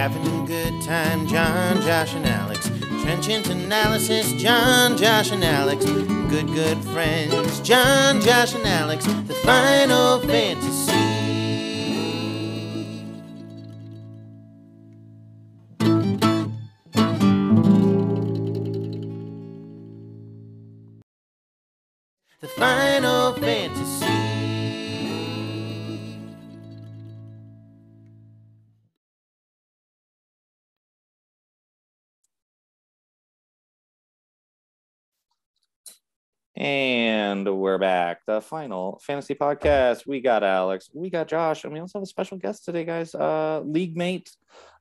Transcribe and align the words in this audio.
Having 0.00 0.44
a 0.44 0.46
good 0.46 0.80
time, 0.80 1.26
John, 1.26 1.78
Josh, 1.82 2.14
and 2.14 2.24
Alex. 2.24 2.70
Trenchant 3.02 3.50
analysis, 3.50 4.32
John, 4.32 4.96
Josh, 4.96 5.30
and 5.30 5.44
Alex. 5.44 5.84
Good, 5.84 6.46
good 6.54 6.82
friends, 6.84 7.60
John, 7.60 8.22
Josh, 8.22 8.54
and 8.54 8.66
Alex. 8.66 9.04
The 9.04 9.34
final 9.34 10.18
fantasy. 10.20 10.99
And 36.60 37.48
we're 37.58 37.78
back. 37.78 38.20
The 38.26 38.42
final 38.42 39.00
fantasy 39.02 39.34
podcast. 39.34 40.06
We 40.06 40.20
got 40.20 40.44
Alex, 40.44 40.90
we 40.92 41.08
got 41.08 41.26
Josh, 41.26 41.64
and 41.64 41.72
we 41.72 41.80
also 41.80 41.98
have 41.98 42.02
a 42.02 42.06
special 42.06 42.36
guest 42.36 42.66
today, 42.66 42.84
guys. 42.84 43.14
Uh, 43.14 43.62
league 43.64 43.96
mate. 43.96 44.30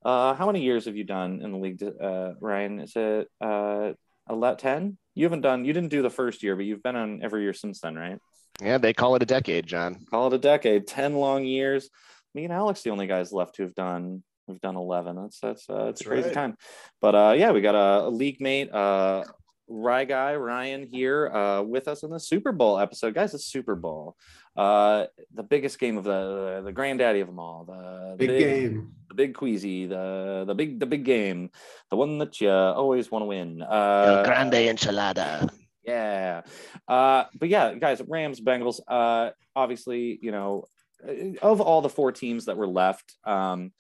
Uh, 0.04 0.34
how 0.34 0.46
many 0.48 0.62
years 0.62 0.88
have 0.88 0.98
you 0.98 1.06
done 1.06 1.40
in 1.42 1.54
the 1.54 1.58
league, 1.58 1.82
uh, 1.82 2.34
Ryan? 2.42 2.82
Is 2.82 2.92
it 2.98 3.30
uh, 3.40 3.94
11, 4.30 4.58
10? 4.58 4.98
You 5.16 5.24
haven't 5.24 5.40
done. 5.40 5.64
You 5.64 5.72
didn't 5.72 5.88
do 5.88 6.02
the 6.02 6.10
first 6.10 6.44
year, 6.44 6.58
but 6.58 6.66
you've 6.66 6.84
been 6.84 6.98
on 6.98 7.22
every 7.24 7.44
year 7.44 7.54
since 7.54 7.80
then, 7.80 7.96
right? 7.96 8.20
Yeah, 8.62 8.78
they 8.78 8.92
call 8.92 9.16
it 9.16 9.24
a 9.24 9.26
decade, 9.26 9.66
John. 9.66 10.06
Call 10.12 10.28
it 10.28 10.34
a 10.34 10.38
decade. 10.38 10.86
Ten 10.86 11.14
long 11.14 11.46
years. 11.46 11.90
Me 12.36 12.44
and 12.44 12.52
Alex, 12.52 12.82
the 12.82 12.90
only 12.90 13.08
guys 13.08 13.32
left 13.32 13.56
who've 13.56 13.74
done 13.74 14.22
who've 14.48 14.60
done 14.60 14.76
eleven. 14.76 15.16
That's 15.16 15.40
that's 15.40 15.70
uh, 15.70 15.74
it's 15.74 15.80
a 15.82 15.86
That's 15.86 16.02
crazy 16.02 16.26
right. 16.26 16.34
time. 16.34 16.58
But 17.00 17.16
uh, 17.16 17.36
yeah, 17.38 17.52
we 17.52 17.62
got 17.62 17.76
a, 17.76 18.08
a 18.08 18.10
league 18.10 18.42
mate, 18.42 18.70
uh, 18.70 19.24
Rye 19.70 20.06
guy 20.06 20.36
Ryan 20.36 20.88
here 20.88 21.30
uh, 21.30 21.62
with 21.62 21.88
us 21.88 22.04
in 22.04 22.10
the 22.10 22.20
Super 22.20 22.52
Bowl 22.52 22.80
episode, 22.80 23.14
guys. 23.14 23.32
The 23.34 23.40
Super 23.40 23.76
Bowl, 23.76 24.16
uh, 24.58 25.06
the 25.34 25.44
biggest 25.44 25.80
game 25.80 25.98
of 25.98 26.04
the 26.04 26.62
the 26.66 26.72
granddaddy 26.72 27.20
of 27.20 27.28
them 27.28 27.40
all. 27.40 27.66
The 27.66 28.16
Big 28.18 28.30
game. 28.40 28.92
the 29.10 29.16
big 29.16 29.34
queasy, 29.36 29.86
the 29.86 30.44
the 30.48 30.56
big 30.56 30.80
the 30.80 30.86
big 30.88 31.06
game, 31.06 31.52
the 31.90 31.96
one 31.98 32.18
that 32.18 32.42
you 32.42 32.50
always 32.50 33.12
want 33.12 33.22
to 33.22 33.28
win. 33.28 33.62
El 33.62 33.68
Uh, 33.72 34.24
Grande 34.24 34.54
Enchilada. 34.54 35.50
yeah. 35.84 36.42
Uh, 36.88 37.26
but 37.40 37.50
yeah, 37.50 37.74
guys, 37.76 38.02
Rams, 38.08 38.42
Bengals, 38.42 38.80
uh, 38.88 39.30
obviously, 39.56 40.18
you 40.22 40.32
know, 40.32 40.66
uh, 41.08 41.38
of 41.42 41.62
all 41.62 41.82
the 41.82 41.90
four 41.90 42.12
teams 42.12 42.46
that 42.46 42.58
were 42.58 42.68
left, 42.68 43.16
um, 43.24 43.72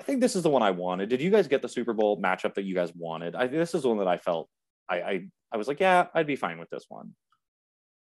I 0.00 0.02
think 0.04 0.20
this 0.20 0.34
is 0.36 0.42
the 0.42 0.50
one 0.50 0.62
I 0.62 0.70
wanted. 0.72 1.08
Did 1.10 1.20
you 1.20 1.30
guys 1.30 1.46
get 1.48 1.62
the 1.62 1.68
Super 1.68 1.92
Bowl 1.92 2.20
matchup 2.20 2.54
that 2.54 2.64
you 2.64 2.74
guys 2.74 2.92
wanted? 2.94 3.34
I 3.36 3.46
this 3.46 3.74
is 3.74 3.82
the 3.82 3.88
one 3.88 3.98
that 3.98 4.08
I 4.08 4.16
felt 4.16 4.48
I 4.88 4.96
I, 5.00 5.26
I 5.52 5.56
was 5.56 5.68
like, 5.68 5.80
yeah, 5.80 6.06
I'd 6.14 6.26
be 6.26 6.36
fine 6.36 6.58
with 6.58 6.70
this 6.70 6.84
one. 6.88 7.14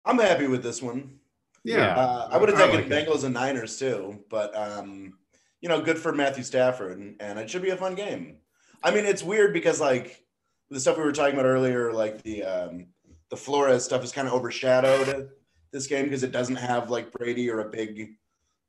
I'm 0.04 0.18
happy 0.18 0.46
with 0.46 0.62
this 0.62 0.80
one. 0.82 1.18
Yeah. 1.64 1.96
Uh, 1.96 2.28
I 2.30 2.38
would 2.38 2.48
have 2.48 2.58
taken 2.58 2.76
like 2.76 2.90
it. 2.90 3.08
Bengals 3.08 3.24
and 3.24 3.34
Niners 3.34 3.76
too, 3.78 4.24
but 4.30 4.56
um, 4.56 5.18
you 5.60 5.68
know, 5.68 5.80
good 5.80 5.98
for 5.98 6.12
Matthew 6.12 6.44
Stafford, 6.44 6.98
and, 6.98 7.16
and 7.20 7.38
it 7.38 7.50
should 7.50 7.62
be 7.62 7.70
a 7.70 7.76
fun 7.76 7.94
game. 7.94 8.36
I 8.84 8.92
mean, 8.92 9.04
it's 9.04 9.22
weird 9.22 9.52
because 9.52 9.80
like 9.80 10.24
the 10.70 10.78
stuff 10.78 10.96
we 10.96 11.02
were 11.02 11.12
talking 11.12 11.34
about 11.34 11.46
earlier, 11.46 11.92
like 11.92 12.22
the 12.22 12.44
um, 12.44 12.86
the 13.30 13.36
Flores 13.36 13.84
stuff, 13.84 14.04
is 14.04 14.12
kind 14.12 14.28
of 14.28 14.34
overshadowed 14.34 15.30
this 15.72 15.86
game 15.88 16.04
because 16.04 16.22
it 16.22 16.30
doesn't 16.30 16.56
have 16.56 16.90
like 16.90 17.10
Brady 17.10 17.50
or 17.50 17.60
a 17.60 17.68
big 17.68 18.10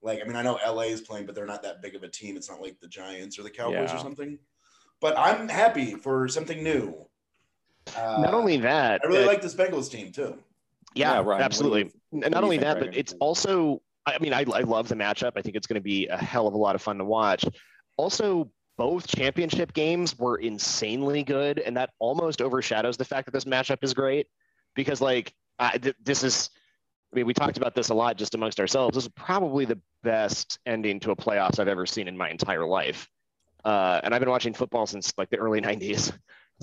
like. 0.01 0.19
I 0.21 0.23
mean, 0.25 0.35
I 0.35 0.41
know 0.41 0.57
LA 0.65 0.83
is 0.83 1.01
playing, 1.01 1.27
but 1.27 1.35
they're 1.35 1.45
not 1.45 1.61
that 1.63 1.83
big 1.83 1.93
of 1.95 2.01
a 2.01 2.07
team. 2.09 2.35
It's 2.35 2.49
not 2.49 2.61
like 2.61 2.79
the 2.79 2.87
Giants 2.87 3.37
or 3.37 3.43
the 3.43 3.51
Cowboys 3.51 3.89
Yeah. 3.91 3.95
or 3.95 3.99
something. 3.99 4.39
But 4.99 5.15
I'm 5.19 5.47
happy 5.47 5.93
for 5.93 6.27
something 6.27 6.63
new. 6.63 7.07
Uh, 7.95 8.21
Not 8.21 8.33
only 8.33 8.57
that, 8.57 9.01
I 9.03 9.07
really 9.07 9.25
like 9.25 9.41
this 9.41 9.55
Bengals 9.55 9.89
team 9.91 10.11
too. 10.11 10.37
yeah, 10.95 11.13
Yeah, 11.13 11.21
Ryan, 11.23 11.43
absolutely. 11.43 11.91
you- 12.11 12.21
And 12.23 12.31
not 12.33 12.43
only 12.43 12.57
think, 12.57 12.67
that, 12.67 12.79
but 12.79 12.95
it's 12.97 13.13
also. 13.19 13.81
I 14.05 14.17
mean, 14.19 14.31
I, 14.33 14.45
I 14.53 14.61
love 14.61 14.87
the 14.87 14.95
matchup. 14.95 15.33
I 15.35 15.41
think 15.41 15.55
it's 15.57 15.67
going 15.67 15.75
to 15.75 15.83
be 15.83 16.07
a 16.07 16.15
hell 16.17 16.47
of 16.47 16.53
a 16.53 16.57
lot 16.57 16.75
of 16.75 16.81
fun 16.81 16.97
to 16.99 17.03
watch. 17.05 17.43
Also, 17.97 18.49
both 18.77 19.05
championship 19.05 19.73
games 19.73 20.17
were 20.17 20.37
insanely 20.37 21.23
good, 21.23 21.59
and 21.59 21.75
that 21.75 21.89
almost 21.99 22.41
overshadows 22.41 22.95
the 22.95 23.03
fact 23.03 23.25
that 23.25 23.31
this 23.33 23.43
matchup 23.43 23.79
is 23.83 23.93
great 23.93 24.27
because, 24.75 25.01
like, 25.01 25.33
I, 25.59 25.77
th- 25.77 25.95
this 26.03 26.23
is. 26.23 26.49
I 27.11 27.15
mean, 27.15 27.25
we 27.25 27.33
talked 27.33 27.57
about 27.57 27.73
this 27.75 27.89
a 27.89 27.93
lot 27.93 28.17
just 28.17 28.35
amongst 28.35 28.59
ourselves. 28.59 28.93
This 28.95 29.05
is 29.05 29.09
probably 29.15 29.65
the 29.65 29.79
best 30.03 30.59
ending 30.65 30.99
to 31.01 31.11
a 31.11 31.15
playoffs 31.15 31.57
I've 31.59 31.67
ever 31.69 31.85
seen 31.85 32.07
in 32.07 32.17
my 32.17 32.29
entire 32.29 32.65
life, 32.65 33.09
uh, 33.65 33.99
and 34.03 34.13
I've 34.13 34.19
been 34.21 34.29
watching 34.29 34.53
football 34.53 34.85
since 34.85 35.13
like 35.17 35.29
the 35.29 35.37
early 35.37 35.59
'90s. 35.69 36.13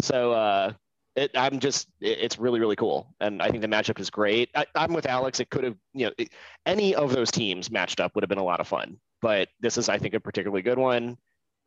So 0.01 0.33
uh, 0.33 0.73
it, 1.17 1.31
I'm 1.35 1.61
just, 1.61 1.89
it- 2.01 2.19
it's 2.21 2.39
really, 2.39 2.61
really 2.61 2.77
cool. 2.77 3.15
And 3.21 3.41
I 3.43 3.51
think 3.51 3.63
the 3.63 3.69
matchup 3.69 4.01
is 4.01 4.11
great. 4.11 4.51
I, 4.55 4.67
I'm 4.75 4.93
with 4.93 5.07
Alex. 5.07 5.41
It 5.41 5.51
could 5.51 5.65
have, 5.65 5.77
you 5.93 6.07
know, 6.07 6.13
it- 6.19 6.31
any 6.67 6.95
of 6.95 7.13
those 7.13 7.31
teams 7.31 7.71
matched 7.71 8.01
up 8.01 8.15
would 8.15 8.23
have 8.25 8.29
been 8.29 8.39
a 8.39 8.45
lot 8.45 8.61
of 8.61 8.69
fun. 8.69 8.99
But 9.23 9.49
this 9.61 9.79
is, 9.79 9.89
I 9.89 9.99
think, 9.99 10.15
a 10.15 10.21
particularly 10.21 10.63
good 10.63 10.79
one. 10.79 11.17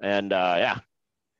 And 0.01 0.31
uh, 0.33 0.55
yeah, 0.57 0.79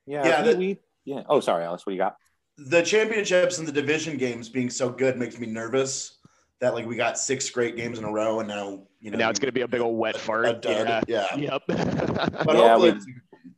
Yeah. 0.06 0.26
Yeah, 0.26 0.42
we, 0.42 0.48
that- 0.48 0.58
we- 0.58 0.78
yeah. 1.04 1.22
Oh, 1.28 1.40
sorry, 1.40 1.64
Alex. 1.64 1.84
What 1.86 1.90
do 1.90 1.94
you 1.94 2.00
got? 2.00 2.16
the 2.60 2.82
championships 2.82 3.58
and 3.58 3.68
the 3.68 3.72
division 3.72 4.16
games 4.16 4.48
being 4.48 4.68
so 4.68 4.90
good 4.90 5.16
makes 5.16 5.38
me 5.38 5.46
nervous 5.46 6.18
that 6.60 6.74
like 6.74 6.84
we 6.86 6.96
got 6.96 7.16
six 7.16 7.48
great 7.50 7.76
games 7.76 8.00
in 8.00 8.04
a 8.04 8.10
row 8.10 8.40
and 8.40 8.48
now 8.48 8.82
you 9.00 9.12
know 9.12 9.14
and 9.14 9.18
now 9.20 9.30
it's 9.30 9.38
going 9.38 9.46
to 9.46 9.52
be 9.52 9.60
a 9.60 9.68
big 9.68 9.80
old 9.80 9.96
wet 9.96 10.16
fart. 10.16 10.44
a 10.44 10.54
dud. 10.54 11.04
Yeah. 11.06 11.24
yeah. 11.36 11.52
Yep. 11.52 11.62
But 11.68 11.78
Yeah, 11.78 12.34
hopefully, 12.44 12.94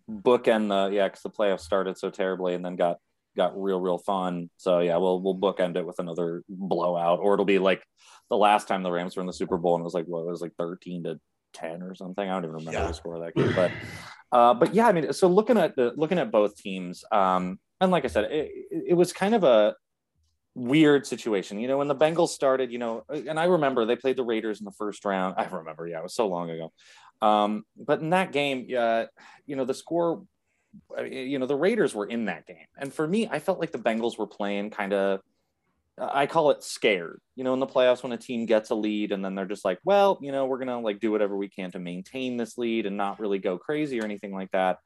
we- 0.06 0.14
bookend 0.16 0.68
the 0.68 0.94
yeah 0.94 1.08
because 1.08 1.22
the 1.22 1.30
playoffs 1.30 1.60
started 1.60 1.96
so 1.96 2.10
terribly 2.10 2.52
and 2.54 2.62
then 2.62 2.76
got 2.76 2.98
got 3.42 3.60
real 3.60 3.80
real 3.80 3.98
fun. 3.98 4.50
So 4.56 4.80
yeah 4.80 4.96
we'll 5.02 5.20
we'll 5.22 5.36
bookend 5.44 5.76
it 5.76 5.86
with 5.86 5.98
another 5.98 6.42
blowout 6.48 7.18
or 7.20 7.34
it'll 7.34 7.44
be 7.56 7.58
like 7.58 7.82
the 8.28 8.36
last 8.36 8.68
time 8.68 8.82
the 8.82 8.90
rams 8.90 9.16
were 9.16 9.22
in 9.22 9.26
the 9.26 9.32
super 9.42 9.58
bowl 9.58 9.74
and 9.74 9.82
it 9.82 9.90
was 9.90 9.94
like 9.94 10.06
what 10.06 10.20
it 10.20 10.30
was 10.30 10.42
like 10.42 10.54
13 10.58 11.04
to 11.04 11.20
10 11.54 11.82
or 11.82 11.94
something? 11.94 12.26
I 12.28 12.32
don't 12.32 12.44
even 12.44 12.56
remember 12.56 12.80
Yeah. 12.80 12.86
the 12.86 12.92
score 13.00 13.16
of 13.16 13.22
that 13.22 13.34
game 13.34 13.52
but 13.54 13.70
uh 14.36 14.54
but 14.54 14.74
yeah 14.74 14.86
i 14.86 14.92
mean 14.92 15.12
so 15.12 15.26
looking 15.26 15.58
at 15.58 15.74
the 15.74 15.92
looking 15.96 16.18
at 16.18 16.30
both 16.30 16.54
teams 16.54 17.02
um 17.10 17.58
and 17.80 17.90
like 17.90 18.04
i 18.04 18.08
said 18.08 18.24
it, 18.30 18.46
it, 18.90 18.94
was 18.94 19.12
kind 19.12 19.34
of 19.34 19.42
a 19.42 19.74
weird 20.54 21.04
situation 21.04 21.58
you 21.58 21.66
know 21.66 21.78
when 21.78 21.88
the 21.88 22.00
bengals 22.04 22.28
started 22.28 22.70
you 22.70 22.78
know 22.78 23.02
and 23.08 23.40
i 23.40 23.46
remember 23.56 23.84
they 23.84 23.96
played 23.96 24.16
the 24.16 24.22
raiders 24.32 24.60
in 24.60 24.64
the 24.64 24.76
first 24.82 25.04
round. 25.04 25.34
I 25.36 25.44
remember 25.46 25.88
yeah 25.88 25.98
it 25.98 26.02
was 26.04 26.14
so 26.14 26.28
long 26.28 26.50
ago. 26.50 26.70
Um, 27.22 27.64
but 27.76 28.00
in 28.00 28.10
that 28.10 28.32
game, 28.32 28.68
uh, 28.76 29.04
you 29.46 29.56
know, 29.56 29.64
the 29.64 29.74
score, 29.74 30.24
you 31.10 31.38
know, 31.38 31.46
the 31.46 31.56
Raiders 31.56 31.94
were 31.94 32.06
in 32.06 32.26
that 32.26 32.46
game. 32.46 32.66
And 32.78 32.92
for 32.92 33.06
me, 33.06 33.28
I 33.30 33.38
felt 33.38 33.60
like 33.60 33.72
the 33.72 33.78
Bengals 33.78 34.18
were 34.18 34.26
playing 34.26 34.70
kind 34.70 34.92
of, 34.92 35.20
I 35.98 36.26
call 36.26 36.50
it 36.50 36.64
scared, 36.64 37.20
you 37.36 37.44
know, 37.44 37.52
in 37.52 37.60
the 37.60 37.66
playoffs 37.66 38.02
when 38.02 38.12
a 38.12 38.16
team 38.16 38.46
gets 38.46 38.70
a 38.70 38.74
lead 38.74 39.12
and 39.12 39.24
then 39.24 39.34
they're 39.34 39.44
just 39.44 39.64
like, 39.64 39.78
well, 39.84 40.18
you 40.22 40.32
know, 40.32 40.46
we're 40.46 40.58
going 40.58 40.68
to 40.68 40.78
like 40.78 41.00
do 41.00 41.12
whatever 41.12 41.36
we 41.36 41.48
can 41.48 41.70
to 41.72 41.78
maintain 41.78 42.36
this 42.36 42.56
lead 42.56 42.86
and 42.86 42.96
not 42.96 43.20
really 43.20 43.38
go 43.38 43.58
crazy 43.58 44.00
or 44.00 44.04
anything 44.04 44.32
like 44.32 44.50
that. 44.52 44.78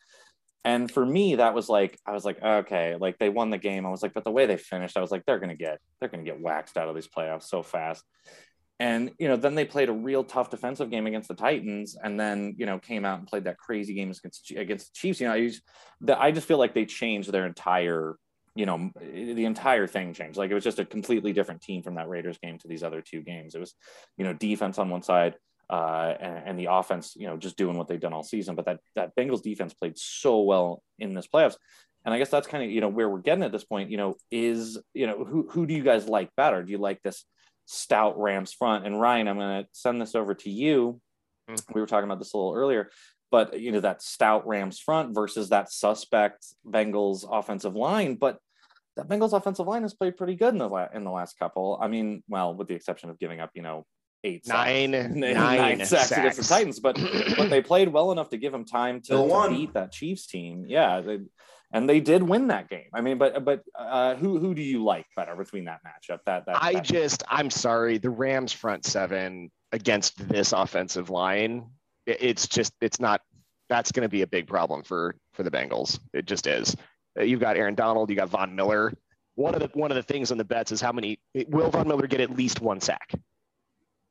And 0.65 0.91
for 0.91 1.05
me, 1.05 1.37
that 1.37 1.55
was 1.55 1.69
like, 1.69 1.99
I 2.07 2.13
was 2.13 2.25
like, 2.25 2.43
okay, 2.43 2.97
like 2.99 3.19
they 3.19 3.29
won 3.29 3.51
the 3.51 3.59
game. 3.59 3.85
I 3.85 3.91
was 3.91 4.03
like, 4.03 4.15
but 4.15 4.25
the 4.25 4.31
way 4.31 4.47
they 4.47 4.57
finished, 4.57 4.97
I 4.97 5.03
was 5.03 5.11
like, 5.11 5.25
they're 5.27 5.39
going 5.39 5.51
to 5.51 5.57
get, 5.57 5.79
they're 6.01 6.09
going 6.09 6.25
to 6.25 6.31
get 6.31 6.41
waxed 6.41 6.77
out 6.77 6.89
of 6.89 6.95
these 6.95 7.09
playoffs 7.09 7.45
so 7.45 7.63
fast 7.63 8.03
and 8.81 9.13
you 9.19 9.29
know 9.29 9.37
then 9.37 9.55
they 9.55 9.65
played 9.65 9.89
a 9.89 9.93
real 9.93 10.25
tough 10.25 10.51
defensive 10.51 10.91
game 10.91 11.07
against 11.07 11.29
the 11.29 11.35
titans 11.35 11.97
and 12.03 12.19
then 12.19 12.55
you 12.59 12.67
know 12.67 12.79
came 12.79 13.05
out 13.05 13.19
and 13.19 13.29
played 13.29 13.45
that 13.45 13.59
crazy 13.59 13.95
game 13.95 14.11
against 14.11 14.51
against 14.51 14.93
the 14.93 14.99
chiefs. 14.99 15.21
You 15.21 15.29
know 15.29 15.35
i 15.35 15.47
just, 15.47 15.63
the, 16.01 16.21
I 16.21 16.33
just 16.33 16.49
feel 16.49 16.59
like 16.59 16.75
they 16.75 16.85
changed 16.85 17.31
their 17.31 17.47
entire 17.47 18.17
you 18.57 18.67
know 18.67 18.91
the 19.01 19.45
entire 19.45 19.87
thing 19.87 20.15
changed. 20.15 20.39
Like 20.39 20.51
it 20.51 20.55
was 20.55 20.65
just 20.65 20.79
a 20.79 20.85
completely 20.85 21.33
different 21.33 21.61
team 21.61 21.83
from 21.83 21.97
that 21.97 22.09
raiders 22.09 22.39
game 22.39 22.59
to 22.59 22.69
these 22.69 22.83
other 22.83 23.01
two 23.01 23.21
games. 23.21 23.55
It 23.55 23.61
was 23.61 23.75
you 24.17 24.25
know 24.25 24.33
defense 24.33 24.79
on 24.79 24.91
one 24.91 25.03
side 25.03 25.35
uh, 25.71 26.15
and, 26.21 26.49
and 26.49 26.59
the 26.59 26.69
offense 26.71 27.15
you 27.17 27.27
know 27.27 27.37
just 27.37 27.57
doing 27.57 27.77
what 27.77 27.89
they've 27.89 28.01
done 28.01 28.13
all 28.13 28.23
season. 28.23 28.55
But 28.55 28.67
that 28.67 28.81
that 28.95 29.17
bengals 29.17 29.43
defense 29.43 29.75
played 29.75 29.99
so 29.99 30.43
well 30.43 30.83
in 30.99 31.15
this 31.15 31.27
playoffs. 31.27 31.57
And 32.05 32.13
i 32.13 32.19
guess 32.19 32.29
that's 32.29 32.47
kind 32.47 32.63
of 32.63 32.71
you 32.71 32.81
know 32.81 32.89
where 32.89 33.09
we're 33.09 33.21
getting 33.21 33.45
at 33.45 33.51
this 33.51 33.65
point 33.65 33.91
you 33.91 33.97
know 33.97 34.15
is 34.31 34.79
you 34.93 35.07
know 35.07 35.25
who, 35.25 35.49
who 35.49 35.67
do 35.67 35.75
you 35.75 35.83
guys 35.83 36.09
like 36.09 36.31
better? 36.37 36.63
Do 36.63 36.71
you 36.71 36.79
like 36.79 37.03
this 37.03 37.25
stout 37.67 38.19
Rams 38.19 38.53
front. 38.53 38.87
And 38.87 39.01
Ryan, 39.01 39.29
I'm 39.29 39.39
going 39.39 39.63
to 39.65 39.69
send 39.73 40.01
this 40.01 40.15
over 40.15 40.35
to 40.35 40.51
you. 40.51 41.01
Mhm. 41.51 41.75
We 41.75 41.81
were 41.81 41.87
talking 41.87 42.05
about 42.05 42.19
this 42.19 42.33
a 42.33 42.37
little 42.39 42.55
earlier, 42.55 42.91
but 43.31 43.61
you 43.61 43.71
know 43.73 43.81
that 43.81 44.01
stout 44.03 44.47
Rams 44.47 44.79
front 44.81 45.15
versus 45.15 45.51
that 45.51 45.71
suspect 45.71 46.47
Bengals 46.67 47.27
offensive 47.31 47.75
line. 47.75 48.15
But 48.15 48.39
that 48.97 49.09
Bengals 49.09 49.33
offensive 49.37 49.67
line 49.67 49.83
has 49.83 49.93
played 49.93 50.17
pretty 50.17 50.37
good 50.37 50.55
in 50.55 50.59
the 50.59 50.69
la- 50.69 50.89
in 50.95 51.05
the 51.05 51.11
last 51.11 51.39
couple. 51.39 51.79
I 51.83 51.89
mean, 51.89 52.23
well, 52.29 52.55
with 52.55 52.69
the 52.69 52.75
exception 52.75 53.11
of 53.11 53.19
giving 53.19 53.41
up, 53.41 53.51
you 53.55 53.61
know, 53.63 53.85
eight 54.23 54.47
sacks. 54.47 54.57
Nine- 54.57 54.91
nine, 55.21 55.35
nine 55.35 55.85
sacks, 55.85 56.13
against 56.13 56.39
the. 56.39 56.45
Titans, 56.45 56.81
but 56.81 56.99
but 57.37 57.51
they 57.51 57.61
played 57.61 57.89
well 57.89 58.13
enough 58.13 58.31
to 58.31 58.39
give 58.39 58.53
them 58.53 58.65
time 58.65 59.01
to, 59.03 59.17
to 59.29 59.49
beat 59.51 59.75
that 59.75 59.93
Chiefs 59.93 60.27
team. 60.27 60.65
Yeah, 60.67 61.01
they, 61.03 61.19
and 61.75 61.89
they 61.89 62.01
did 62.01 62.23
win 62.23 62.47
that 62.47 62.71
game. 62.71 62.89
I 62.95 63.01
mean, 63.03 63.19
but 63.19 63.45
but 63.45 63.63
uh, 63.79 64.15
who 64.15 64.39
who 64.39 64.55
do 64.55 64.63
you 64.63 64.83
like 64.83 65.05
better 65.17 65.37
between 65.37 65.67
that 65.67 65.81
matchup? 65.85 66.21
That 66.25 66.47
that, 66.47 66.63
I 66.63 66.75
that 66.75 66.85
just, 66.85 67.23
I'm 67.29 67.51
sorry, 67.51 67.99
the 67.99 68.11
Rams 68.11 68.53
front 68.53 68.87
seven 68.87 69.51
against 69.73 70.27
this 70.29 70.53
offensive 70.53 71.11
line, 71.11 71.67
it's 72.07 72.47
just, 72.47 72.73
it's 72.81 73.01
not, 73.01 73.21
that's 73.69 73.91
going 73.91 74.03
to 74.05 74.09
be 74.09 74.23
a 74.23 74.27
big 74.27 74.47
problem 74.47 74.85
for 74.85 75.17
for 75.33 75.43
the 75.43 75.51
Bengals. 75.51 75.99
It 76.13 76.27
just 76.27 76.47
is. 76.47 76.77
Uh, 77.19 77.25
You've 77.25 77.41
got 77.41 77.57
Aaron 77.57 77.75
Donald, 77.75 78.09
you 78.09 78.17
got 78.17 78.29
Von 78.29 78.55
Miller. 78.55 78.93
One 79.35 79.55
of 79.55 79.61
the 79.61 79.69
one 79.75 79.91
of 79.91 79.97
the 79.97 80.03
things 80.03 80.31
on 80.31 80.39
the 80.39 80.45
bets 80.45 80.71
is 80.71 80.81
how 80.81 80.93
many 80.93 81.19
will 81.49 81.71
Von 81.71 81.89
Miller 81.89 82.07
get 82.07 82.21
at 82.21 82.31
least 82.31 82.61
one 82.61 82.81
sack, 82.81 83.13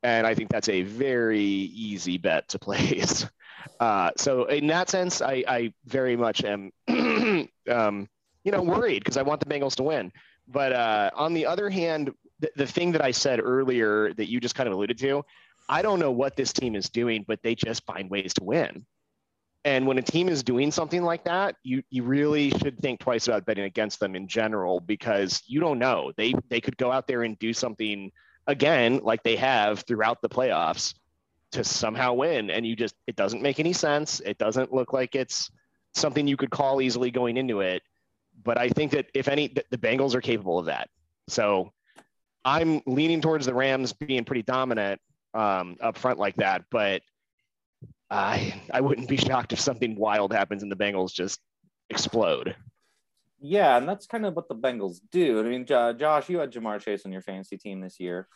and 0.04 0.26
I 0.26 0.34
think 0.34 0.50
that's 0.50 0.68
a 0.68 0.82
very 0.82 1.40
easy 1.40 2.18
bet 2.18 2.48
to 2.50 2.58
place. 2.58 3.26
Uh, 3.80 4.10
so 4.16 4.44
in 4.44 4.66
that 4.66 4.90
sense, 4.90 5.22
I, 5.22 5.42
I 5.48 5.72
very 5.86 6.16
much 6.16 6.44
am, 6.44 6.70
um, 6.88 8.08
you 8.44 8.52
know, 8.52 8.62
worried 8.62 9.02
because 9.02 9.16
I 9.16 9.22
want 9.22 9.40
the 9.40 9.46
Bengals 9.46 9.74
to 9.76 9.82
win. 9.82 10.12
But 10.46 10.72
uh, 10.72 11.10
on 11.14 11.32
the 11.32 11.46
other 11.46 11.70
hand, 11.70 12.12
the, 12.40 12.50
the 12.56 12.66
thing 12.66 12.92
that 12.92 13.02
I 13.02 13.10
said 13.10 13.40
earlier 13.42 14.12
that 14.14 14.28
you 14.28 14.38
just 14.38 14.54
kind 14.54 14.68
of 14.68 14.74
alluded 14.74 14.98
to, 14.98 15.24
I 15.66 15.80
don't 15.80 15.98
know 15.98 16.10
what 16.10 16.36
this 16.36 16.52
team 16.52 16.76
is 16.76 16.90
doing, 16.90 17.24
but 17.26 17.42
they 17.42 17.54
just 17.54 17.84
find 17.86 18.10
ways 18.10 18.34
to 18.34 18.44
win. 18.44 18.84
And 19.64 19.86
when 19.86 19.96
a 19.96 20.02
team 20.02 20.28
is 20.28 20.42
doing 20.42 20.70
something 20.70 21.02
like 21.02 21.24
that, 21.24 21.56
you 21.62 21.82
you 21.88 22.02
really 22.02 22.50
should 22.50 22.78
think 22.80 23.00
twice 23.00 23.28
about 23.28 23.46
betting 23.46 23.64
against 23.64 23.98
them 23.98 24.14
in 24.14 24.28
general 24.28 24.78
because 24.78 25.42
you 25.46 25.58
don't 25.58 25.78
know. 25.78 26.12
They 26.18 26.34
they 26.50 26.60
could 26.60 26.76
go 26.76 26.92
out 26.92 27.06
there 27.06 27.22
and 27.22 27.38
do 27.38 27.54
something 27.54 28.12
again 28.46 29.00
like 29.02 29.22
they 29.22 29.36
have 29.36 29.80
throughout 29.80 30.20
the 30.22 30.28
playoffs 30.28 30.94
to 31.52 31.64
somehow 31.64 32.12
win 32.12 32.50
and 32.50 32.66
you 32.66 32.74
just 32.74 32.94
it 33.06 33.16
doesn't 33.16 33.42
make 33.42 33.60
any 33.60 33.72
sense. 33.72 34.20
It 34.20 34.38
doesn't 34.38 34.72
look 34.72 34.92
like 34.92 35.14
it's 35.14 35.50
something 35.94 36.26
you 36.26 36.36
could 36.36 36.50
call 36.50 36.82
easily 36.82 37.10
going 37.10 37.36
into 37.36 37.60
it. 37.60 37.82
But 38.42 38.58
I 38.58 38.68
think 38.68 38.92
that 38.92 39.06
if 39.14 39.28
any 39.28 39.54
the 39.70 39.78
Bengals 39.78 40.14
are 40.14 40.20
capable 40.20 40.58
of 40.58 40.66
that. 40.66 40.88
So 41.28 41.72
I'm 42.44 42.82
leaning 42.86 43.20
towards 43.20 43.46
the 43.46 43.54
Rams 43.54 43.92
being 43.92 44.24
pretty 44.24 44.42
dominant 44.42 45.00
um, 45.32 45.76
up 45.80 45.96
front 45.96 46.18
like 46.18 46.36
that, 46.36 46.64
but 46.70 47.02
I 48.10 48.60
I 48.72 48.80
wouldn't 48.80 49.08
be 49.08 49.16
shocked 49.28 49.52
if 49.52 49.60
something 49.60 49.96
wild 49.96 50.32
happens 50.32 50.62
and 50.62 50.70
the 50.70 50.76
Bengals 50.76 51.12
just 51.12 51.40
explode. 51.90 52.56
Yeah, 53.46 53.76
and 53.76 53.86
that's 53.86 54.06
kind 54.06 54.24
of 54.24 54.34
what 54.34 54.48
the 54.48 54.54
Bengals 54.54 55.00
do. 55.12 55.38
I 55.38 55.42
mean, 55.42 55.66
Josh, 55.66 56.30
you 56.30 56.38
had 56.38 56.50
Ja'Marr 56.50 56.80
Chase 56.80 57.04
on 57.04 57.12
your 57.12 57.20
fantasy 57.20 57.58
team 57.58 57.82
this 57.82 58.00
year. 58.00 58.26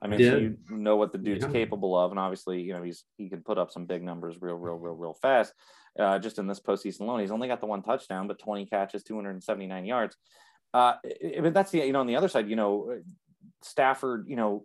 I 0.00 0.06
mean, 0.06 0.20
so 0.20 0.36
you 0.36 0.56
know 0.70 0.94
what 0.94 1.10
the 1.10 1.18
dude's 1.18 1.44
Yeah. 1.44 1.50
capable 1.50 1.98
of, 1.98 2.12
and 2.12 2.20
obviously, 2.20 2.60
you 2.62 2.72
know, 2.72 2.82
he's 2.82 3.04
he 3.18 3.28
can 3.28 3.42
put 3.42 3.58
up 3.58 3.72
some 3.72 3.86
big 3.86 4.04
numbers 4.04 4.40
real, 4.40 4.54
real, 4.54 4.76
real, 4.76 4.94
real 4.94 5.14
fast. 5.14 5.52
Uh, 5.98 6.20
just 6.20 6.38
in 6.38 6.46
this 6.46 6.60
postseason 6.60 7.00
alone, 7.00 7.18
he's 7.18 7.32
only 7.32 7.48
got 7.48 7.60
the 7.60 7.66
one 7.66 7.82
touchdown, 7.82 8.28
but 8.28 8.38
20 8.38 8.66
catches, 8.66 9.02
279 9.02 9.84
yards. 9.84 10.16
Uh, 10.72 10.94
i- 11.04 11.40
but 11.40 11.54
that's 11.54 11.72
the 11.72 11.78
you 11.78 11.92
know 11.92 12.00
on 12.00 12.06
the 12.06 12.16
other 12.16 12.28
side, 12.28 12.48
you 12.48 12.56
know, 12.56 13.00
Stafford, 13.62 14.26
you 14.28 14.36
know, 14.36 14.64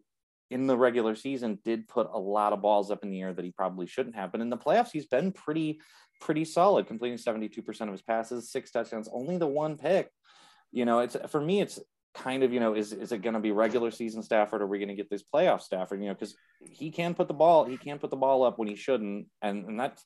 in 0.50 0.68
the 0.68 0.78
regular 0.78 1.16
season 1.16 1.60
did 1.64 1.88
put 1.88 2.08
a 2.12 2.20
lot 2.20 2.54
of 2.54 2.62
balls 2.62 2.90
up 2.92 3.04
in 3.04 3.10
the 3.12 3.22
air 3.22 3.34
that 3.34 3.46
he 3.46 3.52
probably 3.52 3.88
shouldn't 3.88 4.16
have, 4.16 4.32
but 4.32 4.42
in 4.42 4.50
the 4.50 4.58
playoffs, 4.58 4.92
he's 4.92 5.06
been 5.08 5.32
pretty 5.32 5.80
pretty 6.20 6.46
solid, 6.46 6.88
completing 6.88 7.18
72% 7.18 7.82
of 7.82 7.92
his 7.92 8.02
passes, 8.02 8.52
six 8.52 8.72
touchdowns, 8.72 9.10
only 9.12 9.38
the 9.38 9.48
one 9.48 9.78
pick. 9.78 10.10
You 10.72 10.86
know, 10.86 11.00
it's 11.00 11.16
for 11.30 11.40
me, 11.40 11.62
it's 11.62 11.80
kind 12.16 12.44
of, 12.44 12.52
you 12.52 12.60
know, 12.60 12.74
is 12.74 12.92
is 12.94 13.12
it 13.12 13.22
going 13.22 13.36
to 13.36 13.40
be 13.40 13.52
regular 13.52 13.92
season 13.92 14.24
Stafford 14.24 14.62
or 14.62 14.66
are 14.66 14.68
we 14.68 14.80
going 14.80 14.90
to 14.90 14.96
get 14.96 15.10
this 15.10 15.24
playoff 15.24 15.62
Stafford? 15.62 16.02
You 16.02 16.08
know, 16.08 16.14
because 16.14 16.36
he 16.60 16.92
can 16.92 17.14
put 17.14 17.28
the 17.28 17.34
ball, 17.34 17.66
he 17.66 17.78
can 17.78 18.00
put 18.00 18.10
the 18.10 18.16
ball 18.18 18.44
up 18.44 18.58
when 18.58 18.68
he 18.68 18.76
shouldn't, 18.76 19.28
and 19.42 19.66
and 19.66 19.80
that's 19.80 20.04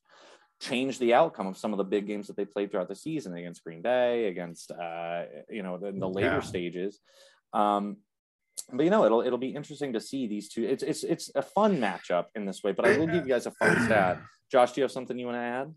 changed 0.61 0.99
the 0.99 1.13
outcome 1.13 1.47
of 1.47 1.57
some 1.57 1.73
of 1.73 1.77
the 1.77 1.83
big 1.83 2.05
games 2.05 2.27
that 2.27 2.37
they 2.37 2.45
played 2.45 2.69
throughout 2.69 2.87
the 2.87 2.95
season 2.95 3.33
against 3.33 3.63
Green 3.63 3.81
Bay, 3.81 4.27
against 4.27 4.71
uh, 4.71 5.23
you 5.49 5.63
know, 5.63 5.75
in 5.83 5.99
the 5.99 6.07
later 6.07 6.35
Yeah. 6.35 6.41
stages. 6.41 6.99
Um, 7.53 7.97
but 8.73 8.83
you 8.83 8.89
know, 8.89 9.05
it'll 9.05 9.21
it'll 9.21 9.37
be 9.37 9.55
interesting 9.55 9.93
to 9.93 10.01
see 10.01 10.27
these 10.27 10.49
two. 10.49 10.63
It's 10.63 10.83
it's 10.83 11.03
it's 11.03 11.31
a 11.35 11.41
fun 11.41 11.77
matchup 11.77 12.25
in 12.35 12.45
this 12.45 12.63
way. 12.63 12.71
But 12.71 12.87
I 12.87 12.97
will 12.97 13.07
give 13.07 13.27
you 13.27 13.33
guys 13.33 13.45
a 13.45 13.51
fun 13.51 13.85
stat. 13.85 14.21
Josh, 14.51 14.73
do 14.73 14.81
you 14.81 14.83
have 14.83 14.91
something 14.91 15.17
you 15.17 15.25
want 15.25 15.37
to 15.37 15.41
add? 15.41 15.73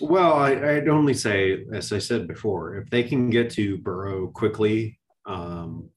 Well, 0.00 0.34
I, 0.34 0.50
I'd 0.76 0.88
only 0.88 1.14
say, 1.14 1.64
as 1.72 1.92
I 1.92 1.98
said 1.98 2.28
before, 2.28 2.76
if 2.76 2.88
they 2.90 3.02
can 3.02 3.30
get 3.30 3.50
to 3.52 3.78
Burrow 3.78 4.28
quickly, 4.28 4.98
um, 5.26 5.90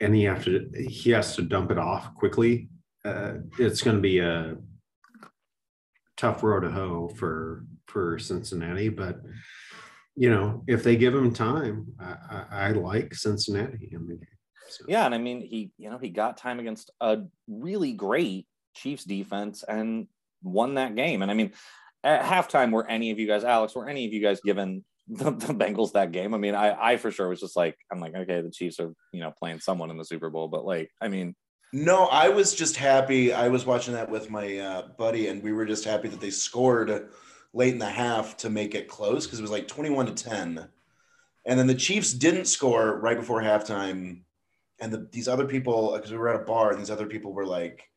and 0.00 0.14
he 0.14 0.24
have 0.24 0.44
to 0.44 0.68
he 0.88 1.10
has 1.10 1.36
to 1.36 1.42
dump 1.42 1.70
it 1.70 1.78
off 1.78 2.14
quickly, 2.14 2.68
uh, 3.04 3.34
it's 3.58 3.82
going 3.82 3.96
to 3.96 4.02
be 4.02 4.18
a 4.18 4.56
tough 6.16 6.42
road 6.42 6.60
to 6.60 6.70
hoe 6.70 7.08
for 7.16 7.64
for 7.86 8.18
Cincinnati. 8.18 8.88
But 8.88 9.20
you 10.16 10.30
know, 10.30 10.62
if 10.66 10.82
they 10.82 10.96
give 10.96 11.14
him 11.14 11.32
time, 11.32 11.86
I, 12.00 12.16
I, 12.30 12.44
I 12.50 12.70
like 12.72 13.14
Cincinnati 13.14 13.88
in 13.92 14.06
the 14.06 14.14
game. 14.14 14.31
Yeah, 14.88 15.06
and 15.06 15.14
I 15.14 15.18
mean, 15.18 15.40
he 15.40 15.72
you 15.78 15.90
know 15.90 15.98
he 15.98 16.10
got 16.10 16.36
time 16.36 16.58
against 16.60 16.90
a 17.00 17.22
really 17.48 17.92
great 17.92 18.46
Chiefs 18.74 19.04
defense 19.04 19.62
and 19.62 20.06
won 20.42 20.74
that 20.74 20.94
game. 20.94 21.22
And 21.22 21.30
I 21.30 21.34
mean, 21.34 21.52
at 22.04 22.22
halftime, 22.22 22.72
were 22.72 22.88
any 22.88 23.10
of 23.10 23.18
you 23.18 23.26
guys, 23.26 23.44
Alex, 23.44 23.74
were 23.74 23.88
any 23.88 24.06
of 24.06 24.12
you 24.12 24.20
guys 24.20 24.40
given 24.44 24.84
the, 25.08 25.30
the 25.30 25.54
Bengals 25.54 25.92
that 25.92 26.12
game? 26.12 26.34
I 26.34 26.38
mean, 26.38 26.54
I 26.54 26.92
I 26.92 26.96
for 26.96 27.10
sure 27.10 27.28
was 27.28 27.40
just 27.40 27.56
like, 27.56 27.76
I'm 27.90 28.00
like, 28.00 28.14
okay, 28.14 28.40
the 28.40 28.50
Chiefs 28.50 28.80
are 28.80 28.92
you 29.12 29.20
know 29.20 29.32
playing 29.38 29.60
someone 29.60 29.90
in 29.90 29.98
the 29.98 30.04
Super 30.04 30.30
Bowl, 30.30 30.48
but 30.48 30.64
like, 30.64 30.90
I 31.00 31.08
mean, 31.08 31.34
No, 31.72 32.06
I 32.06 32.28
was 32.28 32.54
just 32.54 32.76
happy. 32.76 33.32
I 33.32 33.48
was 33.48 33.64
watching 33.64 33.94
that 33.94 34.10
with 34.10 34.30
my 34.30 34.58
uh, 34.58 34.88
buddy, 34.98 35.28
and 35.28 35.42
we 35.42 35.52
were 35.52 35.66
just 35.66 35.84
happy 35.84 36.08
that 36.08 36.20
they 36.20 36.30
scored 36.30 37.08
late 37.54 37.72
in 37.72 37.78
the 37.78 37.86
half 37.86 38.36
to 38.38 38.50
make 38.50 38.74
it 38.74 38.88
close 38.88 39.26
because 39.26 39.38
it 39.38 39.42
was 39.42 39.50
like 39.50 39.68
21 39.68 40.06
to 40.06 40.12
10. 40.14 40.68
And 41.44 41.58
then 41.58 41.66
the 41.66 41.74
Chiefs 41.74 42.12
didn't 42.12 42.46
score 42.46 42.98
right 43.00 43.16
before 43.16 43.42
halftime. 43.42 44.22
And 44.82 44.92
the, 44.92 45.08
these 45.12 45.28
other 45.28 45.46
people, 45.46 45.92
because 45.92 46.10
we 46.10 46.18
were 46.18 46.28
at 46.28 46.40
a 46.40 46.44
bar, 46.44 46.72
and 46.72 46.80
these 46.80 46.90
other 46.90 47.06
people 47.06 47.32
were 47.32 47.46
like, 47.46 47.88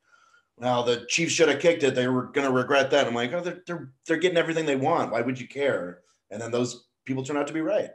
well, 0.58 0.84
the 0.84 1.06
Chiefs 1.10 1.34
should 1.34 1.50
have 1.50 1.60
kicked 1.60 1.82
it. 1.82 1.96
They 1.96 2.08
were 2.08 2.28
going 2.28 2.48
to 2.48 2.54
regret 2.54 2.92
that. 2.92 3.08
I'm 3.08 3.16
like, 3.16 3.34
oh, 3.34 3.42
they're, 3.42 3.64
they're, 3.66 3.92
they're 4.06 4.18
getting 4.18 4.38
everything 4.38 4.68
they 4.68 4.76
want. 4.76 5.12
Why 5.12 5.22
would 5.22 5.42
you 5.42 5.48
care? 5.48 6.02
And 6.30 6.40
then 6.40 6.52
those 6.52 6.86
people 7.04 7.24
turn 7.24 7.38
out 7.38 7.48
to 7.48 7.54
be 7.54 7.62
right. 7.62 7.90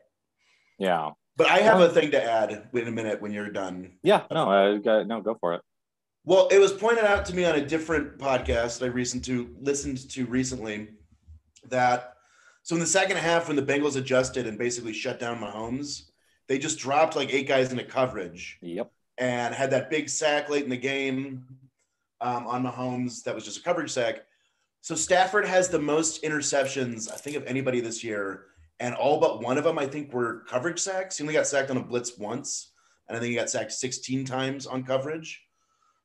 yeah, 0.78 1.10
But 1.36 1.46
I 1.46 1.58
have 1.58 1.80
a 1.80 1.88
thing 1.88 2.10
to 2.10 2.22
add 2.22 2.66
in 2.72 2.88
a 2.88 2.90
minute 2.90 3.22
when 3.22 3.32
you're 3.32 3.48
done. 3.50 3.92
yeah, 4.02 4.24
no, 4.30 4.50
I 4.50 4.78
got 4.78 5.06
no, 5.06 5.20
go 5.20 5.36
for 5.40 5.54
it. 5.54 5.62
Well, 6.24 6.48
it 6.48 6.58
was 6.58 6.72
pointed 6.72 7.04
out 7.04 7.24
to 7.26 7.34
me 7.34 7.44
on 7.44 7.54
a 7.54 7.64
different 7.64 8.18
podcast 8.18 8.82
I 8.82 8.88
recent 8.88 9.24
to 9.26 9.54
listened 9.60 10.10
to 10.10 10.26
recently 10.26 10.88
that 11.68 12.14
so 12.62 12.74
in 12.74 12.80
the 12.80 12.86
second 12.86 13.16
half 13.16 13.46
when 13.48 13.56
the 13.56 13.62
Bengals 13.62 13.96
adjusted 13.96 14.46
and 14.46 14.58
basically 14.58 14.92
shut 14.92 15.18
down 15.18 15.40
Mahomes, 15.40 16.09
they 16.50 16.58
just 16.58 16.80
dropped 16.80 17.14
like 17.14 17.32
eight 17.32 17.46
guys 17.46 17.70
into 17.70 17.84
coverage 17.84 18.58
Yep. 18.60 18.90
and 19.18 19.54
had 19.54 19.70
that 19.70 19.88
big 19.88 20.08
sack 20.08 20.50
late 20.50 20.64
in 20.64 20.68
the 20.70 20.76
game 20.76 21.46
um, 22.20 22.44
on 22.48 22.64
Mahomes 22.64 23.22
that 23.22 23.36
was 23.36 23.44
just 23.44 23.58
a 23.58 23.62
coverage 23.62 23.92
sack. 23.92 24.24
So 24.80 24.96
Stafford 24.96 25.46
has 25.46 25.68
the 25.68 25.78
most 25.78 26.24
interceptions 26.24 27.08
I 27.08 27.14
think 27.14 27.36
of 27.36 27.44
anybody 27.46 27.80
this 27.80 28.02
year, 28.02 28.46
and 28.80 28.96
all 28.96 29.20
but 29.20 29.40
one 29.40 29.58
of 29.58 29.64
them 29.64 29.78
I 29.78 29.86
think 29.86 30.12
were 30.12 30.40
coverage 30.48 30.80
sacks. 30.80 31.18
He 31.18 31.22
only 31.22 31.34
got 31.34 31.46
sacked 31.46 31.70
on 31.70 31.76
a 31.76 31.84
blitz 31.84 32.18
once, 32.18 32.72
and 33.06 33.16
I 33.16 33.20
think 33.20 33.30
he 33.30 33.36
got 33.36 33.48
sacked 33.48 33.70
16 33.70 34.24
times 34.24 34.66
on 34.66 34.82
coverage. 34.82 35.40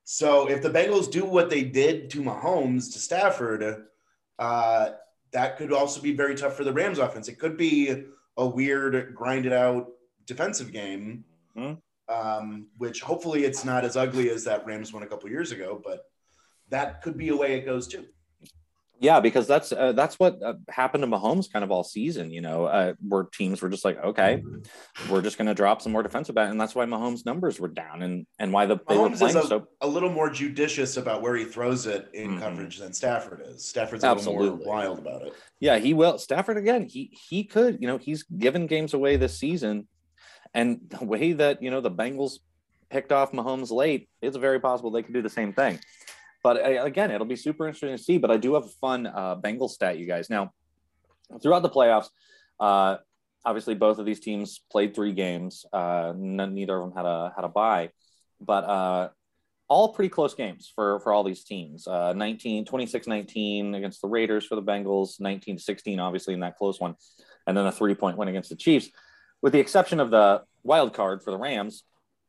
So 0.03 0.47
if 0.47 0.61
the 0.61 0.69
Bengals 0.69 1.09
do 1.09 1.25
what 1.25 1.49
they 1.49 1.63
did 1.63 2.11
to 2.11 2.21
Mahomes 2.21 2.93
to 2.93 2.99
Stafford, 2.99 3.87
uh, 4.37 4.89
that 5.33 5.57
could 5.57 5.73
also 5.73 6.01
be 6.01 6.13
very 6.15 6.35
tough 6.35 6.55
for 6.55 6.63
the 6.63 6.71
Rams 6.71 6.99
offense. 6.99 7.29
It 7.29 7.39
could 7.39 7.57
be 7.57 8.03
a 8.37 8.45
weird, 8.45 9.15
grinded 9.15 9.51
out 9.51 9.87
defensive 10.25 10.71
game, 10.71 11.23
Mhm. 11.57 11.77
um, 12.09 12.67
which 12.77 13.01
hopefully 13.01 13.43
it's 13.45 13.63
not 13.65 13.85
as 13.85 13.95
ugly 13.97 14.29
as 14.29 14.43
that 14.45 14.65
Rams 14.65 14.93
one 14.93 15.03
a 15.03 15.07
couple 15.07 15.29
years 15.29 15.51
ago, 15.51 15.81
but 15.83 16.01
that 16.69 17.01
could 17.01 17.17
be 17.17 17.29
a 17.29 17.35
way 17.35 17.57
it 17.57 17.65
goes 17.65 17.87
too. 17.87 18.05
Yeah, 19.01 19.19
because 19.19 19.45
that's 19.45 19.73
uh, 19.73 19.91
that's 19.91 20.17
what 20.17 20.41
uh, 20.41 20.53
happened 20.69 21.03
to 21.03 21.07
Mahomes 21.09 21.51
kind 21.51 21.65
of 21.65 21.69
all 21.69 21.83
season. 21.83 22.31
You 22.31 22.39
know, 22.39 22.63
uh, 22.63 22.93
where 23.05 23.23
teams 23.25 23.61
were 23.61 23.67
just 23.67 23.83
like, 23.83 24.01
okay, 24.01 24.41
we're 25.09 25.21
just 25.21 25.37
going 25.37 25.47
to 25.47 25.53
drop 25.53 25.81
some 25.81 25.91
more 25.91 26.01
defensive 26.01 26.33
back, 26.33 26.49
and 26.49 26.59
that's 26.59 26.73
why 26.73 26.85
Mahomes' 26.85 27.25
numbers 27.25 27.59
were 27.59 27.67
down, 27.67 28.03
and 28.03 28.25
and 28.39 28.53
why 28.53 28.65
the 28.65 28.77
they 28.87 28.97
were 28.97 29.09
Mahomes 29.09 29.13
is 29.15 29.19
playing 29.19 29.35
a, 29.37 29.43
so. 29.47 29.67
a 29.81 29.87
little 29.87 30.09
more 30.09 30.29
judicious 30.29 30.95
about 30.95 31.21
where 31.21 31.35
he 31.35 31.43
throws 31.43 31.87
it 31.87 32.07
in 32.13 32.31
Mhm. 32.37 32.39
coverage 32.39 32.77
than 32.77 32.93
Stafford 32.93 33.41
is. 33.45 33.65
Stafford's 33.65 34.05
a 34.05 34.07
little 34.07 34.21
Absolutely. 34.21 34.65
more 34.65 34.75
wild 34.75 34.99
about 34.99 35.23
it. 35.23 35.33
Yeah, 35.59 35.77
he 35.77 35.93
will. 35.93 36.17
Stafford 36.17 36.55
again. 36.55 36.85
He 36.85 37.11
he 37.29 37.43
could. 37.43 37.81
You 37.81 37.87
know, 37.89 37.97
he's 37.97 38.23
given 38.23 38.65
games 38.65 38.93
away 38.93 39.17
this 39.17 39.37
season, 39.37 39.89
and 40.55 40.79
the 40.89 41.05
way 41.05 41.33
that 41.33 41.61
you 41.61 41.69
know 41.69 41.81
the 41.81 41.91
Bengals 41.91 42.39
picked 42.89 43.11
off 43.11 43.33
Mahomes 43.33 43.71
late, 43.71 44.09
it's 44.21 44.37
very 44.37 44.59
possible 44.59 44.89
they 44.89 45.03
could 45.03 45.13
do 45.13 45.21
the 45.21 45.29
same 45.29 45.53
thing. 45.53 45.79
But 46.41 46.57
again, 46.85 47.11
it'll 47.11 47.27
be 47.27 47.35
super 47.35 47.67
interesting 47.67 47.95
to 47.95 48.01
see. 48.01 48.17
But 48.17 48.31
I 48.31 48.37
do 48.37 48.53
have 48.53 48.65
a 48.65 48.69
fun 48.69 49.05
uh, 49.07 49.35
Bengals 49.35 49.71
stat, 49.71 49.97
you 49.97 50.07
guys. 50.07 50.29
Now, 50.29 50.53
throughout 51.41 51.63
the 51.63 51.69
playoffs, 51.69 52.07
uh, 52.59 52.97
obviously 53.43 53.75
both 53.75 53.99
of 53.99 54.05
these 54.05 54.19
teams 54.19 54.61
played 54.71 54.95
three 54.95 55.11
games. 55.11 55.65
Uh, 55.73 56.13
none, 56.15 56.55
neither 56.55 56.77
of 56.79 56.89
them 56.89 56.97
had 56.97 57.05
a 57.05 57.33
had 57.35 57.45
a 57.45 57.49
bye, 57.49 57.89
but 58.39 58.63
uh, 58.63 59.09
all 59.67 59.93
pretty 59.93 60.09
close 60.09 60.33
games 60.35 60.71
for 60.73 60.99
for 61.01 61.11
all 61.11 61.23
these 61.23 61.43
teams. 61.43 61.87
Uh, 61.87 62.13
19, 62.13 62.65
26-19 62.65 63.75
against 63.75 64.01
the 64.01 64.07
Raiders 64.07 64.45
for 64.45 64.55
the 64.55 64.63
Bengals, 64.63 65.19
19-16 65.19 65.99
obviously 65.99 66.33
in 66.33 66.39
that 66.41 66.57
close 66.57 66.79
one, 66.79 66.95
and 67.45 67.57
then 67.57 67.65
a 67.65 67.71
three 67.71 67.95
point 67.95 68.17
win 68.17 68.29
against 68.29 68.49
the 68.49 68.55
Chiefs. 68.55 68.89
With 69.41 69.53
the 69.53 69.59
exception 69.59 69.99
of 69.99 70.09
the 70.11 70.43
wild 70.63 70.93
card 70.93 71.21
for 71.23 71.31
the 71.31 71.37
Rams, 71.37 71.83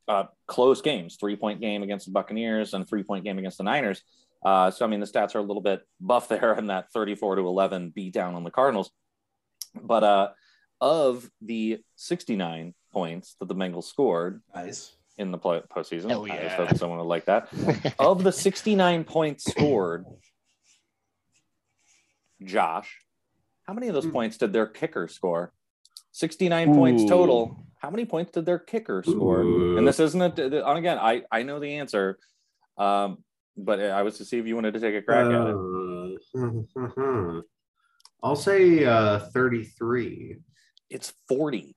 uh, 0.09 0.25
close 0.47 0.83
games, 0.83 1.17
three 1.17 1.37
point 1.37 1.61
game 1.61 1.83
against 1.83 2.07
the 2.07 2.13
Buccaneers 2.13 2.75
and 2.75 2.89
three 2.89 3.03
point 3.03 3.25
game 3.25 3.39
against 3.39 3.59
the 3.59 3.65
Niners. 3.65 4.03
Uh, 4.45 4.71
so 4.71 4.85
I 4.85 4.89
mean, 4.89 5.01
the 5.01 5.07
stats 5.07 5.35
are 5.35 5.39
a 5.39 5.43
little 5.43 5.63
bit 5.63 5.83
buff 6.01 6.29
there 6.29 6.55
in 6.59 6.67
that 6.69 6.93
34 6.93 7.37
to 7.37 7.47
11 7.47 7.91
beat 7.91 8.13
down 8.13 8.35
on 8.35 8.45
the 8.45 8.51
Cardinals. 8.51 8.91
But 9.81 10.05
uh, 10.05 10.29
of 10.81 11.29
the 11.41 11.81
69 11.97 12.75
points 12.93 13.37
that 13.41 13.47
the 13.49 13.55
Bengals 13.55 13.85
scored 13.85 14.43
Nice. 14.55 14.93
in 15.19 15.31
the 15.31 15.39
play- 15.39 15.63
postseason, 15.75 16.09
Hell 16.11 16.21
I 16.21 16.29
was 16.29 16.29
yeah. 16.31 16.57
hoping 16.57 16.77
someone 16.79 16.99
would 16.99 17.05
like 17.07 17.25
that. 17.27 17.49
of 17.99 18.23
the 18.23 18.33
69 18.33 19.05
points 19.05 19.45
scored, 19.51 20.05
Josh, 22.45 23.01
how 23.65 23.73
many 23.73 23.89
of 23.89 23.95
those 23.95 24.05
Hmm. 24.05 24.13
points 24.13 24.39
did 24.39 24.53
their 24.53 24.67
kicker 24.67 25.09
score? 25.09 25.53
69 26.17 26.75
points 26.75 27.05
total. 27.05 27.63
How 27.79 27.91
many 27.91 28.07
points 28.07 28.33
did 28.33 28.47
their 28.47 28.59
kicker 28.59 29.03
score? 29.03 29.43
Ooh. 29.43 29.77
And 29.77 29.87
this 29.87 30.01
isn't 30.01 30.39
a, 30.39 30.67
and 30.67 30.79
again, 30.79 30.99
I, 30.99 31.25
I 31.31 31.43
know 31.43 31.61
the 31.61 31.75
answer, 31.75 32.19
um, 32.79 33.19
but 33.55 33.81
I 33.81 34.03
was 34.03 34.17
to 34.17 34.25
see 34.25 34.39
if 34.39 34.47
you 34.47 34.55
wanted 34.55 34.73
to 34.73 34.81
take 34.81 34.95
a 34.95 35.03
crack 35.03 35.27
at 35.27 35.49
it. 35.49 36.91
Uh, 36.97 37.41
I'll 38.23 38.35
say 38.35 38.87
uh, 38.87 39.19
33. 39.19 40.37
It's 40.89 41.13
40. 41.29 41.77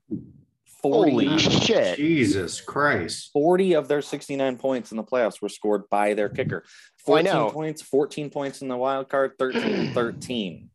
40. 0.81 1.12
Holy 1.12 1.38
shit. 1.38 1.98
Jesus 1.98 2.62
Christ. 2.62 3.31
40 3.34 3.74
of 3.74 3.89
their 3.89 4.01
69 4.01 4.55
points 4.55 4.91
in 4.91 4.98
the 4.98 5.03
playoffs 5.03 5.41
were 5.41 5.50
scored 5.50 5.89
by 5.89 6.13
their 6.13 6.29
kicker. 6.29 6.63
Oh, 6.65 7.15
I 7.15 7.24
14 7.24 7.25
know. 7.25 7.50
points, 7.50 7.81
14 7.81 8.29
points 8.29 8.62
in 8.62 8.69
the 8.69 8.77
wild 8.77 9.10
card, 9.10 9.34
13 9.38 9.93
13. 9.93 10.69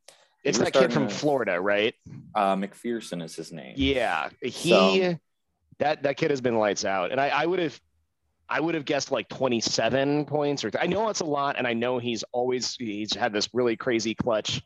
It's 0.45 0.59
We're 0.59 0.65
that 0.67 0.75
kid 0.75 0.93
from 0.93 1.09
to- 1.09 1.15
Florida, 1.15 1.61
right? 1.61 1.95
Uh, 2.35 2.55
McPherson 2.57 3.23
is 3.23 3.35
his 3.35 3.51
name. 3.51 3.75
Yeah. 3.77 4.29
He 4.43 4.71
So- 4.71 5.19
that 5.79 6.03
that 6.05 6.17
kid 6.17 6.31
has 6.31 6.41
been 6.41 6.57
lights 6.59 6.85
out. 6.85 7.11
And 7.11 7.21
I, 7.21 7.29
I 7.31 7.47
would 7.47 7.59
have 7.59 7.81
I 8.49 8.61
would 8.61 8.75
have 8.75 8.85
guessed 8.85 9.11
like 9.11 9.29
27 9.31 10.27
points 10.27 10.65
or 10.65 10.71
I 10.79 10.87
know 10.87 11.09
it's 11.09 11.21
a 11.21 11.25
lot 11.25 11.57
and 11.57 11.67
I 11.67 11.73
know 11.73 11.99
he's 11.99 12.23
always 12.33 12.77
he's 12.77 13.15
had 13.15 13.33
this 13.33 13.49
really 13.55 13.75
crazy 13.77 14.15
clutch 14.15 14.63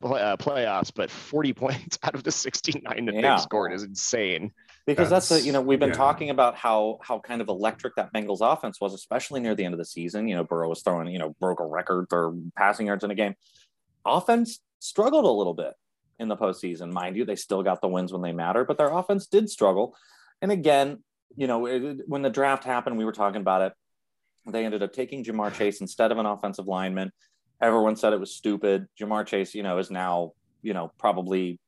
play, 0.00 0.22
uh, 0.22 0.36
playoffs, 0.36 0.92
but 0.94 1.10
40 1.10 1.52
points 1.64 1.98
out 2.04 2.14
of 2.14 2.22
the 2.22 2.30
69 2.30 3.04
that 3.06 3.14
Yeah. 3.14 3.32
they've 3.34 3.40
scored 3.40 3.72
is 3.72 3.82
insane. 3.82 4.52
because 4.86 5.10
that's, 5.10 5.28
That's- 5.28 5.42
the 5.42 5.46
you 5.46 5.52
know 5.52 5.60
we've 5.60 5.80
been 5.80 5.88
yeah. 5.88 5.94
talking 5.96 6.30
about 6.30 6.54
how 6.54 6.98
how 7.02 7.18
kind 7.18 7.40
of 7.42 7.48
electric 7.48 7.96
that 7.96 8.12
Bengals 8.14 8.38
offense 8.40 8.80
was, 8.80 8.94
especially 8.94 9.40
near 9.40 9.56
the 9.56 9.64
end 9.64 9.74
of 9.74 9.78
the 9.78 9.84
season. 9.84 10.28
You 10.28 10.36
know, 10.36 10.44
Burrow 10.44 10.68
was 10.68 10.82
throwing 10.82 11.08
you 11.08 11.18
know 11.18 11.34
broke 11.40 11.58
a 11.60 11.66
record 11.66 12.06
for 12.08 12.32
passing 12.56 12.86
yards 12.86 13.02
in 13.02 13.10
a 13.10 13.14
game. 13.16 13.34
Offense 14.04 14.60
struggled 14.78 15.24
a 15.24 15.30
little 15.30 15.54
bit 15.54 15.74
in 16.18 16.28
the 16.28 16.36
postseason, 16.36 16.92
mind 16.92 17.16
you. 17.16 17.24
They 17.24 17.36
still 17.36 17.62
got 17.62 17.80
the 17.80 17.88
wins 17.88 18.12
when 18.12 18.22
they 18.22 18.32
matter, 18.32 18.64
but 18.64 18.78
their 18.78 18.92
offense 18.92 19.26
did 19.26 19.50
struggle. 19.50 19.96
And 20.42 20.50
again, 20.50 21.02
you 21.36 21.46
know, 21.46 21.66
it, 21.66 22.00
when 22.06 22.22
the 22.22 22.30
draft 22.30 22.64
happened, 22.64 22.96
we 22.96 23.04
were 23.04 23.12
talking 23.12 23.40
about 23.40 23.62
it. 23.62 23.72
They 24.46 24.64
ended 24.64 24.82
up 24.82 24.92
taking 24.92 25.24
Ja'Marr 25.24 25.52
Chase 25.54 25.80
instead 25.80 26.12
of 26.12 26.18
an 26.18 26.26
offensive 26.26 26.66
lineman. 26.66 27.12
Everyone 27.60 27.96
said 27.96 28.12
it 28.12 28.20
was 28.20 28.34
stupid. 28.34 28.86
Ja'Marr 29.00 29.26
Chase, 29.26 29.54
you 29.54 29.62
know, 29.62 29.78
is 29.78 29.90
now 29.90 30.32
you 30.62 30.72
know 30.72 30.92
probably 30.98 31.58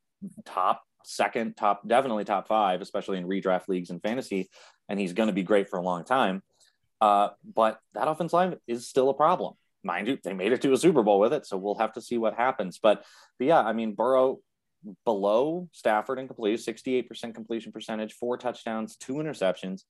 top 0.44 0.82
second, 1.04 1.56
top, 1.56 1.86
definitely 1.86 2.24
top 2.24 2.46
five, 2.46 2.80
especially 2.80 3.18
in 3.18 3.26
redraft 3.26 3.68
leagues 3.68 3.90
and 3.90 4.02
fantasy. 4.02 4.48
And 4.88 4.98
he's 5.00 5.12
going 5.12 5.28
to 5.28 5.32
be 5.32 5.42
great 5.42 5.68
for 5.68 5.78
a 5.78 5.82
long 5.82 6.04
time. 6.04 6.42
Uh, 7.00 7.30
but 7.54 7.80
that 7.94 8.08
offensive 8.08 8.32
line 8.32 8.56
is 8.66 8.88
still 8.88 9.08
a 9.08 9.14
problem. 9.14 9.54
Mind 9.84 10.08
you, 10.08 10.18
they 10.22 10.34
made 10.34 10.52
it 10.52 10.62
to 10.62 10.72
a 10.72 10.76
Super 10.76 11.02
Bowl 11.02 11.20
with 11.20 11.32
it. 11.32 11.46
So 11.46 11.56
we'll 11.56 11.76
have 11.76 11.92
to 11.94 12.00
see 12.00 12.18
what 12.18 12.34
happens. 12.34 12.78
But, 12.82 13.04
but 13.38 13.46
yeah, 13.46 13.60
I 13.60 13.72
mean, 13.72 13.94
Burrow 13.94 14.40
below 15.04 15.68
Stafford 15.72 16.18
in 16.18 16.26
complete, 16.26 16.60
68% 16.60 17.34
completion 17.34 17.72
percentage, 17.72 18.14
four 18.14 18.36
touchdowns, 18.36 18.96
two 18.96 19.14
interceptions. 19.14 19.82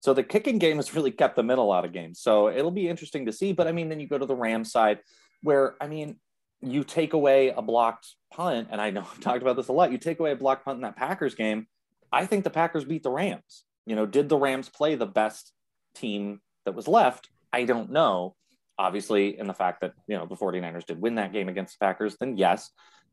So 0.00 0.14
the 0.14 0.22
kicking 0.22 0.58
game 0.58 0.76
has 0.76 0.94
really 0.94 1.12
kept 1.12 1.36
them 1.36 1.50
in 1.50 1.58
a 1.58 1.64
lot 1.64 1.84
of 1.84 1.92
games. 1.92 2.20
So 2.20 2.48
it'll 2.48 2.70
be 2.70 2.88
interesting 2.88 3.26
to 3.26 3.32
see. 3.32 3.52
But 3.52 3.68
I 3.68 3.72
mean, 3.72 3.88
then 3.88 4.00
you 4.00 4.08
go 4.08 4.18
to 4.18 4.26
the 4.26 4.34
Rams 4.34 4.72
side 4.72 4.98
where, 5.42 5.76
I 5.80 5.86
mean, 5.86 6.16
you 6.60 6.84
take 6.84 7.12
away 7.12 7.50
a 7.50 7.62
blocked 7.62 8.14
punt, 8.32 8.68
and 8.70 8.80
I 8.80 8.90
know 8.90 9.00
I've 9.12 9.20
talked 9.20 9.42
about 9.42 9.56
this 9.56 9.68
a 9.68 9.72
lot. 9.72 9.92
You 9.92 9.98
take 9.98 10.20
away 10.20 10.32
a 10.32 10.36
blocked 10.36 10.64
punt 10.64 10.76
in 10.76 10.82
that 10.82 10.96
Packers 10.96 11.34
game. 11.34 11.66
I 12.10 12.26
think 12.26 12.44
the 12.44 12.50
Packers 12.50 12.84
beat 12.84 13.02
the 13.02 13.10
Rams. 13.10 13.64
You 13.86 13.96
know, 13.96 14.06
did 14.06 14.28
the 14.28 14.36
Rams 14.36 14.68
play 14.68 14.94
the 14.94 15.06
best 15.06 15.52
team 15.94 16.40
that 16.64 16.74
was 16.74 16.86
left? 16.86 17.28
I 17.52 17.64
don't 17.64 17.90
know. 17.90 18.34
Obviously, 18.78 19.38
in 19.38 19.46
the 19.46 19.54
fact 19.54 19.80
that, 19.82 19.92
you 20.06 20.16
know, 20.16 20.26
the 20.26 20.36
49ers 20.36 20.86
did 20.86 21.00
win 21.00 21.16
that 21.16 21.32
game 21.32 21.48
against 21.48 21.78
the 21.78 21.84
Packers, 21.84 22.16
then 22.18 22.36
yes. 22.36 22.70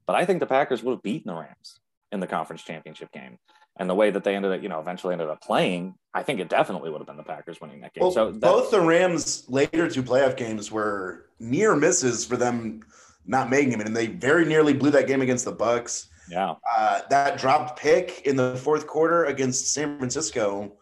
But 0.07 0.15
I 0.15 0.25
think 0.25 0.39
the 0.39 0.45
Packers 0.45 0.83
would 0.83 0.93
have 0.93 1.03
beaten 1.03 1.31
the 1.31 1.39
Rams 1.39 1.79
in 2.11 2.19
the 2.19 2.27
conference 2.27 2.63
championship 2.63 3.11
game. 3.11 3.37
And 3.77 3.89
the 3.89 3.95
way 3.95 4.11
that 4.11 4.23
they 4.23 4.35
ended 4.35 4.51
up, 4.51 4.61
you 4.61 4.67
know, 4.67 4.79
eventually 4.79 5.13
ended 5.13 5.29
up 5.29 5.41
playing, 5.41 5.95
I 6.13 6.23
think 6.23 6.39
it 6.39 6.49
definitely 6.49 6.89
would 6.89 6.99
have 6.99 7.07
been 7.07 7.17
the 7.17 7.23
Packers 7.23 7.61
winning 7.61 7.79
that 7.81 7.93
game. 7.93 8.01
Well, 8.01 8.11
so 8.11 8.31
that, 8.31 8.41
both 8.41 8.71
the 8.71 8.81
Rams' 8.81 9.45
later 9.47 9.89
two 9.89 10.03
playoff 10.03 10.35
games 10.35 10.71
were 10.71 11.29
near 11.39 11.75
misses 11.75 12.25
for 12.25 12.35
them 12.35 12.81
not 13.25 13.49
making 13.49 13.69
them, 13.69 13.81
and 13.81 13.95
they 13.95 14.07
very 14.07 14.43
nearly 14.43 14.73
blew 14.73 14.89
that 14.91 15.07
game 15.07 15.21
against 15.21 15.45
the 15.45 15.51
Bucks. 15.51 16.09
yeah, 16.29 16.55
Uh, 16.75 17.01
that 17.09 17.37
dropped 17.37 17.79
pick 17.79 18.23
in 18.25 18.35
the 18.35 18.55
fourth 18.57 18.87
quarter 18.87 19.25
against 19.25 19.71
San 19.71 19.97
Francisco. 19.97 20.73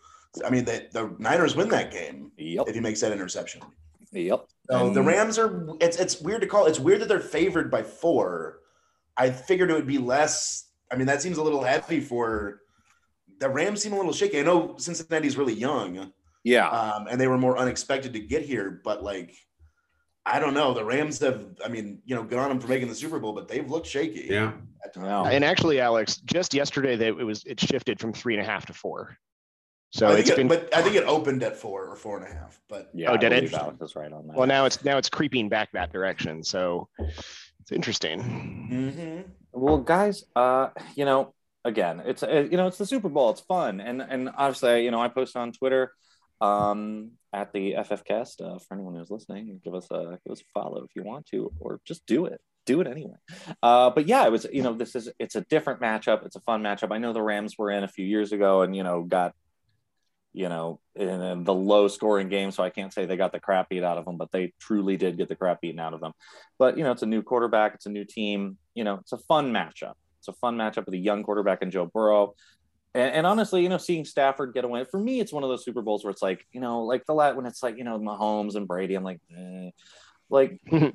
I 0.46 0.50
mean, 0.50 0.65
the, 0.65 0.88
the 0.91 1.13
Niners 1.19 1.55
win 1.55 1.69
that 1.69 1.91
game 1.91 2.31
yep, 2.38 2.67
if 2.67 2.75
he 2.75 2.81
makes 2.81 3.01
that 3.01 3.12
interception. 3.12 3.62
yep. 4.12 4.48
So 4.69 4.89
the 4.89 5.01
Rams 5.01 5.38
are. 5.38 5.65
It's 5.79 5.97
it's 5.97 6.19
weird 6.21 6.41
to 6.41 6.47
call. 6.47 6.65
It's 6.65 6.79
weird 6.79 7.01
that 7.01 7.07
they're 7.07 7.19
favored 7.19 7.71
by 7.71 7.83
four. 7.83 8.59
I 9.15 9.29
figured 9.29 9.71
it 9.71 9.74
would 9.74 9.88
be 9.88 9.97
less. 9.97 10.65
I 10.91 10.95
mean, 10.95 11.07
that 11.07 11.21
seems 11.21 11.38
a 11.38 11.43
little 11.43 11.63
heavy 11.63 12.00
for. 12.00 12.62
The 13.39 13.50
Rams 13.50 13.81
seem 13.81 13.93
a 13.93 13.95
little 13.95 14.13
shaky. 14.13 14.39
I 14.39 14.43
know 14.43 14.75
Cincinnati's 14.77 15.38
really 15.38 15.53
young, 15.53 16.12
yeah, 16.43 16.67
um, 16.69 17.07
and 17.07 17.19
they 17.21 17.27
were 17.27 17.38
more 17.38 17.57
unexpected 17.57 18.13
to 18.13 18.19
get 18.19 18.41
here. 18.41 18.81
But 18.83 19.03
like, 19.03 19.33
I 20.25 20.39
don't 20.39 20.53
know. 20.53 20.74
The 20.74 20.83
Rams 20.83 21.19
have. 21.19 21.45
I 21.63 21.69
mean, 21.69 22.01
you 22.05 22.15
know, 22.15 22.24
good 22.24 22.39
on 22.39 22.50
them 22.50 22.59
for 22.59 22.67
making 22.67 22.89
the 22.89 22.95
Super 22.95 23.19
Bowl, 23.19 23.33
but 23.33 23.47
they've 23.47 23.69
looked 23.69 23.88
shaky. 23.88 24.27
Yeah. 24.29 24.53
at 24.83 24.93
times. 24.93 25.05
Yeah. 25.05 25.29
And 25.29 25.45
actually, 25.45 25.79
Alex, 25.79 26.17
just 26.25 26.53
yesterday 26.53 26.95
they, 26.95 27.07
it 27.07 27.25
was 27.25 27.43
it 27.45 27.59
shifted 27.59 28.00
from 28.00 28.12
three 28.12 28.36
and 28.36 28.43
a 28.43 28.45
half 28.45 28.65
to 28.65 28.74
four. 28.74 29.17
So 29.91 30.08
I 30.08 30.15
think 30.15 30.22
it's 30.22 30.29
it, 30.32 30.36
been 30.38 30.48
but 30.48 30.74
I 30.75 30.82
think 30.82 30.96
it 30.96 31.06
opened 31.06 31.44
at 31.44 31.56
four 31.56 31.86
or 31.86 31.96
four 31.96 32.17
and 32.17 32.27
a 32.27 32.29
half. 32.29 32.60
But 32.67 32.89
yeah. 32.94 33.12
Oh, 33.12 33.13
I 33.13 33.17
did 33.17 33.32
it? 33.32 33.46
believe 33.46 33.53
Alex 33.53 33.82
is 33.82 33.96
right 33.96 34.12
on 34.12 34.27
that. 34.27 34.36
well 34.36 34.48
now 34.48 34.65
it's 34.65 34.84
now 34.84 34.98
it's 34.98 35.10
creeping 35.10 35.50
back 35.50 35.72
that 35.74 35.91
direction. 35.91 36.44
So 36.44 36.89
it's 37.62 37.72
interesting. 37.72 38.22
Mhm. 38.72 39.24
Well, 39.53 39.77
guys, 39.79 40.24
uh, 40.36 40.70
you 40.96 41.06
know, 41.06 41.34
again, 41.65 42.01
it's 42.06 42.22
uh, 42.24 42.48
you 42.51 42.58
know, 42.58 42.67
it's 42.67 42.77
the 42.77 42.86
Super 42.86 43.10
Bowl. 43.10 43.29
It's 43.32 43.41
fun, 43.41 43.79
and 43.79 44.01
and 44.01 44.29
obviously, 44.38 44.84
you 44.86 44.91
know, 44.91 45.01
I 45.01 45.08
post 45.08 45.36
on 45.36 45.51
Twitter 45.51 45.94
um, 46.41 47.12
at 47.34 47.51
the 47.53 47.74
FFcast 47.74 48.41
uh, 48.41 48.60
for 48.60 48.74
anyone 48.75 48.96
who's 48.96 49.10
listening. 49.10 49.60
Give 49.63 49.74
us 49.74 49.88
a 49.89 50.20
give 50.25 50.32
us 50.32 50.41
a 50.41 50.51
follow 50.53 50.84
if 50.84 50.91
you 50.96 51.03
want 51.03 51.25
to, 51.27 51.51
or 51.60 51.79
just 51.86 52.06
do 52.06 52.25
it. 52.25 52.39
Do 52.65 52.82
it 52.82 52.88
anyway. 52.88 53.15
Uh, 53.63 53.89
but 53.89 54.08
yeah, 54.08 54.25
it 54.25 54.32
was 54.32 54.46
you 54.51 54.62
know, 54.63 54.74
this 54.74 54.96
is 54.96 55.10
it's 55.20 55.36
a 55.36 55.41
different 55.41 55.82
matchup. 55.82 56.25
It's 56.25 56.36
a 56.36 56.41
fun 56.41 56.62
matchup. 56.62 56.91
I 56.94 56.98
know 56.98 57.13
the 57.13 57.22
Rams 57.22 57.58
were 57.58 57.72
in 57.72 57.84
a 57.84 57.88
few 57.88 58.06
years 58.06 58.32
ago, 58.34 58.62
and 58.62 58.75
you 58.75 58.84
know, 58.84 59.03
got 59.03 59.34
you 60.34 60.50
know, 60.50 60.79
in 60.96 61.43
the 61.43 61.53
low 61.53 61.88
scoring 61.88 62.29
game. 62.29 62.51
So 62.51 62.63
I 62.63 62.69
can't 62.69 62.93
say 62.93 63.05
they 63.05 63.17
got 63.17 63.31
the 63.31 63.39
crap 63.39 63.69
beat 63.69 63.84
out 63.84 63.98
of 63.98 64.05
them, 64.05 64.17
but 64.17 64.31
they 64.31 64.53
truly 64.60 64.98
did 64.98 65.17
get 65.17 65.29
the 65.29 65.36
crap 65.36 65.62
beaten 65.62 65.79
out 65.79 65.93
of 65.93 66.00
them. 66.00 66.13
But, 66.60 66.77
you 66.77 66.84
know, 66.84 66.91
it's 66.91 67.01
a 67.01 67.07
new 67.07 67.24
quarterback, 67.24 67.74
it's 67.74 67.86
a 67.86 67.91
new 67.91 68.05
team. 68.05 68.57
You 68.75 68.84
know, 68.84 68.96
it's 68.96 69.13
a 69.13 69.17
fun 69.17 69.51
matchup. 69.51 69.93
It's 70.19 70.27
a 70.27 70.34
fun 70.34 70.57
matchup 70.57 70.86
with 70.86 70.93
a 70.93 71.00
young 71.00 71.24
quarterback 71.24 71.62
and 71.62 71.72
Joe 71.72 71.86
Burrow. 71.86 72.36
And, 72.93 73.15
and 73.15 73.27
honestly, 73.27 73.63
you 73.63 73.69
know, 73.69 73.77
seeing 73.77 74.05
Stafford 74.05 74.53
get 74.53 74.65
a 74.65 74.67
win 74.67 74.86
for 74.86 75.00
me, 75.00 75.19
it's 75.19 75.34
one 75.34 75.43
of 75.43 75.50
those 75.50 75.65
Super 75.65 75.81
Bowls 75.81 76.03
where 76.03 76.12
it's 76.12 76.22
like, 76.22 76.46
you 76.51 76.62
know, 76.62 76.84
like 76.84 77.05
the 77.05 77.13
lat 77.13 77.36
when 77.36 77.46
it's 77.46 77.63
like, 77.63 77.77
you 77.77 77.84
know, 77.84 78.00
Mahomes 78.00 78.55
and 78.55 78.67
Brady, 78.67 78.96
I'm 78.96 79.03
like, 79.03 79.19
eh. 79.36 79.69
like, 80.29 80.60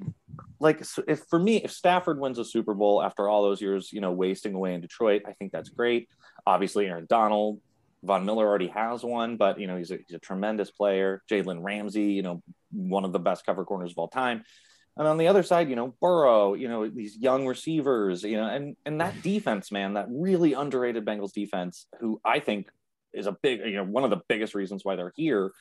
like 0.60 0.82
if 1.08 1.24
for 1.28 1.38
me, 1.38 1.56
if 1.56 1.72
Stafford 1.72 2.20
wins 2.20 2.38
a 2.38 2.44
Super 2.44 2.74
Bowl 2.74 3.02
after 3.02 3.28
all 3.28 3.42
those 3.42 3.60
years, 3.60 3.92
you 3.92 4.00
know, 4.00 4.12
wasting 4.12 4.54
away 4.54 4.74
in 4.74 4.80
Detroit, 4.80 5.22
I 5.26 5.32
think 5.32 5.52
that's 5.52 5.68
great. 5.68 6.08
Obviously, 6.46 6.86
Aaron 6.86 7.06
Donald, 7.08 7.60
Von 8.04 8.24
Miller 8.24 8.46
already 8.46 8.68
has 8.68 9.04
one, 9.04 9.36
but 9.36 9.60
you 9.60 9.66
know 9.66 9.76
he's 9.76 9.90
a, 9.90 9.98
he's 10.06 10.16
a 10.16 10.18
tremendous 10.18 10.70
player. 10.70 11.22
Jalen 11.30 11.62
Ramsey, 11.62 12.12
you 12.12 12.22
know, 12.22 12.42
one 12.70 13.04
of 13.04 13.12
the 13.12 13.18
best 13.18 13.46
cover 13.46 13.64
corners 13.64 13.92
of 13.92 13.98
all 13.98 14.08
time. 14.08 14.44
And 14.96 15.08
on 15.08 15.16
the 15.16 15.28
other 15.28 15.42
side, 15.42 15.70
you 15.70 15.76
know, 15.76 15.94
Burrow, 16.00 16.54
you 16.54 16.68
know, 16.68 16.86
these 16.88 17.16
young 17.16 17.46
receivers, 17.46 18.22
you 18.22 18.36
know, 18.36 18.46
and 18.46 18.76
and 18.84 19.00
that 19.00 19.22
defense, 19.22 19.72
man, 19.72 19.94
that 19.94 20.06
really 20.10 20.52
underrated 20.52 21.04
Bengals 21.04 21.32
defense, 21.32 21.86
who 22.00 22.20
I 22.24 22.40
think 22.40 22.68
is 23.14 23.26
a 23.26 23.36
big, 23.42 23.60
you 23.60 23.76
know, 23.76 23.84
one 23.84 24.04
of 24.04 24.10
the 24.10 24.20
biggest 24.28 24.54
reasons 24.54 24.84
why 24.84 24.96
they're 24.96 25.12
here, 25.16 25.52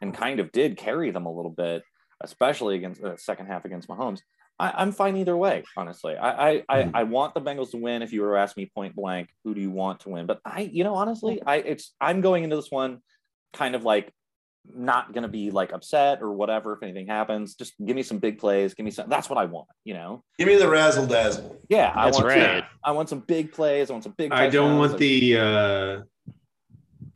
and 0.00 0.14
kind 0.14 0.38
of 0.38 0.52
did 0.52 0.76
carry 0.76 1.10
them 1.10 1.26
a 1.26 1.32
little 1.32 1.50
bit, 1.50 1.82
especially 2.20 2.76
against 2.76 3.00
the 3.00 3.16
second 3.16 3.46
half 3.46 3.64
against 3.64 3.88
Mahomes. 3.88 4.20
I, 4.58 4.72
I'm 4.76 4.92
fine 4.92 5.16
either 5.16 5.36
way, 5.36 5.64
honestly. 5.76 6.16
I, 6.16 6.48
I, 6.50 6.64
I 6.68 6.90
I 6.94 7.02
want 7.02 7.34
the 7.34 7.40
Bengals 7.40 7.72
to 7.72 7.76
win. 7.76 8.02
If 8.02 8.12
you 8.12 8.22
were 8.22 8.34
to 8.34 8.40
ask 8.40 8.56
me 8.56 8.70
point 8.74 8.94
blank, 8.94 9.28
who 9.44 9.54
do 9.54 9.60
you 9.60 9.70
want 9.70 10.00
to 10.00 10.10
win? 10.10 10.26
But 10.26 10.40
I, 10.44 10.62
you 10.72 10.84
know, 10.84 10.94
honestly, 10.94 11.42
I 11.44 11.56
it's 11.56 11.94
I'm 12.00 12.20
going 12.20 12.44
into 12.44 12.56
this 12.56 12.70
one 12.70 13.00
kind 13.52 13.74
of 13.74 13.84
like 13.84 14.12
not 14.74 15.12
going 15.12 15.22
to 15.22 15.28
be 15.28 15.50
like 15.50 15.72
upset 15.72 16.22
or 16.22 16.32
whatever 16.32 16.72
if 16.72 16.82
anything 16.82 17.06
happens. 17.06 17.54
Just 17.54 17.74
give 17.84 17.94
me 17.94 18.02
some 18.02 18.18
big 18.18 18.38
plays. 18.38 18.74
Give 18.74 18.84
me 18.84 18.90
some. 18.90 19.08
That's 19.08 19.28
what 19.28 19.38
I 19.38 19.44
want. 19.44 19.68
You 19.84 19.94
know. 19.94 20.24
Give 20.38 20.48
me 20.48 20.56
the 20.56 20.68
razzle 20.68 21.06
dazzle. 21.06 21.60
Yeah, 21.68 21.92
I 21.94 22.06
That's 22.06 22.18
want 22.18 22.28
right. 22.28 22.64
I 22.82 22.92
want 22.92 23.08
some 23.08 23.20
big 23.20 23.52
plays. 23.52 23.90
I 23.90 23.92
want 23.92 24.04
some 24.04 24.14
big. 24.16 24.32
I 24.32 24.48
don't 24.48 24.78
touchdowns. 24.78 24.90
want 24.90 24.98
the 24.98 25.36
uh, 25.36 26.02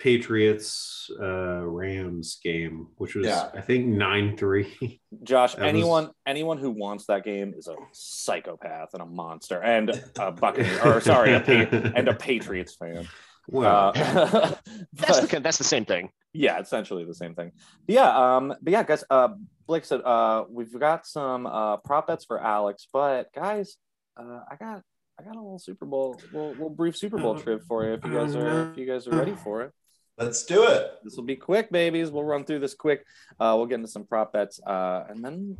Patriots 0.01 1.11
uh, 1.21 1.63
Rams 1.65 2.39
game, 2.43 2.89
which 2.97 3.15
was 3.15 3.27
Yeah. 3.27 3.51
I 3.55 3.61
think 3.61 3.87
nine 3.87 4.37
three. 4.37 5.01
Josh, 5.23 5.55
That 5.57 5.61
was- 5.63 5.69
anyone 5.69 6.11
anyone 6.27 6.59
who 6.59 6.71
wants 6.71 7.07
that 7.07 7.23
game 7.25 7.55
is 7.57 7.69
a 7.69 7.77
psychopath 7.93 8.95
and 8.95 9.03
a 9.03 9.07
monster 9.07 9.63
and 9.63 9.91
a 10.19 10.33
Buccaneers 10.41 10.81
or 10.85 11.01
sorry, 11.01 11.35
a 11.35 11.41
pa- 11.41 11.93
and 11.97 12.09
a 12.09 12.15
Patriots 12.15 12.75
fan. 12.75 13.07
well, 13.49 13.93
Uh, 13.97 14.55
That's 14.95 15.21
the 15.21 15.41
that's 15.41 15.59
the 15.59 15.65
same 15.65 15.85
thing. 15.85 16.11
yeah, 16.33 16.59
essentially 16.61 17.05
the 17.05 17.15
same 17.15 17.35
thing. 17.35 17.53
But 17.87 17.95
Yeah, 17.95 18.37
um, 18.37 18.55
but 18.63 18.73
yeah, 18.73 18.83
guys, 18.83 19.05
uh, 19.11 19.29
Blake 19.67 19.85
said 19.85 20.01
uh, 20.03 20.45
we've 20.49 20.73
got 20.79 21.07
some 21.07 21.47
uh, 21.47 21.77
prop 21.79 22.07
bets 22.09 22.25
for 22.25 22.41
Alex, 22.41 22.87
but 22.93 23.33
guys, 23.35 23.77
uh, 24.17 24.41
I 24.51 24.57
got 24.57 24.83
I 25.19 25.23
got 25.23 25.37
a 25.37 25.41
little 25.41 25.59
Super 25.59 25.85
Bowl, 25.85 26.19
little, 26.33 26.51
little 26.51 26.71
brief 26.71 26.97
Super 26.97 27.19
Bowl 27.19 27.35
trip 27.39 27.63
for 27.69 27.85
you 27.85 27.93
if 27.95 28.05
you 28.05 28.13
guys 28.13 28.35
are 28.35 28.71
if 28.71 28.79
you 28.79 28.87
guys 28.87 29.07
are 29.07 29.17
ready 29.17 29.35
for 29.35 29.63
it. 29.63 29.73
Let's 30.21 30.45
do 30.45 30.65
it. 30.67 30.99
This 31.03 31.17
will 31.17 31.25
be 31.25 31.37
quick, 31.37 31.71
babies. 31.73 32.11
We'll 32.11 32.25
run 32.25 32.45
through 32.45 32.59
this 32.61 32.75
quick. 32.75 33.07
Uh, 33.41 33.55
we'll 33.57 33.67
get 33.67 33.77
into 33.77 33.89
some 33.89 34.05
prop 34.05 34.33
bets, 34.35 34.61
uh, 34.67 35.05
and 35.09 35.25
then 35.25 35.57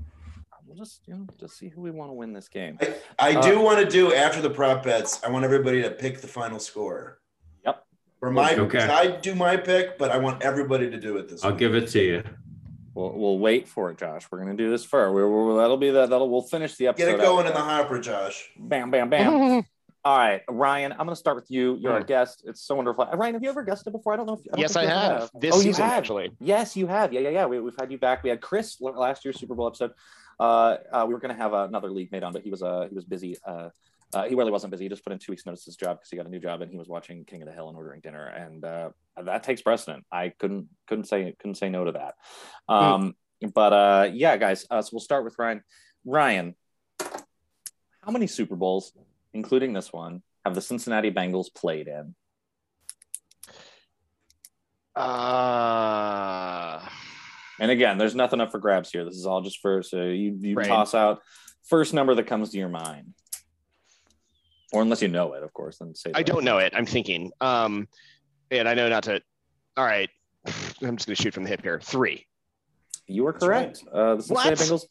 we'll 0.67 0.77
just 0.77 1.01
you 1.09 1.15
know 1.15 1.27
just 1.39 1.57
see 1.59 1.69
who 1.69 1.81
we 1.81 1.91
want 1.91 2.11
to 2.11 2.15
win 2.15 2.33
this 2.35 2.49
game. 2.49 2.79
I, 3.19 3.33
I 3.33 3.37
Uh, 3.37 3.43
do 3.43 3.61
want 3.61 3.79
to 3.81 3.87
do 3.91 4.13
after 4.15 4.41
the 4.43 4.51
prop 4.51 4.83
bets. 4.85 5.23
I 5.25 5.31
want 5.31 5.45
everybody 5.47 5.83
to 5.83 5.91
pick 5.91 6.21
the 6.21 6.29
final 6.29 6.59
score. 6.59 7.21
Yep. 7.65 7.85
For 8.19 8.31
my, 8.31 8.55
Okay. 8.55 8.81
I 8.81 9.17
do 9.17 9.35
my 9.35 9.57
pick, 9.57 9.97
but 9.97 10.11
I 10.11 10.19
want 10.19 10.43
everybody 10.43 10.91
to 10.91 11.01
do 11.01 11.17
it 11.17 11.29
this 11.29 11.43
I'll 11.43 11.53
week. 11.53 11.59
give 11.61 11.75
it 11.75 11.89
to 11.89 12.01
you. 12.03 12.23
We'll, 12.93 13.13
we'll 13.13 13.39
wait 13.39 13.67
for 13.67 13.91
it, 13.91 13.97
Josh. 13.99 14.27
We're 14.31 14.41
gonna 14.41 14.57
do 14.57 14.69
this 14.69 14.85
first. 14.85 15.15
We're, 15.15 15.27
we're- 15.27 15.57
that'll 15.59 15.79
be 15.79 15.91
that. 15.93 16.11
That'll 16.11 16.29
we'll 16.29 16.43
finish 16.43 16.75
the 16.77 16.89
episode. 16.89 17.07
Get 17.07 17.15
it 17.15 17.23
going 17.23 17.47
out. 17.47 17.53
in 17.53 17.55
the 17.55 17.63
hopper, 17.63 17.99
Josh. 17.99 18.51
Bam, 18.59 18.91
bam, 18.91 19.09
bam. 19.09 19.65
All 20.03 20.17
right, 20.17 20.41
Ryan. 20.49 20.93
I'm 20.93 20.99
gonna 20.99 21.15
start 21.15 21.37
with 21.37 21.51
you. 21.51 21.77
You're 21.77 21.93
our 21.93 22.01
Hmm. 22.01 22.07
guest. 22.07 22.43
It's 22.47 22.63
so 22.63 22.75
wonderful. 22.75 23.05
Uh, 23.05 23.17
Ryan, 23.17 23.35
have 23.35 23.43
you 23.43 23.51
ever 23.51 23.63
guested 23.63 23.93
before? 23.93 24.15
I 24.15 24.17
don't 24.17 24.27
know 24.27 24.35
if. 24.35 24.41
I 24.41 24.57
don't 24.57 24.61
yes, 24.61 24.75
I 24.77 24.83
you 24.85 24.89
have 24.89 25.31
this 25.39 25.55
oh, 25.55 25.59
you 25.59 25.63
season 25.65 25.85
have. 25.85 25.93
actually. 25.99 26.31
Yes, 26.41 26.75
you 26.77 26.87
have. 26.87 27.13
Yeah, 27.13 27.21
yeah, 27.21 27.29
yeah. 27.31 27.47
We, 27.47 27.61
we've 27.61 27.77
had 27.79 27.93
you 27.93 27.99
back. 27.99 28.23
We 28.23 28.31
had 28.31 28.41
Chris 28.41 28.81
last 28.81 29.25
year's 29.25 29.39
Super 29.39 29.55
Bowl 29.55 29.67
episode. 29.67 29.93
Uh, 30.39 30.77
uh, 30.91 31.05
we 31.07 31.13
were 31.13 31.21
going 31.21 31.35
to 31.37 31.41
have 31.43 31.53
another 31.53 31.91
league 31.91 32.11
made 32.13 32.23
on, 32.23 32.33
but 32.33 32.41
he 32.43 32.51
was 32.51 32.63
uh, 32.63 32.87
he 32.89 32.95
was 32.95 33.05
busy. 33.05 33.37
Uh, 33.47 33.69
uh, 34.15 34.25
he 34.25 34.35
really 34.35 34.51
wasn't 34.51 34.71
busy. 34.71 34.87
He 34.87 34.89
just 34.89 35.05
put 35.05 35.13
in 35.13 35.19
two 35.19 35.33
weeks' 35.33 35.45
notice 35.45 35.67
his 35.67 35.77
job 35.77 35.99
because 35.99 36.09
he 36.11 36.17
got 36.17 36.27
a 36.27 36.31
new 36.31 36.41
job 36.41 36.63
and 36.63 36.71
he 36.71 36.79
was 36.79 36.89
watching 36.89 37.25
King 37.27 37.43
of 37.43 37.49
the 37.49 37.55
Hill 37.55 37.69
and 37.69 37.77
ordering 37.77 38.01
dinner, 38.01 38.25
and 38.27 38.65
uh, 38.65 38.89
that 39.23 39.43
takes 39.43 39.61
precedent. 39.61 40.07
I 40.11 40.31
couldn't 40.31 40.69
couldn't 40.89 41.05
say 41.05 41.35
couldn't 41.39 41.57
say 41.57 41.69
no 41.69 41.85
to 41.85 41.93
that. 41.93 42.15
Um, 42.69 43.15
But 43.55 43.73
uh, 43.75 44.11
yeah, 44.13 44.37
guys. 44.39 44.67
Uh, 44.71 44.81
so 44.81 44.91
we'll 44.93 45.01
start 45.01 45.25
with 45.25 45.39
Ryan. 45.39 45.63
Ryan, 46.07 46.55
how 46.99 48.11
many 48.11 48.27
Super 48.27 48.57
Bowls, 48.57 48.93
including 49.33 49.73
this 49.73 49.93
one, 49.93 50.23
have 50.45 50.55
the 50.55 50.61
Cincinnati 50.61 51.11
Bengals 51.11 51.53
played 51.55 51.89
in? 51.89 52.15
Uh, 54.97 56.81
And 57.59 57.71
again, 57.71 57.99
there's 57.99 58.15
nothing 58.15 58.41
up 58.41 58.51
for 58.51 58.59
grabs 58.59 58.91
here. 58.91 59.05
This 59.05 59.17
is 59.17 59.27
all 59.27 59.43
just 59.43 59.61
for 59.61 59.83
so 59.83 60.03
you 60.05 60.37
you 60.41 60.55
Right. 60.55 60.67
toss 60.67 60.95
out 60.95 61.21
first 61.67 61.93
number 61.93 62.15
that 62.15 62.27
comes 62.27 62.51
to 62.51 62.59
your 62.59 62.71
mind, 62.71 63.13
or 64.73 64.81
unless 64.83 65.03
you 65.03 65.09
know 65.09 65.35
it, 65.35 65.43
of 65.43 65.53
course. 65.53 65.77
Then 65.79 65.95
say 65.95 66.11
I 66.15 66.21
that. 66.23 66.27
don't 66.27 66.43
know 66.45 66.57
it. 66.59 66.73
I'm 66.75 66.87
thinking. 66.87 67.33
Um, 67.41 67.87
and 68.51 68.67
I 68.69 68.73
know 68.75 68.89
not 68.89 69.03
to. 69.05 69.21
All 69.77 69.85
right, 69.85 70.09
I'm 70.83 70.97
just 70.97 71.07
gonna 71.07 71.17
shoot 71.17 71.35
from 71.35 71.43
the 71.45 71.51
hip 71.51 71.63
here. 71.63 71.81
Three. 71.81 72.27
You 73.07 73.27
are 73.27 73.33
correct. 73.35 73.85
Uh, 73.93 74.15
the 74.17 74.23
Cincinnati 74.23 74.51
What? 74.51 74.59
Bengals 74.59 74.85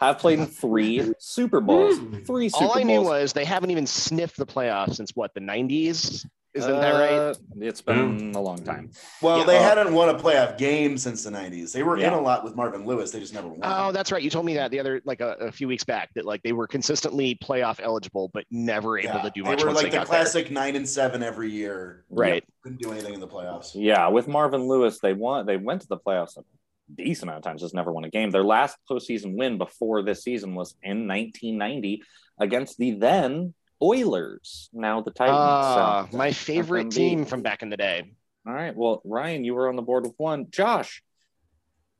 have 0.00 0.18
played 0.18 0.38
in 0.40 0.46
three 0.46 0.98
mm. 1.00 1.14
Super 1.18 1.60
Bowls. 1.60 1.98
Three 2.26 2.48
Super 2.48 2.50
Bowls. 2.50 2.54
All 2.54 2.70
I 2.72 2.74
Bowls. 2.74 2.86
knew 2.86 3.02
was 3.02 3.32
they 3.32 3.44
haven't 3.44 3.70
even 3.70 3.86
sniffed 3.86 4.36
the 4.36 4.46
playoffs 4.46 4.94
since 4.94 5.10
what 5.14 5.32
the 5.34 5.40
90s. 5.40 6.26
Isn't 6.54 6.70
that 6.70 6.92
right? 6.92 7.10
Uh, 7.10 7.34
It's 7.56 7.80
been 7.80 8.32
mm. 8.32 8.36
a 8.36 8.38
long 8.38 8.62
time. 8.62 8.92
Well, 9.20 9.38
Yeah. 9.40 9.44
they 9.44 9.58
uh, 9.58 9.62
hadn't 9.62 9.92
won 9.92 10.08
a 10.08 10.14
playoff 10.14 10.56
game 10.56 10.96
since 10.96 11.24
the 11.24 11.30
90s. 11.30 11.72
They 11.72 11.82
were 11.82 11.96
in 11.96 12.12
a 12.12 12.20
lot 12.20 12.44
with 12.44 12.54
Marvin 12.54 12.86
Lewis. 12.86 13.10
They 13.10 13.18
just 13.18 13.34
never 13.34 13.48
won. 13.48 13.58
Oh, 13.64 13.90
that's 13.90 14.12
right. 14.12 14.22
You 14.22 14.30
told 14.30 14.46
me 14.46 14.54
that 14.54 14.70
the 14.70 14.78
other 14.78 15.02
like 15.04 15.20
a, 15.20 15.32
a 15.40 15.50
few 15.50 15.66
weeks 15.66 15.82
back 15.82 16.10
that 16.14 16.24
like 16.24 16.44
they 16.44 16.52
were 16.52 16.68
consistently 16.68 17.36
playoff 17.42 17.80
eligible, 17.82 18.30
but 18.32 18.44
never 18.52 18.98
able 19.00 19.16
Yeah. 19.16 19.22
to 19.22 19.30
do 19.34 19.42
much. 19.42 19.46
they 19.46 19.50
much 19.50 19.62
were 19.62 19.66
once 19.70 19.76
like 19.78 19.84
they 19.86 19.90
the 19.90 19.96
got 19.96 20.08
there. 20.08 20.20
classic 20.20 20.52
nine 20.52 20.76
and 20.76 20.88
seven 20.88 21.24
every 21.24 21.50
year. 21.50 22.04
Right. 22.08 22.44
Couldn't 22.62 22.80
do 22.80 22.92
anything 22.92 23.14
in 23.14 23.20
the 23.20 23.26
playoffs. 23.26 23.72
Yeah, 23.74 24.06
with 24.06 24.28
Marvin 24.28 24.68
Lewis, 24.68 25.00
they 25.00 25.12
won. 25.12 25.46
They 25.46 25.56
went 25.56 25.80
to 25.80 25.88
the 25.88 25.98
playoffs 25.98 26.36
a 26.36 26.44
decent 26.92 27.24
amount 27.24 27.38
of 27.38 27.42
times, 27.44 27.60
just 27.62 27.74
never 27.74 27.92
won 27.92 28.04
a 28.04 28.10
game. 28.10 28.30
Their 28.30 28.44
last 28.44 28.76
postseason 28.90 29.36
win 29.36 29.58
before 29.58 30.02
this 30.02 30.22
season 30.22 30.54
was 30.54 30.74
in 30.82 31.06
1990 31.08 32.02
against 32.38 32.78
the 32.78 32.92
then 32.92 33.54
Oilers, 33.82 34.70
now 34.72 35.00
the 35.02 35.10
Titans. 35.10 35.36
Ah, 35.38 36.08
So- 36.10 36.16
my 36.16 36.32
favorite 36.32 36.86
FMB. 36.86 36.94
team 36.94 37.24
from 37.24 37.42
back 37.42 37.62
in 37.62 37.68
the 37.70 37.76
day. 37.76 38.14
All 38.46 38.52
right. 38.54 38.74
Well, 38.74 39.00
Ryan, 39.04 39.44
you 39.44 39.54
were 39.54 39.68
on 39.68 39.76
the 39.76 39.82
board 39.82 40.04
with 40.04 40.14
one. 40.18 40.50
Josh, 40.50 41.02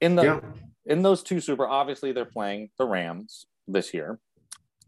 in 0.01 0.15
the 0.17 0.23
Yeah. 0.25 0.41
in 0.87 1.03
those 1.03 1.23
two 1.23 1.41
Super, 1.41 1.67
obviously 1.67 2.13
they're 2.13 2.25
playing 2.27 2.71
the 2.79 2.87
Rams 2.87 3.47
this 3.67 3.93
year. 3.95 4.19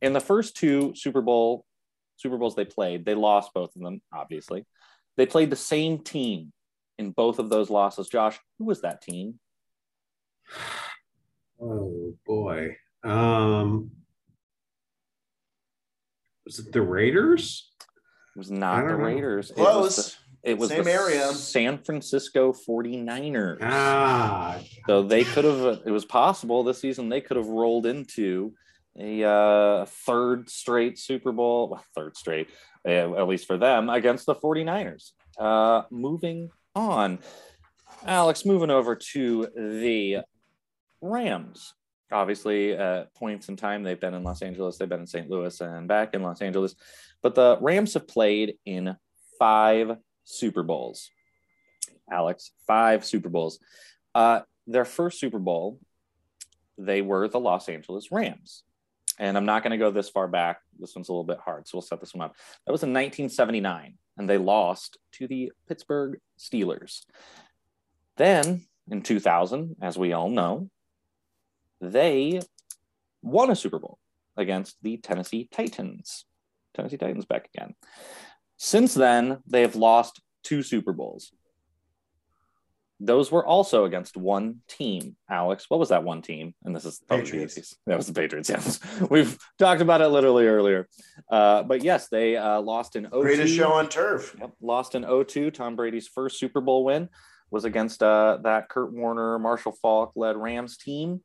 In 0.03 0.13
the 0.13 0.21
first 0.21 0.57
two 0.57 0.95
Super 0.95 1.23
Bowl 1.23 1.65
Super 2.19 2.39
Bowls 2.39 2.55
they 2.55 2.65
played, 2.65 3.05
they 3.05 3.15
lost 3.15 3.53
both 3.53 3.75
of 3.77 3.83
them. 3.83 4.01
Obviously, 4.13 4.65
they 5.17 5.27
played 5.27 5.51
the 5.51 5.57
same 5.57 5.99
team 5.99 6.53
in 6.99 7.11
both 7.11 7.39
of 7.39 7.51
those 7.51 7.69
losses. 7.69 8.09
Josh, 8.09 8.39
who 8.59 8.65
was 8.65 8.81
that 8.83 9.03
team? 9.03 9.39
Oh 11.61 12.15
boy. 12.27 12.77
Um 13.05 13.91
was 16.45 16.59
it 16.61 16.73
the 16.73 16.83
Raiders? 16.83 17.73
It 18.35 18.39
was 18.39 18.51
not 18.51 18.83
the 18.87 18.93
know. 18.93 19.05
Raiders. 19.05 19.51
It 19.51 19.57
was 19.57 19.67
Close. 19.67 20.17
the, 20.45 20.51
it 20.51 20.59
was 20.59 20.69
Same 20.69 20.85
the 20.85 20.93
area. 20.93 21.33
San 21.33 21.79
Francisco 21.79 22.53
49ers. 22.53 23.59
Ah, 23.63 24.59
So 24.87 25.03
they 25.03 25.25
could 25.25 25.45
have. 25.45 25.81
It 25.85 25.91
was 25.91 26.05
possible 26.05 26.63
this 26.63 26.81
season 26.81 27.09
they 27.09 27.21
could 27.21 27.37
have 27.37 27.49
rolled 27.49 27.87
into 27.87 28.55
a 28.99 29.25
uh, 29.25 29.87
third 29.87 30.49
straight 30.49 30.99
Super 30.99 31.33
Bowl, 31.33 31.69
well, 31.71 31.85
third 31.97 32.17
straight, 32.17 32.49
uh, 32.87 33.15
at 33.17 33.27
least 33.27 33.47
for 33.47 33.59
them, 33.59 33.91
against 33.91 34.25
the 34.27 34.35
49ers. 34.35 35.11
Uh, 35.39 35.83
moving 35.91 36.51
on, 36.75 37.19
Alex, 38.07 38.45
moving 38.47 38.71
over 38.71 38.95
to 38.95 39.49
the 39.57 40.19
Rams. 41.01 41.75
Obviously, 42.13 42.73
at 42.73 43.13
points 43.15 43.49
in 43.49 43.57
time, 43.57 43.83
they've 43.83 44.01
been 44.01 44.15
in 44.15 44.23
Los 44.23 44.43
Angeles, 44.43 44.79
they've 44.79 44.89
been 44.89 45.01
in 45.01 45.07
St. 45.07 45.29
Louis, 45.29 45.61
and 45.61 45.89
back 45.89 46.15
in 46.15 46.23
Los 46.23 46.41
Angeles. 46.41 46.77
But 47.23 47.35
the 47.35 47.59
Rams 47.61 47.95
have 47.95 48.07
played 48.07 48.55
in 48.65 48.97
five 49.39 49.97
Super 50.25 50.63
Bowls. 50.63 51.11
Alex, 52.11 52.53
five 52.67 53.05
Super 53.05 53.29
Bowls. 53.29 53.59
Uh, 54.15 54.41
their 54.67 54.85
first 54.85 55.19
Super 55.19 55.39
Bowl, 55.39 55.81
they 56.79 57.03
were 57.03 57.29
the 57.29 57.41
Los 57.41 57.69
Angeles 57.69 58.13
Rams. 58.13 58.63
And 59.19 59.37
I'm 59.37 59.47
not 59.47 59.63
going 59.63 59.73
to 59.73 59.79
go 59.79 59.91
this 59.91 60.11
far 60.11 60.29
back. 60.29 60.61
This 60.79 60.95
one's 60.95 61.09
a 61.09 61.13
little 61.13 61.25
bit 61.25 61.39
hard, 61.39 61.67
so 61.67 61.79
we'll 61.79 61.83
set 61.83 62.01
this 62.01 62.15
one 62.15 62.27
up. 62.27 62.37
That 62.67 62.73
was 62.73 62.83
in 62.83 62.91
1979, 62.91 63.95
and 64.19 64.29
they 64.29 64.39
lost 64.39 64.99
to 65.13 65.27
the 65.27 65.53
Pittsburgh 65.67 66.21
Steelers. 66.39 67.05
Then 68.17 68.67
in 68.91 69.03
2000, 69.03 69.77
as 69.81 69.99
we 69.99 70.13
all 70.13 70.29
know, 70.29 70.71
they 71.81 72.41
won 73.23 73.51
a 73.51 73.57
Super 73.57 73.79
Bowl 73.79 73.99
against 74.37 74.77
the 74.83 74.97
Tennessee 74.99 75.49
Titans. 75.51 76.25
Tennessee 76.75 76.99
Titans 76.99 77.25
back 77.25 77.49
again. 77.55 77.75
Since 78.59 78.95
then, 78.95 79.39
they 79.47 79.63
have 79.63 79.77
lost 79.77 80.21
two 80.43 80.63
Super 80.63 80.93
Bowls. 80.93 81.33
Those 82.99 83.31
were 83.31 83.45
also 83.45 83.85
against 83.85 84.17
one 84.17 84.63
team. 84.69 85.17
Alex, 85.29 85.67
what 85.69 85.79
was 85.79 85.91
that 85.91 86.03
one 86.03 86.23
team? 86.23 86.55
And 86.65 86.75
this 86.75 86.87
is 86.87 87.03
oh, 87.11 87.19
Patriots. 87.19 87.77
That 87.87 87.99
was 87.99 88.07
the 88.07 88.15
Patriots. 88.15 88.49
Yes, 88.49 88.81
we've 89.11 89.37
talked 89.59 89.83
about 89.83 90.01
it 90.01 90.09
literally 90.09 90.47
earlier. 90.47 90.89
Uh, 91.31 91.63
but 91.63 91.83
yes, 91.85 92.09
they 92.09 92.37
uh, 92.37 92.61
lost 92.61 92.97
in 92.97 93.05
02. 93.05 93.21
Greatest 93.21 93.55
show 93.55 93.73
on 93.73 93.91
turf. 93.91 94.35
Yep, 94.41 94.53
lost 94.63 94.95
in 94.95 95.05
02. 95.27 95.51
Tom 95.51 95.77
Brady's 95.77 96.09
first 96.09 96.39
Super 96.39 96.63
Bowl 96.63 96.85
win 96.85 97.11
was 97.51 97.67
against 97.67 98.03
uh, 98.03 98.39
that 98.43 98.71
Kurt 98.71 98.93
Warner, 98.93 99.39
Marshall 99.39 99.77
Faulk 99.83 100.13
led 100.17 100.37
Rams 100.37 100.79
team. 100.79 101.21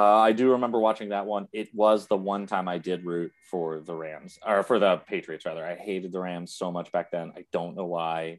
Uh, 0.00 0.16
I 0.18 0.32
do 0.32 0.52
remember 0.52 0.78
watching 0.78 1.10
that 1.10 1.26
one. 1.26 1.46
It 1.52 1.68
was 1.74 2.06
the 2.06 2.16
one 2.16 2.46
time 2.46 2.68
I 2.68 2.78
did 2.78 3.04
root 3.04 3.32
for 3.50 3.80
the 3.80 3.94
Rams, 3.94 4.38
or 4.46 4.62
for 4.62 4.78
the 4.78 4.96
Patriots, 4.96 5.44
rather. 5.44 5.62
I 5.62 5.74
hated 5.74 6.10
the 6.10 6.20
Rams 6.20 6.54
so 6.54 6.72
much 6.72 6.90
back 6.90 7.10
then. 7.10 7.32
I 7.36 7.44
don't 7.52 7.76
know 7.76 7.84
why. 7.84 8.38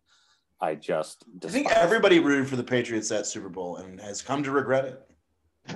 I 0.59 0.73
just 0.73 1.23
I 1.27 1.49
think 1.49 1.67
despised- 1.67 1.85
everybody 1.85 2.17
rooted 2.17 2.47
for 2.49 2.55
the 2.55 2.63
Patriots 2.63 3.09
that 3.09 3.27
Super 3.27 3.47
Bowl 3.49 3.75
and 3.77 4.01
has 4.01 4.23
come 4.23 4.41
to 4.41 4.49
regret 4.49 4.85
it. 4.85 5.01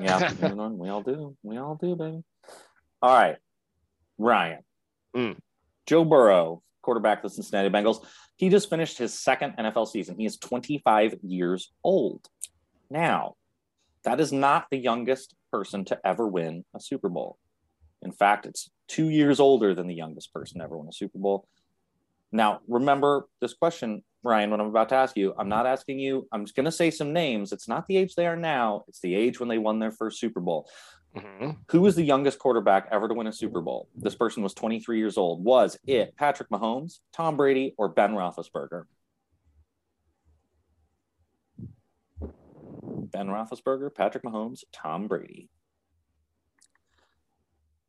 Yeah, 0.01 0.33
we 0.69 0.89
all 0.89 1.03
do. 1.03 1.37
We 1.43 1.57
all 1.57 1.75
do, 1.75 1.95
baby. 1.95 2.23
All 3.03 3.13
right, 3.15 3.37
Ryan. 4.17 4.63
Mm. 5.15 5.37
Joe 5.85 6.03
Burrow, 6.03 6.63
quarterback 6.81 7.19
of 7.19 7.29
the 7.29 7.29
Cincinnati 7.29 7.69
Bengals. 7.69 8.03
He 8.37 8.49
just 8.49 8.71
finished 8.71 8.97
his 8.97 9.13
second 9.13 9.53
NFL 9.59 9.87
season. 9.87 10.17
He 10.17 10.25
is 10.25 10.37
25 10.37 11.19
years 11.21 11.71
old. 11.83 12.27
Now, 12.89 13.35
that 14.05 14.19
is 14.19 14.31
not 14.31 14.67
the 14.71 14.77
youngest 14.77 15.35
person 15.51 15.83
to 15.85 15.99
ever 16.05 16.27
win 16.27 16.63
a 16.75 16.79
Super 16.79 17.09
Bowl. 17.09 17.37
In 18.01 18.11
fact, 18.11 18.45
it's 18.45 18.69
two 18.87 19.09
years 19.09 19.39
older 19.39 19.73
than 19.73 19.87
the 19.87 19.95
youngest 19.95 20.33
person 20.33 20.61
ever 20.61 20.77
win 20.77 20.87
a 20.87 20.93
Super 20.93 21.17
Bowl. 21.17 21.47
Now, 22.31 22.61
remember 22.67 23.27
this 23.41 23.53
question, 23.53 24.03
Ryan, 24.23 24.51
what 24.51 24.59
I'm 24.59 24.67
about 24.67 24.89
to 24.89 24.95
ask 24.95 25.15
you. 25.17 25.33
I'm 25.37 25.49
not 25.49 25.65
asking 25.65 25.99
you, 25.99 26.27
I'm 26.31 26.45
just 26.45 26.55
going 26.55 26.65
to 26.65 26.71
say 26.71 26.91
some 26.91 27.13
names. 27.13 27.51
It's 27.51 27.67
not 27.67 27.87
the 27.87 27.97
age 27.97 28.15
they 28.15 28.27
are 28.27 28.35
now, 28.35 28.83
it's 28.87 28.99
the 28.99 29.15
age 29.15 29.39
when 29.39 29.49
they 29.49 29.57
won 29.57 29.79
their 29.79 29.91
first 29.91 30.19
Super 30.19 30.39
Bowl. 30.39 30.69
Mhm. 31.15 31.59
Who 31.71 31.81
was 31.81 31.95
the 31.95 32.03
youngest 32.03 32.39
quarterback 32.39 32.89
ever 32.91 33.07
to 33.07 33.13
win 33.13 33.27
a 33.27 33.31
Super 33.31 33.61
Bowl? 33.61 33.87
This 33.95 34.15
person 34.15 34.43
was 34.43 34.53
23 34.53 34.97
years 34.97 35.17
old. 35.17 35.43
Was 35.43 35.79
it 35.87 36.15
Patrick 36.17 36.49
Mahomes, 36.49 36.99
Tom 37.13 37.37
Brady, 37.37 37.73
or 37.77 37.87
Ben 37.87 38.11
Roethlisberger? 38.11 38.83
Ben 43.15 43.27
Roethlisberger, 43.27 43.95
Patrick 43.95 44.23
Mahomes, 44.25 44.65
Tom 44.73 45.07
Brady. 45.07 45.47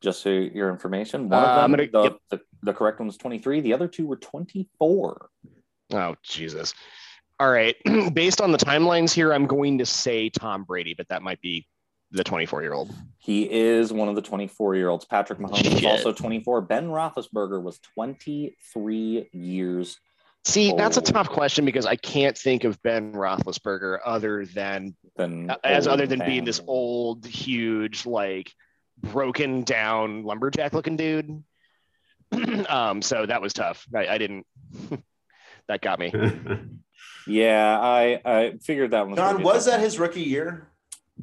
Just 0.01 0.23
so 0.23 0.29
your 0.31 0.71
information, 0.71 1.29
one 1.29 1.43
Uh, 1.43 1.47
of 1.47 1.57
them, 1.57 1.71
gonna- 1.73 1.91
the, 1.91 2.03
yep. 2.05 2.17
the, 2.31 2.41
the 2.63 2.73
correct 2.73 3.01
one 3.01 3.09
was 3.09 3.17
23. 3.17 3.61
The 3.61 3.73
other 3.73 3.89
two 3.89 4.07
were 4.07 4.15
24. 4.19 5.29
Oh, 5.95 6.15
Jesus. 6.23 6.75
All 7.41 7.51
right. 7.51 7.75
Based 8.15 8.41
on 8.41 8.53
the 8.53 8.59
timelines 8.59 9.13
here, 9.13 9.33
I'm 9.33 9.47
going 9.49 9.79
to 9.79 9.87
say 9.87 10.29
Tom 10.31 10.63
Brady, 10.63 10.95
but 10.97 11.09
that 11.09 11.23
might 11.23 11.41
be 11.41 11.67
the 12.13 12.23
24 12.23 12.63
year 12.63 12.73
old. 12.73 12.95
He 13.19 13.51
is 13.51 13.93
one 13.93 14.09
of 14.09 14.15
the 14.15 14.23
24 14.23 14.77
year 14.77 14.91
olds. 14.91 15.07
Patrick 15.07 15.41
Mahomes 15.41 15.81
Shit. 15.81 15.85
also 15.87 16.13
24. 16.13 16.61
Ben 16.61 16.87
Roethlisberger 16.87 17.61
was 17.61 17.81
23 17.95 19.29
years 19.33 19.99
See, 20.47 20.73
that's 20.73 20.97
a 20.97 21.01
Oh. 21.01 21.05
tough 21.05 21.29
question 21.29 21.65
because 21.65 21.87
I 21.87 21.97
can't 21.97 22.39
think 22.39 22.63
of 22.63 22.81
Ben 22.81 23.13
Roethlisberger 23.13 23.99
other 24.05 24.47
than 24.47 24.95
than 25.17 25.51
as 25.65 25.89
other 25.89 26.07
than 26.07 26.21
being 26.21 26.45
this 26.45 26.61
old, 26.69 27.27
huge, 27.27 28.07
like 28.07 28.53
broken 29.03 29.65
down 29.65 30.23
lumberjack 30.23 30.73
looking 30.73 30.97
dude. 30.97 31.43
um, 32.69 33.03
so 33.03 33.27
that 33.27 33.43
was 33.43 33.53
tough. 33.55 33.87
I, 33.93 34.07
I 34.07 34.19
didn't. 34.19 34.47
that 35.69 35.81
got 35.81 35.99
me. 35.99 36.13
Yeah, 37.29 37.77
I 37.81 38.21
I 38.25 38.53
figured 38.63 38.93
that 38.93 39.01
one. 39.01 39.11
Was 39.11 39.19
John, 39.19 39.43
was 39.43 39.65
that 39.67 39.81
his 39.81 39.99
rookie 39.99 40.23
year? 40.23 40.69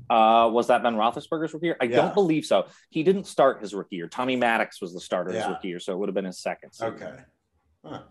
Uh, 0.10 0.50
was 0.52 0.68
that 0.68 0.84
Ben 0.84 0.96
Roethlisberger's 0.96 1.54
rookie 1.54 1.68
year? 1.68 1.78
I 1.80 1.86
Yeah. 1.86 1.96
don't 1.96 2.14
believe 2.14 2.44
so. 2.46 2.66
He 2.90 3.04
didn't 3.04 3.24
start 3.26 3.62
his 3.62 3.74
rookie 3.74 3.96
year. 3.96 4.10
Tommy 4.10 4.36
Maddox 4.36 4.82
was 4.82 4.94
the 4.94 5.00
starter 5.00 5.32
his 5.32 5.48
rookie 5.48 5.70
year, 5.70 5.80
so 5.80 5.94
it 5.94 5.98
would 6.00 6.10
have 6.10 6.14
been 6.14 6.26
his 6.26 6.40
second. 6.40 6.74
season. 6.74 6.94
Okay. 6.96 7.16
Huh. 7.86 8.02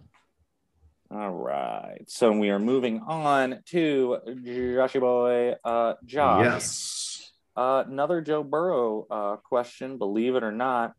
All 1.15 1.31
right. 1.31 2.05
So 2.09 2.33
we 2.33 2.49
are 2.49 2.59
moving 2.59 3.01
on 3.07 3.59
to 3.67 4.19
Joshy 4.27 4.99
boy, 4.99 5.55
uh, 5.63 5.95
Josh. 6.07 6.45
yes. 6.45 7.33
Uh, 7.55 7.85
another 7.87 8.23
Joe 8.23 8.43
Burrow 8.43 9.07
uh, 9.11 9.37
question, 9.37 9.99
believe 9.99 10.37
it 10.37 10.43
or 10.43 10.53
not. 10.53 10.95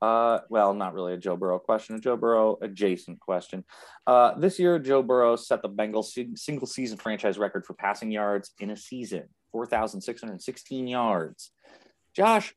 Uh, 0.00 0.38
well, 0.48 0.74
not 0.74 0.94
really 0.94 1.14
a 1.14 1.16
Joe 1.16 1.36
Burrow 1.36 1.58
question, 1.58 1.96
a 1.96 1.98
Joe 1.98 2.16
Burrow 2.16 2.56
adjacent 2.62 3.18
question. 3.18 3.64
Uh, 4.06 4.38
this 4.38 4.60
year, 4.60 4.78
Joe 4.78 5.02
Burrow 5.02 5.34
set 5.34 5.60
the 5.60 5.68
Bengals 5.68 6.12
si- 6.12 6.36
single 6.36 6.68
season 6.68 6.96
franchise 6.96 7.36
record 7.36 7.66
for 7.66 7.74
passing 7.74 8.12
yards 8.12 8.52
in 8.60 8.70
a 8.70 8.76
season 8.76 9.24
4,616 9.50 10.86
yards. 10.86 11.50
Josh, 12.14 12.54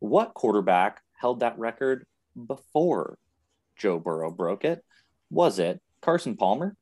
what 0.00 0.34
quarterback 0.34 1.00
held 1.18 1.40
that 1.40 1.58
record 1.58 2.04
before 2.46 3.16
Joe 3.78 3.98
Burrow 3.98 4.30
broke 4.30 4.66
it? 4.66 4.84
Was 5.30 5.58
it 5.58 5.80
Carson 6.04 6.36
Palmer, 6.36 6.76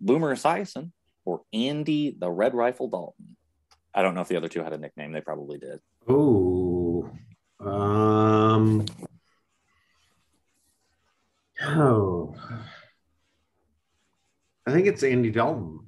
Boomer 0.00 0.34
Esiason, 0.34 0.92
or 1.24 1.40
Andy 1.52 2.14
the 2.18 2.30
Red 2.30 2.54
Rifle 2.54 2.88
Dalton? 2.88 3.36
I 3.94 4.02
don't 4.02 4.14
know 4.14 4.20
if 4.20 4.28
the 4.28 4.36
other 4.36 4.48
two 4.48 4.62
had 4.62 4.72
a 4.74 4.78
nickname. 4.78 5.12
They 5.12 5.22
probably 5.22 5.58
did. 5.58 5.80
Oh. 6.06 7.10
Um. 7.60 8.84
Oh. 11.64 12.34
I 14.66 14.72
think 14.72 14.86
it's 14.86 15.02
Andy 15.02 15.30
Dalton. 15.30 15.80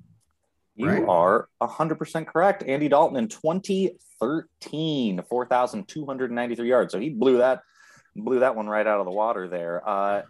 You 0.77 0.89
Right. 0.89 1.05
are 1.07 1.49
100% 1.61 2.27
correct. 2.27 2.63
Andy 2.63 2.89
Dalton 2.89 3.17
in 3.19 3.29
2013, 3.29 5.21
4,293 5.29 6.69
yards. 6.69 6.93
So 6.93 7.01
he 7.01 7.11
blew 7.11 7.39
that 7.39 7.63
blew 8.17 8.39
that 8.41 8.57
one 8.57 8.67
right 8.69 8.87
out 8.87 8.99
of 9.01 9.05
the 9.07 9.13
water 9.13 9.49
there. 9.49 9.87
Uh, 9.87 10.23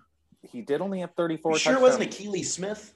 he 0.42 0.62
did 0.62 0.80
only 0.80 1.00
have 1.00 1.14
34 1.16 1.52
You 1.52 1.58
sure 1.58 1.74
it 1.74 1.80
wasn't. 1.80 2.10
Akili 2.10 2.44
Smith? 2.44 2.94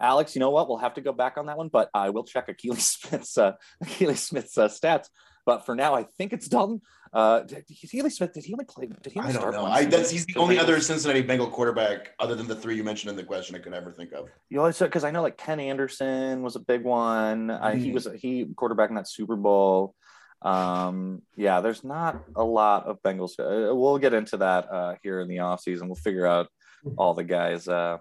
Alex, 0.00 0.34
you 0.36 0.40
know 0.40 0.50
what? 0.50 0.68
We'll 0.68 0.78
have 0.78 0.94
to 0.94 1.00
go 1.00 1.12
back 1.12 1.38
on 1.38 1.46
that 1.46 1.56
one, 1.56 1.68
but 1.68 1.88
I 1.94 2.10
will 2.10 2.24
check 2.24 2.48
Akili 2.48 2.78
Smith's 2.80 3.38
uh, 3.38 3.52
Akili 3.84 4.16
Smith's 4.16 4.56
uh, 4.58 4.68
stats. 4.68 5.06
But 5.46 5.64
for 5.64 5.76
now, 5.76 5.94
I 5.94 6.02
think 6.18 6.32
it's 6.32 6.48
Dalton. 6.48 6.80
Uh, 7.12 7.42
Akili 7.42 8.10
Smith, 8.10 8.32
did 8.34 8.44
he 8.44 8.52
only 8.52 8.64
play? 8.64 8.88
Did 8.88 9.12
he 9.12 9.20
only 9.20 9.30
I 9.30 9.40
don't 9.40 9.52
know. 9.52 9.64
I, 9.64 9.84
that's 9.84 10.10
he's 10.10 10.26
the 10.26 10.36
only 10.36 10.58
other 10.58 10.80
Cincinnati 10.80 11.22
Bengal 11.22 11.46
quarterback 11.48 12.10
other 12.18 12.34
than 12.34 12.48
the 12.48 12.56
three 12.56 12.74
you 12.76 12.82
mentioned 12.82 13.10
in 13.10 13.16
the 13.16 13.22
question 13.22 13.54
I 13.54 13.60
could 13.60 13.72
ever 13.72 13.92
think 13.92 14.12
of. 14.12 14.28
You 14.50 14.58
know, 14.58 14.70
because 14.72 15.04
I 15.04 15.12
know 15.12 15.22
like 15.22 15.38
Ken 15.38 15.60
Anderson 15.60 16.42
was 16.42 16.56
a 16.56 16.60
big 16.60 16.82
one. 16.82 17.50
Uh, 17.50 17.70
he 17.76 17.90
Mhm. 17.90 17.94
was 17.94 18.08
he 18.16 18.46
quarterback 18.56 18.90
in 18.90 18.96
that 18.96 19.08
Super 19.08 19.36
Bowl. 19.36 19.94
Um, 20.42 21.22
yeah, 21.36 21.60
there's 21.60 21.82
not 21.84 22.22
a 22.34 22.44
lot 22.44 22.86
of 22.86 23.00
Bengals. 23.02 23.38
Uh, 23.38 23.74
we'll 23.74 23.98
get 23.98 24.14
into 24.14 24.36
that 24.38 24.70
uh, 24.70 24.94
here 25.02 25.20
in 25.20 25.28
the 25.28 25.36
offseason. 25.36 25.86
We'll 25.86 25.94
figure 25.94 26.26
out 26.26 26.48
all 26.96 27.14
the 27.14 27.24
guys 27.24 27.66
uh, 27.68 27.98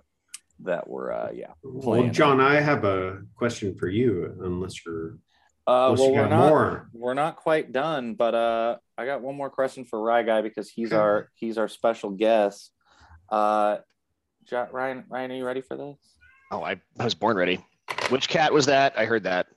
that 0.62 0.88
were 0.88 1.12
uh, 1.14 1.32
yeah. 1.34 1.52
Well, 1.64 2.08
John, 2.10 2.40
I 2.42 2.60
have 2.62 2.84
a 2.86 3.22
question 3.36 3.76
for 3.76 3.88
you, 3.88 4.36
unless 4.42 4.86
you're 4.86 5.18
Uh, 5.68 5.88
unless 5.92 6.00
well, 6.00 6.10
you 6.10 6.16
we're 6.16 6.22
got 6.22 6.30
not 6.30 6.50
more. 6.50 6.90
we're 6.94 7.14
not 7.14 7.36
quite 7.38 7.72
done, 7.72 8.14
but 8.16 8.36
uh, 8.36 8.78
I 8.98 9.06
got 9.06 9.22
one 9.22 9.36
more 9.36 9.50
question 9.50 9.86
for 9.86 10.00
Rye 10.02 10.24
Guy 10.24 10.42
because 10.42 10.70
he's 10.70 10.94
Okay. 10.94 10.98
our 11.02 11.30
he's 11.36 11.58
our 11.58 11.68
special 11.68 12.12
guest. 12.12 12.72
Uh, 13.30 13.78
Jo- 14.46 14.68
Ryan, 14.72 15.04
Ryan, 15.10 15.32
are 15.32 15.36
you 15.36 15.46
ready 15.46 15.62
for 15.62 15.76
this? 15.76 15.98
Oh, 16.52 16.62
I, 16.62 16.80
I 17.00 17.04
was 17.04 17.16
born 17.16 17.36
ready. 17.36 17.66
Which 18.10 18.30
cat 18.30 18.54
was 18.54 18.68
that? 18.68 18.94
I 18.98 19.06
heard 19.06 19.24
that. 19.24 19.48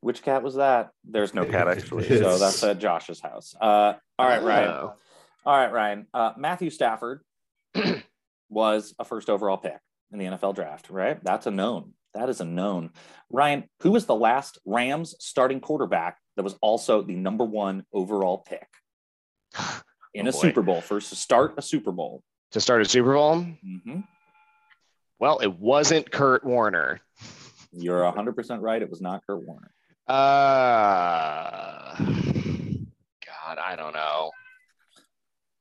Which 0.00 0.22
cat 0.22 0.42
was 0.42 0.54
that? 0.56 0.90
There's 1.04 1.34
no 1.34 1.44
cat 1.44 1.68
actually, 1.76 2.08
so 2.08 2.38
that's 2.38 2.62
at 2.64 2.78
Josh's 2.78 3.20
house. 3.20 3.54
Uh, 3.60 3.92
all 4.18 4.26
right, 4.28 4.42
Ryan. 4.42 4.68
Oh. 4.68 4.94
All 5.44 5.56
right, 5.56 5.70
Ryan. 5.72 6.06
Uh, 6.14 6.32
Matthew 6.38 6.70
Stafford 6.70 7.20
was 8.52 8.94
a 8.98 9.04
first 9.04 9.28
overall 9.30 9.56
pick 9.56 9.78
in 10.12 10.18
the 10.18 10.26
NFL 10.26 10.54
draft, 10.54 10.90
right? 10.90 11.22
That's 11.24 11.46
a 11.46 11.50
known. 11.50 11.94
That 12.14 12.28
is 12.28 12.40
a 12.40 12.44
known. 12.44 12.90
Ryan, 13.30 13.64
who 13.80 13.92
was 13.92 14.04
the 14.06 14.14
last 14.14 14.58
Rams 14.66 15.14
starting 15.18 15.60
quarterback 15.60 16.18
that 16.36 16.42
was 16.42 16.54
also 16.60 17.02
the 17.02 17.16
number 17.16 17.44
one 17.44 17.84
overall 17.92 18.38
pick 18.38 18.66
in 20.14 20.26
Oh, 20.26 20.30
a 20.30 20.32
boy. 20.32 20.38
Super 20.38 20.62
Bowl? 20.62 20.80
First 20.82 21.08
to 21.10 21.16
start 21.16 21.54
a 21.56 21.62
Super 21.62 21.90
Bowl. 21.92 22.22
To 22.52 22.60
start 22.60 22.82
a 22.82 22.84
Super 22.84 23.14
Bowl? 23.14 23.40
hmm 23.40 24.00
Well, 25.18 25.38
it 25.38 25.58
wasn't 25.58 26.10
Kurt 26.10 26.44
Warner. 26.44 27.00
You're 27.72 28.00
100% 28.02 28.60
right. 28.60 28.82
It 28.82 28.90
was 28.90 29.00
not 29.00 29.22
Kurt 29.26 29.46
Warner. 29.46 29.70
Uh, 30.06 31.94
God, 31.96 33.58
I 33.58 33.74
don't 33.76 33.94
know. 33.94 34.30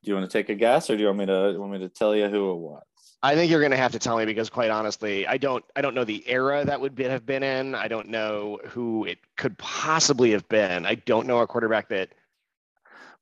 Do 0.03 0.09
you 0.09 0.15
want 0.15 0.29
to 0.29 0.35
take 0.35 0.49
a 0.49 0.55
guess, 0.55 0.89
or 0.89 0.95
do 0.95 1.01
you 1.01 1.07
want 1.07 1.19
me 1.19 1.25
to 1.27 1.55
want 1.57 1.71
me 1.71 1.79
to 1.79 1.89
tell 1.89 2.15
you 2.15 2.27
who 2.27 2.51
it 2.51 2.55
was? 2.55 2.83
I 3.23 3.35
think 3.35 3.51
you're 3.51 3.61
gonna 3.61 3.77
have 3.77 3.91
to 3.91 3.99
tell 3.99 4.17
me 4.17 4.25
because, 4.25 4.49
quite 4.49 4.71
honestly, 4.71 5.27
I 5.27 5.37
don't. 5.37 5.63
I 5.75 5.81
don't 5.81 5.93
know 5.93 6.03
the 6.03 6.27
era 6.27 6.65
that 6.65 6.81
would 6.81 6.95
be, 6.95 7.03
have 7.03 7.25
been 7.25 7.43
in. 7.43 7.75
I 7.75 7.87
don't 7.87 8.09
know 8.09 8.59
who 8.69 9.05
it 9.05 9.19
could 9.37 9.57
possibly 9.59 10.31
have 10.31 10.47
been. 10.49 10.87
I 10.87 10.95
don't 10.95 11.27
know 11.27 11.39
a 11.39 11.47
quarterback 11.47 11.89
that. 11.89 12.09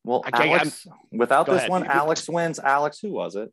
Well, 0.05 0.23
I 0.31 0.47
Alex, 0.47 0.87
without 1.11 1.45
Go 1.45 1.53
this 1.53 1.59
ahead. 1.59 1.69
one, 1.69 1.85
Alex 1.85 2.29
wins. 2.29 2.59
Alex, 2.59 2.99
who 2.99 3.11
was 3.11 3.35
it? 3.35 3.51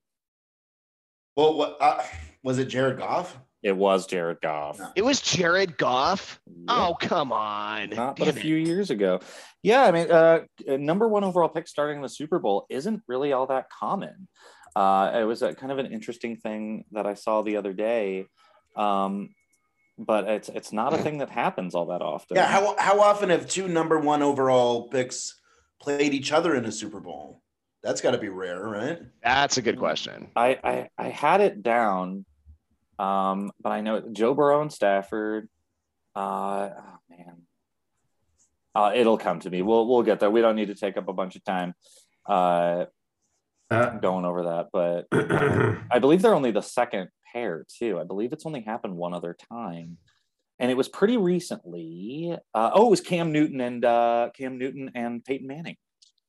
Well, 1.36 1.54
what, 1.54 1.76
uh, 1.80 2.02
was 2.44 2.58
it 2.58 2.66
Jared 2.66 2.98
Goff? 2.98 3.36
It 3.66 3.76
was 3.76 4.06
Jared 4.06 4.40
Goff. 4.40 4.78
It 4.94 5.04
was 5.04 5.20
Jared 5.20 5.76
Goff. 5.76 6.38
Yep. 6.46 6.54
Oh, 6.68 6.96
come 7.00 7.32
on! 7.32 7.90
not 7.90 8.16
but 8.16 8.28
a 8.28 8.30
it. 8.30 8.36
few 8.36 8.54
years 8.54 8.90
ago. 8.90 9.18
Yeah, 9.64 9.82
I 9.82 9.90
mean, 9.90 10.08
uh, 10.08 10.42
number 10.68 11.08
one 11.08 11.24
overall 11.24 11.48
pick 11.48 11.66
starting 11.66 12.00
the 12.00 12.08
Super 12.08 12.38
Bowl 12.38 12.66
isn't 12.70 13.02
really 13.08 13.32
all 13.32 13.48
that 13.48 13.68
common. 13.68 14.28
Uh, 14.76 15.10
it 15.16 15.24
was 15.24 15.42
a, 15.42 15.52
kind 15.52 15.72
of 15.72 15.78
an 15.78 15.86
interesting 15.86 16.36
thing 16.36 16.84
that 16.92 17.06
I 17.06 17.14
saw 17.14 17.42
the 17.42 17.56
other 17.56 17.72
day, 17.72 18.26
um, 18.76 19.30
but 19.98 20.28
it's 20.28 20.48
it's 20.48 20.72
not 20.72 20.94
a 20.94 20.98
thing 20.98 21.18
that 21.18 21.30
happens 21.30 21.74
all 21.74 21.86
that 21.86 22.02
often. 22.02 22.36
Yeah. 22.36 22.46
How, 22.46 22.76
how 22.78 23.00
often 23.00 23.30
have 23.30 23.48
two 23.48 23.66
number 23.66 23.98
one 23.98 24.22
overall 24.22 24.88
picks 24.90 25.40
played 25.80 26.14
each 26.14 26.30
other 26.30 26.54
in 26.54 26.64
a 26.66 26.70
Super 26.70 27.00
Bowl? 27.00 27.42
That's 27.82 28.00
got 28.00 28.12
to 28.12 28.18
be 28.18 28.28
rare, 28.28 28.62
right? 28.62 29.00
That's 29.24 29.56
a 29.56 29.62
good 29.62 29.80
question. 29.80 30.30
I, 30.36 30.56
I 30.62 30.88
I 30.96 31.08
had 31.08 31.40
it 31.40 31.64
down, 31.64 32.24
um, 32.98 33.50
but 33.60 33.70
I 33.72 33.80
know 33.80 34.00
Joe 34.12 34.34
Burrow 34.34 34.62
and 34.62 34.72
Stafford. 34.72 35.48
Uh, 36.14 36.70
oh 36.78 36.98
man, 37.10 37.42
uh, 38.74 38.92
it'll 38.94 39.18
come 39.18 39.40
to 39.40 39.50
me. 39.50 39.62
We'll 39.62 39.86
we'll 39.86 40.02
get 40.02 40.20
there. 40.20 40.30
We 40.30 40.40
don't 40.40 40.56
need 40.56 40.68
to 40.68 40.74
take 40.74 40.96
up 40.96 41.08
a 41.08 41.12
bunch 41.12 41.36
of 41.36 41.44
time 41.44 41.74
uh, 42.28 42.86
Uh, 43.70 43.98
going 43.98 44.24
over 44.24 44.44
that, 44.44 44.68
but 44.72 45.06
I 45.90 45.98
believe 45.98 46.22
they're 46.22 46.34
only 46.34 46.52
the 46.52 46.62
second 46.62 47.08
pair 47.32 47.66
too. 47.78 47.98
I 47.98 48.04
believe 48.04 48.32
it's 48.32 48.46
only 48.46 48.60
happened 48.62 48.96
one 48.96 49.12
other 49.12 49.36
time, 49.50 49.98
and 50.60 50.70
it 50.70 50.76
was 50.76 50.88
pretty 50.88 51.16
recently. 51.16 52.36
Uh, 52.54 52.70
oh, 52.72 52.86
it 52.86 52.90
was 52.90 53.00
Cam 53.00 53.32
Newton 53.32 53.60
and 53.60 53.84
uh, 53.84 54.30
Cam 54.36 54.56
Newton 54.58 54.92
and 54.94 55.24
Peyton 55.24 55.48
Manning. 55.48 55.76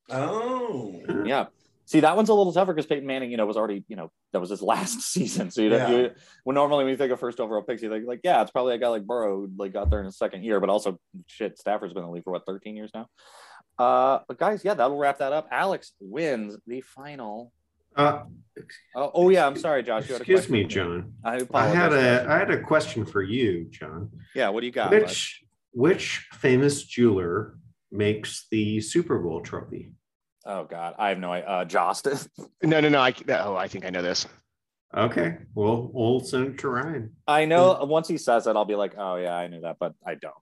Oh. 0.09 1.01
Yeah. 1.25 1.45
See, 1.87 2.01
that 2.01 2.15
one's 2.17 2.27
a 2.27 2.33
little 2.33 2.51
tougher 2.51 2.73
because 2.73 2.85
Peyton 2.85 3.07
Manning, 3.07 3.31
you 3.31 3.37
know, 3.37 3.45
was 3.45 3.55
already, 3.55 3.83
you 3.87 3.95
know, 3.95 4.11
that 4.33 4.39
was 4.39 4.49
his 4.49 4.61
last 4.73 5.01
season. 5.01 5.49
So 5.51 5.61
you, 5.61 5.71
Yeah. 5.71 5.89
you 5.89 6.11
when 6.43 6.53
normally 6.55 6.83
when 6.83 6.91
you 6.91 6.97
think 6.97 7.11
of 7.13 7.19
first 7.19 7.39
overall 7.39 7.61
picks, 7.63 7.81
you 7.81 7.89
think 7.89 8.05
like, 8.05 8.19
yeah, 8.23 8.41
it's 8.41 8.51
probably 8.51 8.75
a 8.75 8.77
guy 8.77 8.89
like 8.89 9.05
Burrow 9.07 9.37
who 9.37 9.49
like 9.57 9.71
got 9.73 9.89
there 9.89 9.99
in 9.99 10.05
his 10.05 10.17
second 10.17 10.43
year, 10.43 10.59
but 10.59 10.69
also 10.69 10.99
shit, 11.27 11.57
Stafford's 11.57 11.93
been 11.93 12.03
in 12.03 12.09
the 12.09 12.13
league 12.13 12.23
for 12.25 12.31
what 12.33 12.45
13 12.45 12.75
years 12.75 12.91
now. 12.93 13.07
Uh, 13.79 14.19
but 14.27 14.37
guys, 14.37 14.65
yeah, 14.65 14.73
that'll 14.73 14.97
wrap 14.97 15.19
that 15.19 15.31
up. 15.33 15.47
Alex 15.51 15.93
wins 15.99 16.57
the 16.67 16.81
final. 16.81 17.51
Uh, 17.95 18.23
Oh, 18.95 19.11
oh 19.13 19.29
yeah, 19.29 19.45
I'm 19.45 19.55
sorry, 19.55 19.83
Josh. 19.83 20.07
You 20.09 20.13
had 20.15 20.21
a 20.21 20.23
excuse 20.23 20.49
me, 20.49 20.63
John. 20.63 21.13
I, 21.23 21.45
I 21.53 21.67
had 21.67 21.93
a 21.93 22.25
I 22.27 22.39
had 22.39 22.49
a 22.49 22.59
question 22.59 23.05
for 23.05 23.21
you, 23.21 23.65
John. 23.69 24.09
yeah. 24.35 24.49
What 24.49 24.61
do 24.61 24.65
you 24.65 24.71
got? 24.71 24.89
bud? 24.89 25.01
Which 25.03 25.43
which 25.73 26.27
famous 26.33 26.83
jeweler 26.83 27.55
makes 27.91 28.47
the 28.49 28.81
Super 28.81 29.19
Bowl 29.19 29.41
trophy? 29.41 29.91
Oh 30.47 30.63
God, 30.63 30.95
I 30.97 31.09
have 31.09 31.19
no 31.19 31.33
idea. 31.33 31.49
Uh, 31.49 31.65
Jostens. 31.65 32.29
No, 32.63 32.79
no, 32.79 32.89
no. 32.89 32.99
I 32.99 33.13
oh, 33.29 33.55
I 33.55 33.67
think 33.67 33.85
I 33.85 33.89
know 33.89 34.01
this. 34.01 34.25
Okay, 34.95 35.37
well, 35.53 35.91
we'll 35.93 36.21
send 36.21 36.47
it 36.47 36.57
to 36.59 36.69
Ryan. 36.69 37.11
I 37.27 37.45
know 37.45 37.77
once 37.83 38.07
he 38.07 38.17
says 38.17 38.47
it, 38.47 38.55
I'll 38.55 38.65
be 38.65 38.75
like, 38.75 38.95
oh 38.97 39.17
yeah, 39.17 39.35
I 39.35 39.47
knew 39.47 39.61
that, 39.61 39.77
but 39.79 39.93
I 40.05 40.15
don't. 40.15 40.33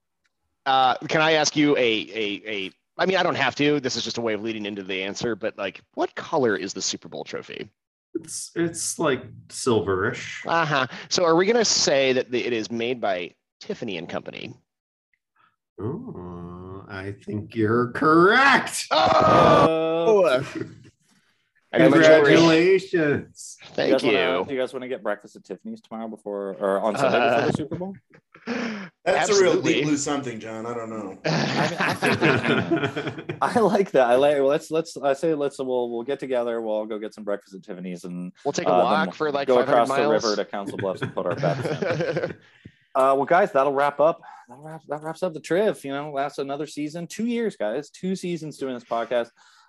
Uh, 0.64 0.94
can 1.08 1.20
I 1.20 1.32
ask 1.32 1.56
you 1.56 1.76
a 1.76 1.80
a 1.80 2.42
a? 2.46 2.70
I 2.96 3.06
mean, 3.06 3.16
I 3.16 3.22
don't 3.24 3.34
have 3.34 3.56
to. 3.56 3.80
This 3.80 3.96
is 3.96 4.04
just 4.04 4.18
a 4.18 4.20
way 4.20 4.34
of 4.34 4.42
leading 4.42 4.64
into 4.64 4.82
the 4.82 5.02
answer. 5.02 5.34
But 5.34 5.58
like, 5.58 5.82
what 5.94 6.14
color 6.14 6.56
is 6.56 6.72
the 6.72 6.80
Super 6.82 7.08
Bowl 7.08 7.24
trophy? 7.24 7.68
It's 8.14 8.52
it's 8.54 8.98
like 8.98 9.24
silverish. 9.48 10.46
Uh 10.46 10.64
huh. 10.64 10.86
So, 11.08 11.24
are 11.24 11.34
we 11.34 11.46
gonna 11.46 11.64
say 11.64 12.12
that 12.12 12.30
the, 12.30 12.44
it 12.44 12.52
is 12.52 12.70
made 12.70 13.00
by 13.00 13.34
Tiffany 13.60 13.98
and 13.98 14.08
Company? 14.08 14.54
Oh, 15.78 16.84
I 16.88 17.14
think 17.24 17.54
you're 17.54 17.88
correct. 17.88 18.86
Oh, 18.90 19.95
I 21.72 21.78
got. 21.78 21.92
Congratulations. 21.92 23.56
Thank 23.74 24.02
you. 24.02 24.12
you. 24.12 24.16
Wanna, 24.16 24.44
do 24.44 24.54
you 24.54 24.60
guys 24.60 24.72
want 24.72 24.82
to 24.84 24.88
get 24.88 25.02
breakfast 25.02 25.36
at 25.36 25.44
Tiffany's 25.44 25.80
tomorrow 25.80 26.08
before 26.08 26.56
or 26.60 26.80
on 26.80 26.96
Sunday 26.96 27.18
before 27.18 27.42
Uh, 27.42 27.46
the 27.46 27.52
Super 27.52 27.76
Bowl? 27.76 27.94
That's 29.04 29.28
a 29.28 29.42
real 29.42 29.60
deep 29.60 29.84
blue 29.84 29.96
something, 29.96 30.38
John. 30.40 30.64
I 30.66 30.74
don't 30.74 30.88
know. 30.90 31.18
I 33.42 33.58
like 33.60 33.90
that. 33.92 34.06
I 34.08 34.14
like. 34.14 34.36
Well, 34.36 34.46
let's 34.46 34.70
let's. 34.70 34.96
I 34.96 35.12
say 35.12 35.34
let's. 35.34 35.58
We'll 35.58 35.90
we'll 35.90 36.02
get 36.04 36.18
together. 36.20 36.60
We'll 36.60 36.74
all 36.74 36.86
go 36.86 36.98
get 36.98 37.14
some 37.14 37.24
breakfast 37.24 37.54
at 37.54 37.62
Tiffany's 37.62 38.04
and 38.04 38.32
We'll 38.44 38.52
take 38.52 38.66
a 38.68 38.72
uh, 38.72 38.84
walk 38.84 39.14
for 39.14 39.30
like 39.32 39.48
go 39.48 39.56
500 39.56 39.72
across 39.72 39.88
miles. 39.88 40.22
the 40.22 40.28
river 40.28 40.36
to 40.36 40.44
Council 40.44 40.78
Bluffs 40.78 41.02
and 41.02 41.14
put 41.14 41.26
our 41.26 41.34
bets 41.34 41.66
in. 41.82 42.36
Uh, 42.94 43.12
well, 43.14 43.24
guys, 43.26 43.52
that'll 43.52 43.74
wrap 43.74 44.00
up. 44.00 44.22
That 44.48 44.56
wraps, 44.58 44.86
that 44.88 45.02
wraps 45.02 45.22
up 45.22 45.34
the 45.34 45.40
Triv. 45.40 45.84
You 45.84 45.92
know, 45.92 46.10
last 46.12 46.38
another 46.38 46.66
season, 46.66 47.06
two 47.06 47.26
years, 47.26 47.56
guys, 47.56 47.90
two 47.90 48.16
seasons 48.16 48.56
doing 48.56 48.74
this 48.74 48.84
podcast. 48.84 49.28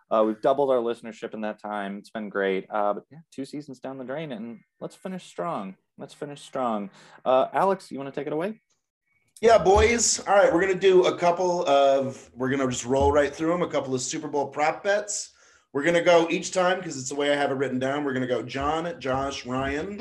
Uh, 0.10 0.24
we've 0.26 0.42
doubled 0.42 0.70
our 0.70 0.78
listenership 0.78 1.34
in 1.34 1.42
that 1.42 1.62
time. 1.62 1.98
It's 1.98 2.10
been 2.10 2.30
great. 2.30 2.66
Uh, 2.70 2.94
but 2.94 3.04
yeah, 3.12 3.20
two 3.32 3.46
seasons 3.46 3.80
down 3.80 3.98
the 3.98 4.06
drain, 4.06 4.32
and 4.32 4.60
let's 4.80 4.96
finish 4.96 5.26
strong. 5.26 5.76
Let's 5.98 6.14
finish 6.14 6.42
strong. 6.42 6.90
Uh, 7.26 7.48
Alex, 7.54 7.92
you 7.92 7.98
want 7.98 8.14
to 8.14 8.20
take 8.20 8.28
it 8.28 8.34
away? 8.34 8.62
Yeah, 9.42 9.60
boys. 9.60 10.20
All 10.28 10.36
right, 10.36 10.52
we're 10.52 10.62
gonna 10.62 10.74
do 10.74 11.06
a 11.06 11.18
couple 11.18 11.68
of. 11.68 12.30
We're 12.36 12.50
gonna 12.50 12.68
just 12.70 12.86
roll 12.86 13.12
right 13.12 13.34
through 13.34 13.52
them. 13.52 13.62
A 13.62 13.68
couple 13.68 13.94
of 13.94 14.02
Super 14.02 14.28
Bowl 14.28 14.48
prop 14.48 14.84
bets. 14.84 15.32
We're 15.74 15.84
gonna 15.84 16.02
go 16.02 16.28
each 16.30 16.52
time 16.52 16.80
because 16.80 16.98
it's 16.98 17.10
the 17.10 17.16
way 17.16 17.32
I 17.32 17.36
have 17.36 17.52
it 17.52 17.56
written 17.56 17.78
down. 17.78 18.04
We're 18.04 18.14
gonna 18.14 18.26
go 18.26 18.42
John, 18.42 19.00
Josh, 19.00 19.46
Ryan. 19.46 20.00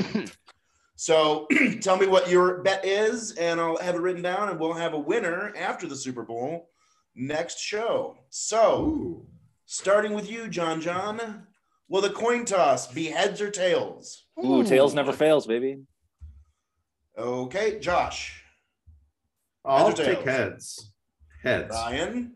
so 0.97 1.47
tell 1.83 1.99
me 1.99 2.07
what 2.07 2.31
your 2.31 2.63
bet 2.63 2.85
is, 2.87 3.33
and 3.33 3.61
I'll 3.61 3.77
have 3.77 3.97
it 3.97 4.01
written 4.01 4.23
down, 4.23 4.49
and 4.49 4.59
we'll 4.59 4.73
have 4.73 4.95
a 4.95 4.99
winner 4.99 5.53
after 5.55 5.87
the 5.87 5.97
Super 5.97 6.23
Bowl 6.23 6.71
next 7.15 7.59
show. 7.59 8.17
So 8.31 8.87
Ooh. 8.87 9.27
Starting 9.67 10.15
with 10.15 10.31
you, 10.31 10.49
John. 10.49 10.81
John, 10.81 11.47
will 11.89 12.01
the 12.01 12.11
coin 12.11 12.45
toss 12.45 12.87
be 12.91 13.07
heads 13.07 13.41
or 13.41 13.51
tails? 13.51 14.25
Ooh, 14.43 14.63
hmm. 14.63 14.69
tails 14.69 14.95
never 14.95 15.13
fails, 15.13 15.47
baby. 15.47 15.83
Okay, 17.19 17.79
Josh, 17.81 18.43
I'll 19.65 19.89
Heads 19.89 20.01
take 20.01 20.23
heads. 20.23 20.93
Heads. 21.43 21.71
Ryan. 21.71 22.33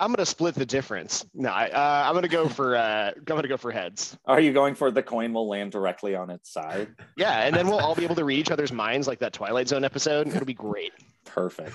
I'm 0.00 0.12
gonna 0.12 0.26
split 0.26 0.54
the 0.54 0.64
difference. 0.64 1.26
No, 1.34 1.50
I, 1.50 1.68
uh, 1.70 2.08
I'm 2.08 2.14
gonna 2.14 2.28
go 2.28 2.48
for 2.48 2.76
uh, 2.76 3.12
I'm 3.16 3.24
gonna 3.24 3.48
go 3.48 3.56
for 3.56 3.72
heads. 3.72 4.16
Are 4.26 4.40
you 4.40 4.52
going 4.52 4.74
for 4.74 4.90
the 4.90 5.02
coin 5.02 5.32
will 5.32 5.48
land 5.48 5.72
directly 5.72 6.14
on 6.14 6.30
its 6.30 6.52
side? 6.52 6.88
Yeah, 7.16 7.40
and 7.40 7.54
then 7.54 7.66
we'll 7.66 7.80
all 7.80 7.96
be 7.96 8.04
able 8.04 8.14
to 8.14 8.24
read 8.24 8.38
each 8.38 8.52
other's 8.52 8.70
minds 8.72 9.08
like 9.08 9.18
that 9.18 9.32
Twilight 9.32 9.66
Zone 9.66 9.82
episode. 9.82 10.28
It'll 10.28 10.44
be 10.44 10.54
great. 10.54 10.92
Perfect. 11.24 11.74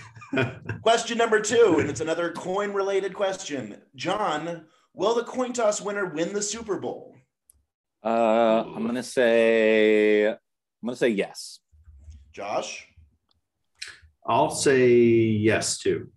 Question 0.82 1.18
number 1.18 1.42
two, 1.42 1.78
and 1.80 1.90
it's 1.90 2.00
another 2.00 2.32
coin 2.32 2.72
related 2.72 3.14
question. 3.14 3.76
John, 3.96 4.66
will 4.94 5.16
the 5.16 5.24
coin 5.24 5.52
toss 5.52 5.82
winner 5.82 6.06
win 6.06 6.32
the 6.32 6.42
Super 6.42 6.80
Bowl? 6.80 7.14
Uh, 8.06 8.64
I'm 8.66 8.86
gonna 8.86 9.04
say 9.04 10.28
I'm 10.28 10.38
gonna 10.86 10.96
say 10.96 11.10
yes. 11.10 11.60
Josh, 12.32 12.88
I'll 14.26 14.52
say 14.52 14.88
yes 14.90 15.78
too. 15.78 16.10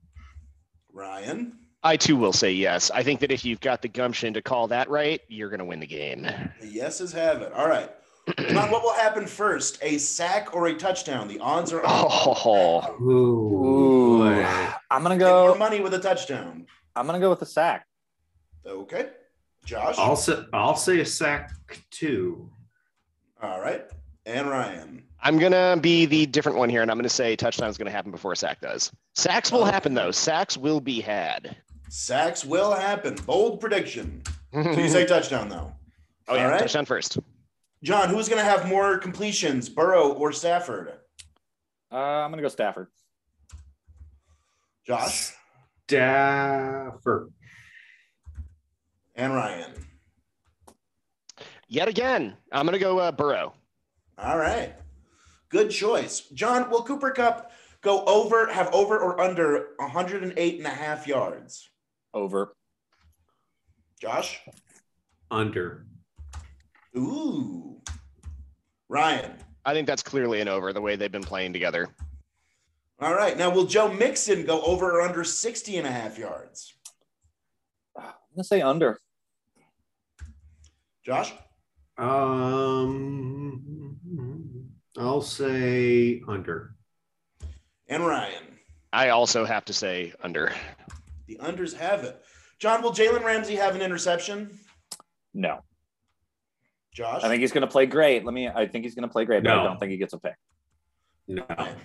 Ryan, 0.92 1.65
I 1.86 1.96
too 1.96 2.16
will 2.16 2.32
say 2.32 2.50
yes. 2.50 2.90
I 2.90 3.04
think 3.04 3.20
that 3.20 3.30
if 3.30 3.44
you've 3.44 3.60
got 3.60 3.80
the 3.80 3.86
gumption 3.86 4.34
to 4.34 4.42
call 4.42 4.66
that 4.68 4.90
right, 4.90 5.20
you're 5.28 5.48
gonna 5.50 5.64
win 5.64 5.78
the 5.78 5.86
game. 5.86 6.22
the 6.60 6.66
yeses 6.66 7.12
have 7.12 7.42
it. 7.42 7.52
All 7.52 7.68
right. 7.68 7.88
John, 8.48 8.72
what 8.72 8.82
will 8.82 8.94
happen 8.94 9.24
first? 9.24 9.78
A 9.82 9.96
sack 9.98 10.52
or 10.52 10.66
a 10.66 10.74
touchdown? 10.74 11.28
The 11.28 11.38
odds 11.38 11.72
are. 11.72 11.82
Oh, 11.84 12.96
Ooh. 13.00 14.18
boy. 14.18 14.44
I'm 14.90 15.04
gonna 15.04 15.16
Get 15.16 15.30
more 15.30 15.52
go. 15.52 15.58
money 15.58 15.78
with 15.78 15.94
a 15.94 16.00
touchdown. 16.00 16.66
I'm 16.96 17.06
gonna 17.06 17.20
go 17.20 17.30
with 17.30 17.38
the 17.38 17.46
sack. 17.46 17.86
Okay. 18.66 19.10
Josh. 19.64 19.94
I'll 19.96 20.16
say 20.16 20.44
I'll 20.52 20.74
say 20.74 20.98
a 20.98 21.06
sack 21.06 21.52
too. 21.92 22.50
All 23.40 23.60
right. 23.60 23.84
And 24.24 24.50
Ryan. 24.50 25.04
I'm 25.20 25.38
gonna 25.38 25.76
be 25.80 26.06
the 26.06 26.26
different 26.26 26.58
one 26.58 26.68
here, 26.68 26.82
and 26.82 26.90
I'm 26.90 26.98
gonna 26.98 27.08
say 27.08 27.36
touchdown's 27.36 27.78
gonna 27.78 27.92
happen 27.92 28.10
before 28.10 28.32
a 28.32 28.36
sack 28.36 28.60
does. 28.60 28.90
Sacks 29.14 29.52
will 29.52 29.62
oh. 29.62 29.66
happen 29.66 29.94
though. 29.94 30.10
Sacks 30.10 30.56
will 30.56 30.80
be 30.80 31.00
had. 31.00 31.56
Sacks 31.88 32.44
will 32.44 32.72
happen. 32.72 33.14
Bold 33.26 33.60
prediction. 33.60 34.22
So 34.52 34.70
you 34.70 34.88
say 34.88 35.04
touchdown 35.04 35.50
though. 35.50 35.72
oh 36.28 36.34
yeah, 36.34 36.44
All 36.44 36.50
right. 36.50 36.60
touchdown 36.60 36.86
first. 36.86 37.18
John, 37.82 38.08
who's 38.08 38.26
going 38.26 38.38
to 38.42 38.44
have 38.48 38.66
more 38.66 38.96
completions, 38.96 39.68
Burrow 39.68 40.12
or 40.12 40.32
Stafford? 40.32 40.94
Uh, 41.92 41.96
I'm 41.96 42.30
gonna 42.30 42.40
go 42.42 42.48
Stafford. 42.48 42.86
Josh 44.86 45.32
Stafford. 45.88 47.32
and 49.14 49.34
Ryan. 49.34 49.72
Yet 51.68 51.88
again, 51.88 52.36
I'm 52.50 52.64
gonna 52.64 52.78
go 52.78 52.98
uh, 52.98 53.12
Burrow. 53.12 53.52
All 54.16 54.38
right. 54.38 54.74
Good 55.50 55.70
choice. 55.70 56.20
John, 56.32 56.70
will 56.70 56.82
Cooper 56.82 57.10
Kupp 57.10 57.52
go 57.82 58.04
over, 58.06 58.46
have 58.50 58.72
over 58.74 58.98
or 58.98 59.20
under 59.20 59.68
108 59.78 60.56
and 60.58 60.66
a 60.66 60.70
half 60.70 61.06
yards? 61.06 61.68
Over. 62.16 62.56
Josh? 64.00 64.40
Under. 65.30 65.86
Ooh. 66.96 67.82
Ryan. 68.88 69.34
I 69.66 69.74
think 69.74 69.86
that's 69.86 70.02
clearly 70.02 70.40
an 70.40 70.48
over 70.48 70.72
the 70.72 70.80
way 70.80 70.96
they've 70.96 71.12
been 71.12 71.22
playing 71.22 71.52
together. 71.52 71.90
All 73.00 73.14
right. 73.14 73.36
Now, 73.36 73.50
will 73.50 73.66
Joe 73.66 73.92
Mixon 73.92 74.46
go 74.46 74.62
over 74.62 74.92
or 74.92 75.02
under 75.02 75.24
60 75.24 75.76
and 75.76 75.86
a 75.86 75.90
half 75.90 76.18
yards? 76.18 76.72
I'm 77.98 78.04
gonna 78.34 78.44
say 78.44 78.62
under. 78.62 78.98
Josh? 81.04 81.34
Um, 81.98 83.98
I'll 84.96 85.20
say 85.20 86.22
under. 86.26 86.76
And 87.88 88.06
Ryan. 88.06 88.42
I 88.94 89.10
also 89.10 89.44
have 89.44 89.66
to 89.66 89.74
say 89.74 90.14
under. 90.22 90.54
The 91.26 91.36
unders 91.36 91.74
have 91.74 92.04
it. 92.04 92.20
John, 92.58 92.82
will 92.82 92.92
Jalen 92.92 93.24
Ramsey 93.24 93.56
have 93.56 93.74
an 93.74 93.82
interception? 93.82 94.58
No. 95.34 95.60
Josh? 96.94 97.22
I 97.22 97.28
think 97.28 97.40
he's 97.40 97.52
gonna 97.52 97.66
play 97.66 97.86
great. 97.86 98.24
Let 98.24 98.32
me. 98.32 98.48
I 98.48 98.66
think 98.66 98.84
he's 98.84 98.94
gonna 98.94 99.08
play 99.08 99.24
great, 99.26 99.42
but 99.44 99.52
I 99.52 99.64
don't 99.64 99.78
think 99.78 99.92
he 99.92 99.98
gets 99.98 100.14
a 100.14 100.18
pick. 100.18 100.34
No. 101.28 101.44
Ryan. 101.48 101.76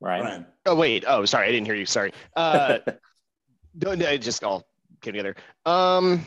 Right. 0.00 0.22
Ryan. 0.22 0.46
Oh 0.66 0.74
wait. 0.76 1.04
Oh, 1.06 1.24
sorry, 1.24 1.48
I 1.48 1.52
didn't 1.52 1.66
hear 1.66 1.74
you. 1.74 1.86
Sorry. 1.86 2.12
Uh, 2.36 2.78
no, 3.74 3.94
no, 3.94 4.16
just 4.16 4.44
all 4.44 4.64
came 5.00 5.14
together. 5.14 5.34
Um, 5.66 6.24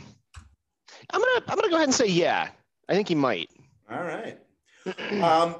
I'm 1.11 1.21
gonna 1.21 1.45
I'm 1.47 1.55
gonna 1.55 1.69
go 1.69 1.75
ahead 1.75 1.87
and 1.87 1.95
say 1.95 2.07
yeah. 2.07 2.49
I 2.89 2.93
think 2.93 3.07
he 3.07 3.15
might. 3.15 3.49
All 3.89 4.03
right. 4.03 4.37
Um, 5.21 5.55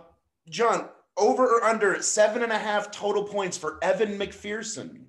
John, 0.50 0.90
over 1.18 1.46
or 1.46 1.64
under 1.64 2.02
seven 2.02 2.44
and 2.44 2.52
a 2.52 2.58
half 2.58 2.92
total 2.92 3.24
points 3.24 3.58
for 3.58 3.78
Evan 3.82 4.18
McPherson? 4.18 5.06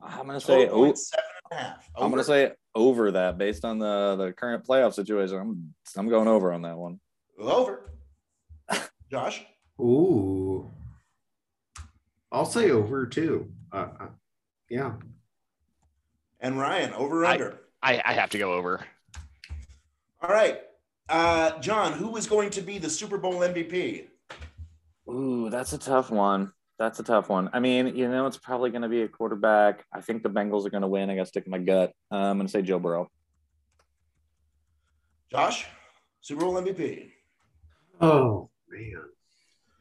I'm 0.00 0.26
gonna 0.26 0.40
say. 0.40 0.66
Total 0.66 0.74
Oh, 0.74 0.84
points, 0.84 1.10
seven 1.10 1.24
and 1.50 1.60
a 1.60 1.62
half. 1.62 1.90
I'm 1.96 2.02
gonna 2.10 2.14
Over? 2.16 2.22
say 2.24 2.52
over 2.74 3.10
that 3.12 3.38
based 3.38 3.64
on 3.64 3.78
the 3.78 4.16
the 4.16 4.32
current 4.32 4.66
playoff 4.66 4.94
situation. 4.94 5.36
I'm 5.38 5.74
I'm 5.96 6.08
going 6.08 6.28
over 6.28 6.52
on 6.52 6.62
that 6.62 6.76
one. 6.76 6.98
over. 7.38 7.88
Josh, 9.10 9.44
Ooh. 9.80 10.70
I'll 12.30 12.46
say 12.46 12.70
over 12.70 13.04
too. 13.06 13.52
Uh, 13.70 13.88
uh, 14.00 14.06
yeah. 14.70 14.92
And 16.40 16.58
Ryan, 16.58 16.94
over 16.94 17.22
or 17.22 17.26
I- 17.26 17.32
under? 17.34 17.58
I, 17.82 18.00
I 18.04 18.12
have 18.14 18.30
to 18.30 18.38
go 18.38 18.52
over. 18.54 18.80
All 20.22 20.30
right. 20.30 20.60
Uh, 21.08 21.58
John, 21.58 21.92
who 21.92 22.16
is 22.16 22.26
going 22.28 22.50
to 22.50 22.60
be 22.62 22.78
the 22.78 22.88
Super 22.88 23.18
Bowl 23.18 23.34
MVP? 23.40 24.06
Ooh, 25.08 25.50
that's 25.50 25.72
a 25.72 25.78
tough 25.78 26.10
one. 26.10 26.52
That's 26.78 26.98
a 27.00 27.02
tough 27.02 27.28
one. 27.28 27.50
I 27.52 27.60
mean, 27.60 27.96
you 27.96 28.08
know, 28.08 28.26
it's 28.26 28.36
probably 28.36 28.70
going 28.70 28.82
to 28.82 28.88
be 28.88 29.02
a 29.02 29.08
quarterback. 29.08 29.84
I 29.92 30.00
think 30.00 30.22
the 30.22 30.30
Bengals 30.30 30.66
are 30.66 30.70
going 30.70 30.82
to 30.82 30.88
win. 30.88 31.10
I 31.10 31.14
got 31.14 31.22
to 31.22 31.26
stick 31.26 31.44
with 31.44 31.50
my 31.50 31.58
gut. 31.58 31.92
Uh, 32.10 32.16
I'm 32.16 32.36
going 32.36 32.46
to 32.46 32.50
say 32.52 32.62
Joe 32.62 32.78
Burrow. 32.78 33.08
Josh, 35.30 35.66
Super 36.20 36.42
Bowl 36.42 36.54
MVP. 36.54 37.10
Oh 38.02 38.50
man, 38.68 39.00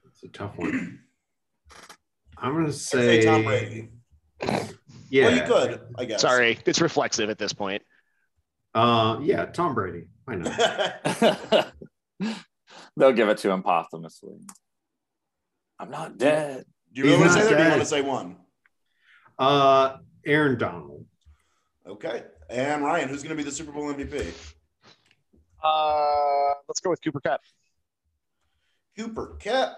it's 0.07 0.23
a 0.23 0.29
tough 0.29 0.57
one. 0.57 0.99
I'm 2.37 2.53
gonna 2.53 2.71
say, 2.71 3.19
say 3.19 3.25
Tom 3.25 3.43
Brady. 3.43 3.89
Yeah, 5.09 5.25
Well, 5.25 5.35
you 5.35 5.41
could, 5.43 5.81
I 5.97 6.05
guess. 6.05 6.21
Sorry, 6.21 6.57
it's 6.65 6.79
reflexive 6.79 7.29
at 7.29 7.37
this 7.37 7.51
point. 7.51 7.81
Uh, 8.73 9.19
yeah, 9.21 9.45
Tom 9.45 9.75
Brady. 9.75 10.05
Why 10.23 10.35
not? 10.35 11.73
They'll 12.97 13.11
give 13.11 13.27
it 13.27 13.39
to 13.39 13.51
him 13.51 13.61
posthumously. 13.61 14.37
I'm 15.81 15.89
not 15.89 16.17
dead. 16.19 16.65
Do 16.93 17.01
you 17.01 17.07
really 17.07 17.19
want 17.19 17.31
to 17.33 17.39
say 17.39 17.43
that? 17.45 17.53
Or 17.53 17.57
do 17.57 17.63
you 17.63 17.69
want 17.69 17.81
to 17.81 17.85
say 17.87 18.01
one? 18.01 18.35
Uh, 19.39 19.97
Aaron 20.23 20.57
Donald. 20.59 21.05
Okay. 21.87 22.23
And 22.51 22.83
Ryan, 22.83 23.09
who's 23.09 23.23
going 23.23 23.35
to 23.35 23.43
be 23.43 23.43
the 23.43 23.51
Super 23.51 23.71
Bowl 23.71 23.91
MVP? 23.91 24.31
Uh, 25.63 26.53
let's 26.67 26.79
go 26.81 26.91
with 26.91 27.01
Cooper 27.03 27.19
Kupp. 27.19 27.41
Cooper 28.95 29.37
Kupp. 29.43 29.75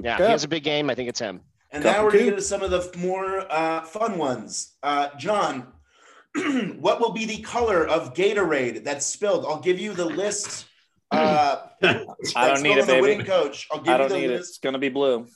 Yeah, 0.00 0.18
Kupp. 0.18 0.26
he 0.26 0.30
has 0.30 0.44
a 0.44 0.48
big 0.48 0.62
game. 0.62 0.88
I 0.88 0.94
think 0.94 1.08
it's 1.08 1.18
him. 1.18 1.40
And 1.72 1.82
Kupp 1.82 1.96
now 1.96 2.04
we're 2.04 2.12
going 2.12 2.24
to 2.26 2.30
Coop. 2.30 2.34
get 2.36 2.40
to 2.40 2.46
some 2.46 2.62
of 2.62 2.70
the 2.70 2.96
more 2.98 3.44
uh, 3.50 3.80
fun 3.82 4.18
ones. 4.18 4.76
Uh, 4.84 5.08
John, 5.18 5.66
what 6.78 7.00
will 7.00 7.12
be 7.12 7.24
the 7.24 7.38
color 7.42 7.84
of 7.88 8.14
Gatorade 8.14 8.84
that's 8.84 9.04
spilled? 9.04 9.44
I'll 9.46 9.60
give 9.60 9.80
you 9.80 9.94
the 9.94 10.04
list. 10.04 10.66
Uh, 11.10 11.56
I 11.82 12.48
don't 12.48 12.62
need 12.62 12.72
spilled 12.72 12.88
it, 12.88 12.94
on 12.96 13.00
winning 13.00 13.18
baby. 13.18 13.28
coach. 13.28 13.66
I'll 13.70 13.80
give 13.80 13.94
I 13.94 13.98
don't 13.98 14.08
the 14.10 14.18
need 14.18 14.30
it. 14.30 14.40
It's 14.40 14.58
going 14.58 14.74
to 14.74 14.78
be 14.78 14.88
blue. 14.88 15.26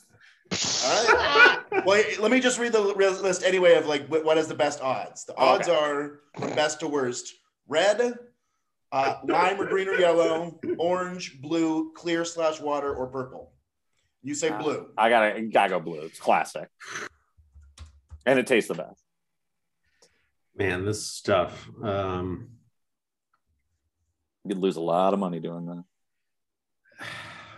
All 0.51 1.05
right. 1.05 1.57
well, 1.85 2.03
let 2.19 2.31
me 2.31 2.39
just 2.39 2.59
read 2.59 2.73
the 2.73 2.81
list 2.81 3.43
anyway 3.43 3.75
of 3.75 3.87
like 3.87 4.07
what 4.07 4.23
what 4.23 4.37
is 4.37 4.47
the 4.47 4.55
best 4.55 4.81
odds. 4.81 5.25
The 5.25 5.35
odds 5.35 5.67
are 5.67 6.19
from 6.37 6.53
best 6.53 6.79
to 6.81 6.87
worst: 6.87 7.33
red, 7.67 8.13
uh, 8.91 9.15
lime 9.25 9.59
or 9.59 9.65
green 9.65 9.87
or 9.87 9.95
yellow, 9.95 10.59
orange, 10.77 11.41
blue, 11.41 11.91
clear 11.93 12.23
slash 12.25 12.59
water, 12.59 12.93
or 12.93 13.07
purple. 13.07 13.51
You 14.21 14.35
say 14.35 14.51
blue. 14.51 14.89
I 14.97 15.09
gotta 15.09 15.41
gotta 15.41 15.69
go 15.69 15.79
blue. 15.79 16.01
It's 16.01 16.19
classic, 16.19 16.69
and 18.25 18.37
it 18.37 18.45
tastes 18.45 18.67
the 18.67 18.75
best. 18.75 19.01
Man, 20.55 20.85
this 20.85 21.07
stuff. 21.07 21.67
Um, 21.83 22.49
You'd 24.45 24.57
lose 24.57 24.75
a 24.75 24.81
lot 24.81 25.13
of 25.13 25.19
money 25.19 25.39
doing 25.39 25.65
that. 25.67 25.83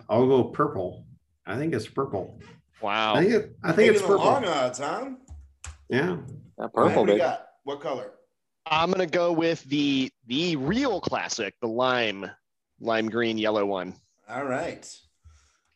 I'll 0.10 0.28
go 0.28 0.44
purple. 0.46 1.06
I 1.46 1.58
think 1.58 1.74
it's 1.74 1.88
purple. 1.88 2.40
I 2.82 2.86
Wow. 2.86 3.16
think 3.16 3.32
it, 3.32 3.56
I 3.64 3.72
think 3.72 3.92
it's 3.92 4.02
the 4.02 4.08
purple. 4.08 4.26
long 4.26 4.46
odds, 4.46 4.80
huh? 4.80 5.10
Yeah. 5.90 6.18
That 6.58 6.74
purple, 6.74 7.02
what 7.02 7.08
baby. 7.08 7.20
got? 7.20 7.48
What 7.64 7.80
color? 7.82 8.12
I'm 8.68 8.92
gonna 8.92 9.08
go 9.08 9.32
with 9.32 9.64
the 9.64 10.12
the 10.28 10.56
real 10.58 11.00
classic, 11.02 11.56
the 11.62 11.68
lime, 11.68 12.30
lime 12.80 13.10
green 13.10 13.38
yellow 13.38 13.66
one. 13.66 13.96
All 14.30 14.44
right. 14.46 14.88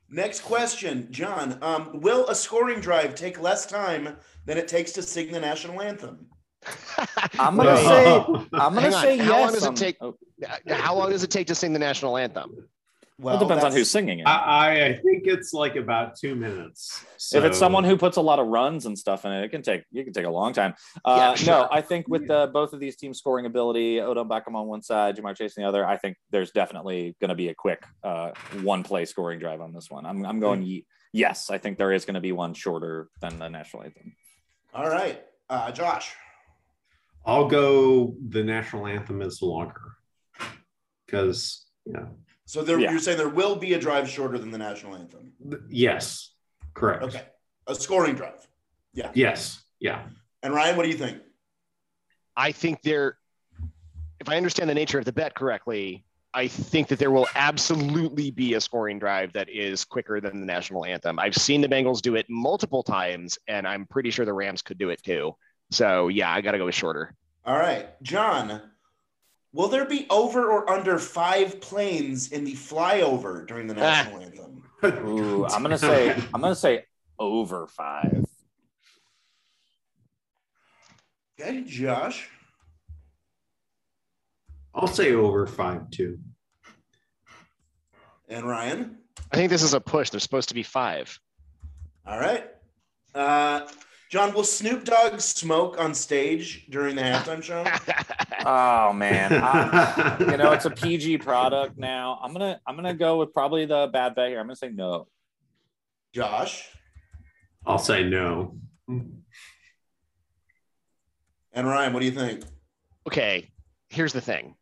Next 0.10 0.41
question, 0.41 1.08
John. 1.12 1.58
Um, 1.62 2.00
will 2.02 2.28
a 2.30 2.36
scoring 2.36 2.82
drive 2.82 3.13
take 3.15 3.39
less 3.39 3.65
time 3.65 4.17
than 4.45 4.58
it 4.58 4.67
takes 4.67 4.91
to 4.93 5.04
sing 5.04 5.32
the 5.32 5.39
national 5.39 5.82
anthem? 5.82 6.28
I'm 7.39 7.56
gonna 7.56 7.72
Wait. 7.76 7.86
say 7.86 8.15
I'm 8.54 8.74
gonna 8.74 8.82
Hang 8.82 8.93
on. 8.93 9.02
say 9.04 9.17
How 9.17 9.24
yes. 9.38 9.41
long 9.41 9.54
does 9.54 9.65
it 9.65 9.76
take- 9.76 9.98
oh, 10.02 10.15
How 10.67 10.95
long 10.95 11.10
does 11.12 11.24
it 11.24 11.32
take 11.32 11.48
to 11.48 11.56
sing 11.56 11.74
the 11.74 11.80
national 11.80 12.17
anthem? 12.17 12.67
well, 13.17 13.36
it 13.36 13.39
depends 13.39 13.63
on 13.65 13.72
who's 13.74 13.89
singing 13.89 14.19
it. 14.19 14.28
I, 14.28 14.86
I 14.88 14.93
think 15.04 15.24
it's 15.26 15.52
like 15.52 15.76
about 15.76 16.15
two 16.17 16.36
minutes. 16.36 17.04
if 17.34 17.43
it's 17.43 17.58
someone 17.58 17.84
who 17.84 17.98
puts 17.98 18.15
a 18.15 18.22
lot 18.22 18.39
of 18.39 18.48
runs 18.48 18.86
and 18.86 18.98
stuff 18.98 19.26
in 19.26 19.32
it, 19.34 19.43
it 19.43 19.50
can 19.50 19.62
take 19.62 19.84
you 19.91 20.04
can 20.06 20.13
take 20.13 20.26
a 20.26 20.30
long 20.30 20.54
time. 20.54 20.74
Uh, 21.04 21.15
Yeah, 21.17 21.36
sure. 21.36 21.54
No, 21.54 21.67
I 21.72 21.82
think 21.82 22.08
with 22.08 22.28
the, 22.28 22.50
both 22.54 22.72
of 22.74 22.80
these 22.80 22.95
teams 22.95 23.17
scoring 23.19 23.45
ability, 23.45 24.00
Odell 24.02 24.26
Beckham 24.26 24.56
on 24.56 24.67
one 24.67 24.82
side, 24.82 25.17
Ja'Marr 25.17 25.36
Chase 25.36 25.58
on 25.58 25.63
the 25.63 25.67
other, 25.69 25.86
I 25.86 25.98
think 25.98 26.15
there's 26.30 26.52
definitely 26.52 27.15
going 27.19 27.30
to 27.30 27.36
be 27.36 27.50
a 27.50 27.56
quick 27.56 27.84
uh, 28.04 28.32
one 28.62 28.84
play 28.84 29.04
scoring 29.06 29.38
drive 29.39 29.60
on 29.60 29.74
this 29.74 29.89
one. 29.89 30.06
I'm 30.06 30.26
I'm 30.26 30.39
going 30.39 30.63
ye- 30.63 30.86
yes. 31.12 31.50
I 31.50 31.58
think 31.58 31.78
there 31.78 31.91
is 31.91 32.06
going 32.06 32.15
to 32.15 32.22
be 32.22 32.32
one 32.32 32.54
shorter 32.54 33.10
than 33.22 33.38
the 33.39 33.50
national 33.50 33.84
anthem. 33.84 34.13
All 34.74 34.88
right, 34.89 35.22
uh, 35.50 35.72
Josh. 35.74 36.13
I'll 37.25 37.47
go 37.47 38.15
the 38.29 38.43
national 38.43 38.88
anthem 38.88 39.21
is 39.21 39.41
longer. 39.41 39.95
Because 41.05 41.65
yeah. 41.86 42.05
So 42.45 42.63
there, 42.63 42.79
Yeah. 42.79 42.91
you're 42.91 42.99
saying 42.99 43.17
there 43.17 43.29
will 43.29 43.55
be 43.55 43.73
a 43.73 43.79
drive 43.79 44.10
shorter 44.10 44.38
than 44.39 44.51
the 44.51 44.58
national 44.58 44.95
anthem? 44.95 45.34
Yes. 45.69 46.34
Correct. 46.73 47.03
Okay, 47.03 47.23
a 47.67 47.75
scoring 47.75 48.15
drive. 48.15 48.47
Yeah. 48.93 49.12
Yes. 49.13 49.62
Yeah. 49.79 50.08
And 50.41 50.53
Ryan, 50.53 50.75
what 50.77 50.84
do 50.84 50.89
you 50.89 50.97
think? 50.97 51.21
I 52.36 52.51
think 52.51 52.82
there, 52.82 53.17
if 54.19 54.29
I 54.29 54.38
understand 54.38 54.69
the 54.69 54.73
nature 54.73 54.97
of 54.97 55.05
the 55.05 55.12
bet 55.12 55.36
correctly, 55.36 56.05
I 56.34 56.47
think 56.47 56.88
that 56.88 56.99
there 56.99 57.12
will 57.12 57.27
absolutely 57.36 58.32
be 58.32 58.53
a 58.53 58.62
scoring 58.62 58.99
drive 58.99 59.34
that 59.34 59.49
is 59.49 59.84
quicker 59.84 60.21
than 60.21 60.39
the 60.39 60.45
national 60.45 60.86
anthem. 60.86 61.19
I've 61.19 61.36
seen 61.36 61.60
the 61.62 61.67
Bengals 61.67 62.01
do 62.01 62.15
it 62.15 62.27
multiple 62.29 62.84
times, 62.84 63.38
and 63.47 63.67
I'm 63.67 63.86
pretty 63.88 64.12
sure 64.12 64.25
the 64.25 64.34
Rams 64.34 64.62
could 64.62 64.77
do 64.77 64.89
it 64.89 65.01
too. 65.03 65.36
So 65.71 66.08
yeah, 66.08 66.32
I 66.32 66.41
got 66.41 66.51
to 66.51 66.58
go 66.58 66.65
with 66.65 66.75
shorter. 66.75 67.13
All 67.45 67.58
right, 67.58 68.01
John. 68.03 68.62
Will 69.51 69.67
there 69.67 69.86
be 69.86 70.05
over 70.12 70.51
or 70.51 70.69
under 70.69 70.99
five 70.99 71.60
planes 71.60 72.32
in 72.32 72.43
the 72.43 72.53
flyover 72.53 73.47
during 73.47 73.65
the 73.67 73.73
national 73.73 74.21
anthem? 74.21 74.63
Ooh, 74.84 75.45
I'm 75.45 75.63
gonna 75.63 75.77
say 75.77 76.12
I'm 76.34 76.41
gonna 76.41 76.55
say 76.55 76.86
over 77.17 77.67
five. 77.67 78.25
Okay, 81.39 81.63
Josh. 81.65 82.29
I'll 84.73 84.88
say 84.88 85.13
over 85.13 85.47
five 85.47 85.89
too. 85.89 86.19
And 88.27 88.47
Ryan. 88.47 88.97
I 89.32 89.36
think 89.36 89.49
this 89.49 89.63
is 89.63 89.73
a 89.73 89.82
push. 89.82 90.12
There's 90.12 90.23
supposed 90.23 90.49
to 90.49 90.55
be 90.55 90.63
five. 90.63 91.19
All 92.05 92.19
right. 92.19 92.45
Uh, 93.15 93.67
John, 94.10 94.34
will 94.34 94.43
Snoop 94.43 94.86
Dogg 94.86 95.19
smoke 95.19 95.80
on 95.80 95.93
stage 95.93 96.65
during 96.69 96.95
the 96.95 97.02
halftime 97.04 97.43
show? 97.43 97.63
Oh 98.45 98.93
man, 98.93 99.34
I- 99.34 100.15
you 100.17 100.38
know 100.38 100.54
it's 100.54 100.63
a 100.63 100.69
PG 100.69 101.17
product 101.17 101.78
now. 101.78 102.17
I'm 102.24 102.32
gonna 102.32 102.60
I'm 102.65 102.78
gonna 102.78 102.93
go 102.93 103.17
with 103.17 103.34
probably 103.34 103.65
the 103.65 103.89
bad 103.91 104.15
bet 104.15 104.30
here. 104.30 104.39
I'm 104.39 104.45
gonna 104.45 104.56
say 104.56 104.69
no. 104.69 105.08
Josh 106.13 106.69
I'll 107.65 107.78
say 107.78 108.04
no. 108.06 108.56
and 108.88 109.22
Ryan, 111.54 111.91
what 111.91 112.00
do 112.00 112.06
you 112.06 112.12
think? 112.13 112.43
okay, 113.08 113.52
here's 113.89 114.13
the 114.13 114.22
thing. 114.22 114.56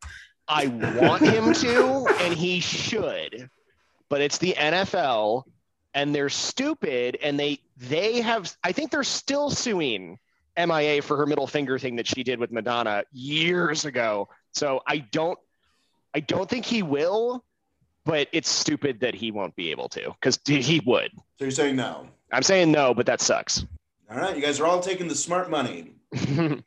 I 0.48 0.68
want 0.68 1.22
him 1.22 1.54
to, 1.54 2.08
and 2.22 2.34
he 2.34 2.60
should, 2.60 3.48
but 4.10 4.22
it's 4.22 4.40
the 4.40 4.54
NFL, 4.58 5.44
and 5.94 6.14
they're 6.14 6.30
stupid, 6.30 7.18
and 7.22 7.40
they 7.40 7.60
they 7.78 8.22
have. 8.22 8.56
I 8.64 8.72
think 8.72 8.92
they're 8.92 9.04
still 9.04 9.50
suing 9.50 10.20
MIA 10.58 11.02
for 11.02 11.18
her 11.18 11.26
middle 11.26 11.48
finger 11.48 11.78
thing 11.78 11.96
that 11.98 12.08
she 12.08 12.24
did 12.24 12.40
with 12.40 12.52
Madonna 12.52 13.04
years 13.12 13.86
ago. 13.86 14.30
So 14.54 14.82
I 14.88 14.98
don't, 14.98 15.38
I 16.14 16.20
don't 16.20 16.50
think 16.50 16.66
he 16.66 16.82
will, 16.82 17.44
but 18.06 18.28
it's 18.32 18.50
stupid 18.50 19.02
that 19.02 19.14
he 19.14 19.32
won't 19.32 19.56
be 19.56 19.72
able 19.72 19.90
to 19.90 20.16
because 20.20 20.40
he 20.46 20.82
would. 20.86 21.12
So 21.38 21.46
you're 21.46 21.52
saying 21.52 21.76
no. 21.76 22.08
I'm 22.32 22.44
saying 22.44 22.72
no, 22.72 22.94
but 22.94 23.06
that 23.06 23.22
sucks. 23.22 23.66
All 24.10 24.18
right, 24.18 24.36
you 24.36 24.42
guys 24.42 24.60
are 24.60 24.66
all 24.66 24.80
taking 24.80 25.08
the 25.08 25.16
smart 25.16 25.50
money. 25.50 25.94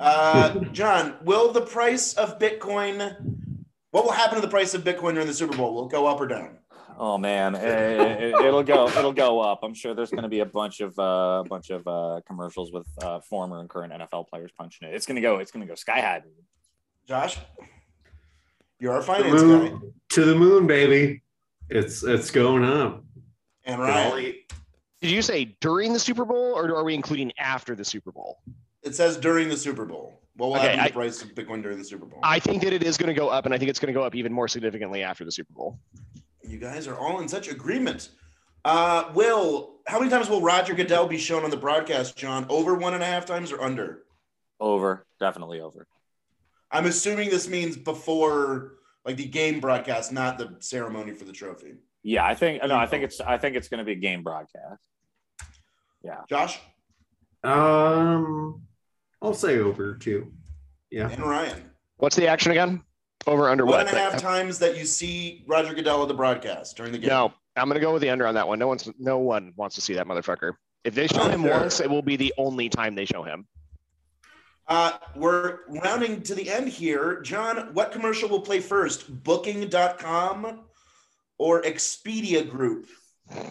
Uh, 0.00 0.58
John, 0.72 1.14
will 1.22 1.52
the 1.52 1.60
price 1.60 2.14
of 2.14 2.40
Bitcoin? 2.40 2.98
What 3.92 4.04
will 4.04 4.10
happen 4.10 4.34
to 4.34 4.40
the 4.40 4.48
price 4.48 4.74
of 4.74 4.82
Bitcoin 4.82 5.12
during 5.12 5.28
the 5.28 5.34
Super 5.34 5.56
Bowl? 5.56 5.72
Will 5.72 5.86
it 5.86 5.92
go 5.92 6.06
up 6.06 6.20
or 6.20 6.26
down? 6.26 6.58
Oh 7.00 7.16
man, 7.16 7.54
it, 7.54 8.34
will 8.34 8.62
go 8.64 8.88
it'll 8.88 9.12
go 9.12 9.38
up. 9.40 9.60
I'm 9.62 9.72
sure 9.72 9.94
there's 9.94 10.10
going 10.10 10.24
to 10.24 10.28
be 10.28 10.40
a 10.40 10.44
bunch 10.46 10.80
of 10.80 10.98
uh, 10.98 11.44
bunch 11.48 11.70
of 11.70 11.86
uh, 11.86 12.20
commercials 12.26 12.72
with 12.72 12.86
uh, 13.02 13.20
former 13.20 13.60
and 13.60 13.68
current 13.70 13.92
NFL 13.92 14.28
players 14.28 14.50
punching 14.58 14.88
it. 14.88 14.94
It's 14.94 15.06
going 15.06 15.14
to 15.14 15.22
go 15.22 15.36
it's 15.38 15.52
going 15.52 15.64
to 15.64 15.70
go 15.70 15.76
sky 15.76 16.00
high. 16.00 16.22
Josh, 17.06 17.38
you're 18.80 18.92
our 18.92 19.00
The 19.00 19.06
finance 19.06 19.42
guy, 19.42 19.78
to 20.10 20.24
the 20.24 20.34
moon, 20.34 20.66
baby. 20.66 21.22
It's 21.70 22.02
it's 22.02 22.30
going 22.32 22.64
up. 22.64 23.04
and 23.64 23.80
It 23.80 23.84
Ryan. 23.84 24.34
Did 25.00 25.10
you 25.12 25.22
say 25.22 25.56
during 25.60 25.92
the 25.92 26.00
Super 26.00 26.24
Bowl, 26.24 26.54
or 26.58 26.74
are 26.74 26.82
we 26.82 26.94
including 26.94 27.30
after 27.38 27.76
the 27.76 27.84
Super 27.84 28.10
Bowl? 28.10 28.40
It 28.82 28.96
says 28.96 29.16
during 29.16 29.48
the 29.48 29.56
Super 29.56 29.84
Bowl. 29.84 30.20
What 30.36 30.48
will 30.48 30.56
Okay, 30.56 30.62
happen 30.66 30.78
to 30.78 30.84
I- 30.84 30.88
the 30.88 30.92
price 30.94 31.22
of 31.22 31.28
Bitcoin 31.34 31.62
during 31.62 31.78
the 31.78 31.84
Super 31.84 32.06
Bowl? 32.06 32.18
I 32.22 32.40
think 32.40 32.62
that 32.62 32.72
it 32.72 32.82
is 32.82 32.96
going 32.96 33.08
to 33.08 33.14
go 33.14 33.28
up, 33.28 33.44
and 33.44 33.54
I 33.54 33.58
think 33.58 33.70
it's 33.70 33.78
going 33.78 33.92
to 33.92 33.98
go 33.98 34.04
up 34.04 34.16
even 34.16 34.32
more 34.32 34.48
significantly 34.48 35.02
after 35.04 35.24
the 35.24 35.30
Super 35.32 35.52
Bowl. 35.52 35.78
You 36.48 36.58
guys 36.58 36.88
are 36.88 36.96
all 36.96 37.20
in 37.20 37.28
such 37.28 37.48
agreement. 37.48 38.08
Uh, 38.64 39.10
will 39.14 39.76
how 39.86 39.98
many 39.98 40.10
times 40.10 40.28
will 40.28 40.40
Roger 40.40 40.74
Goodell 40.74 41.06
be 41.06 41.18
shown 41.18 41.44
on 41.44 41.50
the 41.50 41.56
broadcast, 41.56 42.16
John? 42.16 42.46
Over 42.48 42.74
one 42.74 42.94
and 42.94 43.02
a 43.02 43.06
half 43.06 43.26
times 43.26 43.52
or 43.52 43.62
under? 43.62 44.04
Over, 44.58 45.06
definitely 45.20 45.60
over. 45.60 45.86
I'm 46.70 46.86
assuming 46.86 47.30
this 47.30 47.48
means 47.48 47.76
before 47.76 48.72
like 49.04 49.16
the 49.16 49.26
game 49.26 49.60
broadcast, 49.60 50.12
not 50.12 50.38
the 50.38 50.56
ceremony 50.60 51.12
for 51.12 51.24
the 51.24 51.32
trophy. 51.32 51.74
Yeah, 52.02 52.24
I 52.26 52.34
think 52.34 52.62
no, 52.66 52.76
I 52.76 52.86
think 52.86 53.04
it's 53.04 53.20
I 53.20 53.36
think 53.36 53.54
it's 53.54 53.68
going 53.68 53.78
to 53.78 53.84
be 53.84 53.92
a 53.92 53.96
game 53.96 54.22
broadcast. 54.22 54.82
Yeah, 56.02 56.20
Josh 56.28 56.58
Um, 57.44 58.62
I'll 59.20 59.34
say 59.34 59.58
over 59.58 59.94
too. 59.94 60.32
Yeah. 60.90 61.10
and 61.10 61.22
Ryan. 61.22 61.70
What's 61.98 62.16
the 62.16 62.26
action 62.28 62.52
again? 62.52 62.82
Over 63.28 63.50
under 63.50 63.66
One 63.66 63.74
what? 63.74 63.88
and 63.88 63.96
a 63.96 64.00
half 64.00 64.18
times 64.18 64.58
that 64.60 64.78
you 64.78 64.86
see 64.86 65.44
Roger 65.46 65.74
Goodell 65.74 66.00
at 66.00 66.08
the 66.08 66.14
broadcast 66.14 66.78
during 66.78 66.92
the 66.92 66.98
game. 66.98 67.10
No, 67.10 67.34
I'm 67.56 67.68
gonna 67.68 67.78
go 67.78 67.92
with 67.92 68.00
the 68.00 68.08
under 68.08 68.26
on 68.26 68.34
that 68.36 68.48
one. 68.48 68.58
No 68.58 68.66
one's 68.68 68.88
no 68.98 69.18
one 69.18 69.52
wants 69.54 69.74
to 69.74 69.82
see 69.82 69.92
that 69.94 70.06
motherfucker. 70.06 70.54
If 70.82 70.94
they 70.94 71.06
show 71.08 71.28
him 71.28 71.42
Under. 71.42 71.50
once, 71.50 71.80
it 71.80 71.90
will 71.90 72.00
be 72.00 72.16
the 72.16 72.32
only 72.38 72.70
time 72.70 72.94
they 72.94 73.04
show 73.04 73.22
him. 73.22 73.46
Uh, 74.66 74.92
we're 75.14 75.58
rounding 75.68 76.22
to 76.22 76.34
the 76.34 76.48
end 76.48 76.68
here. 76.68 77.20
John, 77.20 77.74
what 77.74 77.92
commercial 77.92 78.30
will 78.30 78.40
play 78.40 78.60
first? 78.60 79.22
Booking.com 79.24 80.60
or 81.36 81.62
Expedia 81.62 82.48
Group? 82.48 82.86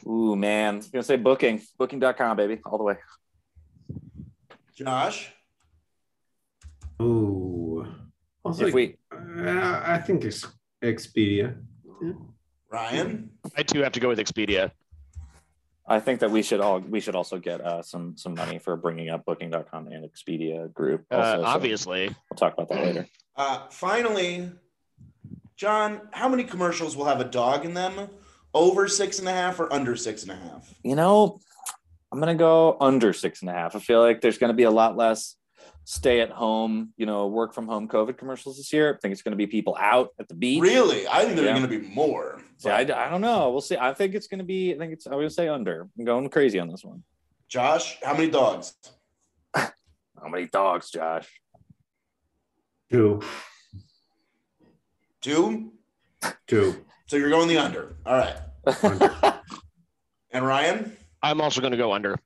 Ooh 0.08 0.36
man, 0.36 0.76
I'm 0.78 0.90
gonna 0.92 1.04
say 1.04 1.18
booking, 1.18 1.62
booking.com, 1.78 2.36
baby, 2.36 2.60
all 2.66 2.80
the 2.80 2.84
way. 2.84 2.96
Josh? 4.74 5.32
Ooh. 7.00 7.67
I'll 8.48 8.54
say, 8.54 8.68
If 8.68 8.74
we 8.74 8.96
uh, 9.12 9.82
I 9.86 9.98
think 9.98 10.24
it's 10.24 10.46
Expedia. 10.84 11.56
Ryan? 12.72 13.30
I 13.56 13.64
too 13.64 13.80
have 13.82 13.94
to 13.94 14.00
go 14.00 14.10
with 14.10 14.20
Expedia. 14.20 14.72
I 15.90 16.00
think 16.02 16.20
that 16.20 16.30
we 16.32 16.42
should 16.42 16.60
all 16.60 16.80
we 16.80 17.00
should 17.00 17.16
also 17.16 17.40
get 17.40 17.62
uh, 17.62 17.82
some 17.82 18.18
some 18.18 18.34
money 18.36 18.60
for 18.60 18.76
bringing 18.76 19.10
up 19.10 19.24
booking.com 19.26 19.88
and 19.88 20.04
Expedia 20.10 20.72
group. 20.74 21.06
Uh, 21.10 21.16
Also, 21.16 21.42
so 21.42 21.46
obviously, 21.46 22.08
we'll 22.08 22.38
talk 22.38 22.54
about 22.54 22.68
that 22.70 22.84
later. 22.84 23.08
Uh, 23.38 23.68
finally, 23.70 24.52
John, 25.56 26.02
how 26.12 26.28
many 26.28 26.44
commercials 26.44 26.98
will 26.98 27.06
have 27.06 27.22
a 27.22 27.26
dog 27.26 27.64
in 27.66 27.74
them? 27.74 28.10
Over 28.54 28.88
six 28.88 29.20
and 29.20 29.28
a 29.28 29.32
half 29.32 29.60
or 29.60 29.72
under 29.72 29.96
six 29.96 30.24
and 30.24 30.32
a 30.32 30.36
half? 30.36 30.74
You 30.84 30.96
know, 30.96 31.40
I'm 32.12 32.20
gonna 32.20 32.36
go 32.36 32.76
under 32.82 33.14
six 33.14 33.42
and 33.42 33.50
a 33.50 33.54
half. 33.54 33.76
I 33.76 33.80
feel 33.80 34.02
like 34.02 34.20
there's 34.20 34.38
gonna 34.38 34.54
be 34.54 34.64
a 34.64 34.72
lot 34.72 34.98
less 34.98 35.36
stay 35.90 36.20
at 36.20 36.30
home, 36.30 36.92
you 36.98 37.06
know, 37.06 37.28
work 37.28 37.54
from 37.54 37.66
home 37.66 37.88
COVID 37.88 38.18
commercials 38.18 38.58
this 38.58 38.74
year. 38.74 38.94
I 38.94 38.98
think 39.00 39.14
it's 39.14 39.22
gonna 39.22 39.38
be 39.38 39.48
people 39.48 39.78
out 39.80 40.10
at 40.20 40.28
the 40.28 40.36
beach. 40.36 40.62
Really? 40.62 41.08
I 41.08 41.24
think 41.24 41.38
there 41.38 41.46
are 41.46 41.58
going 41.58 41.62
to 41.62 41.80
be 41.80 41.88
more. 41.88 42.42
Yeah, 42.60 42.76
I, 42.76 42.82
I 42.82 43.10
don't 43.10 43.22
know. 43.22 43.52
We'll 43.52 43.62
see. 43.62 43.78
I 43.78 43.94
think 43.94 44.14
it's 44.14 44.28
gonna 44.28 44.44
be. 44.44 44.74
I 44.74 44.78
think 44.78 44.92
it's. 44.92 45.06
I'm 45.06 45.14
gonna 45.14 45.30
say 45.30 45.48
under. 45.48 45.88
I'm 45.98 46.06
going 46.06 46.28
crazy 46.30 46.60
on 46.60 46.68
this 46.68 46.84
one. 46.84 47.04
Josh, 47.48 47.98
how 48.04 48.14
many 48.14 48.30
dogs? 48.30 48.74
How 49.56 50.30
many 50.30 50.48
dogs, 50.48 50.90
Josh? 50.90 51.30
Two. 52.92 53.22
Two? 55.22 55.72
Two. 56.48 56.86
So 57.06 57.16
you're 57.16 57.30
going 57.30 57.48
the 57.48 57.60
under. 57.60 57.96
All 58.06 58.18
right. 58.18 59.34
And 60.32 60.46
Ryan? 60.46 60.96
I'm 61.24 61.42
also 61.42 61.62
gonna 61.62 61.78
go 61.78 61.94
under. 61.94 62.20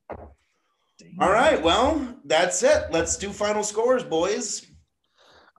All 1.19 1.31
right. 1.31 1.61
Well, 1.61 2.15
that's 2.25 2.63
it. 2.63 2.87
Let's 2.91 3.17
do 3.17 3.29
final 3.31 3.63
scores, 3.63 4.03
boys. 4.03 4.65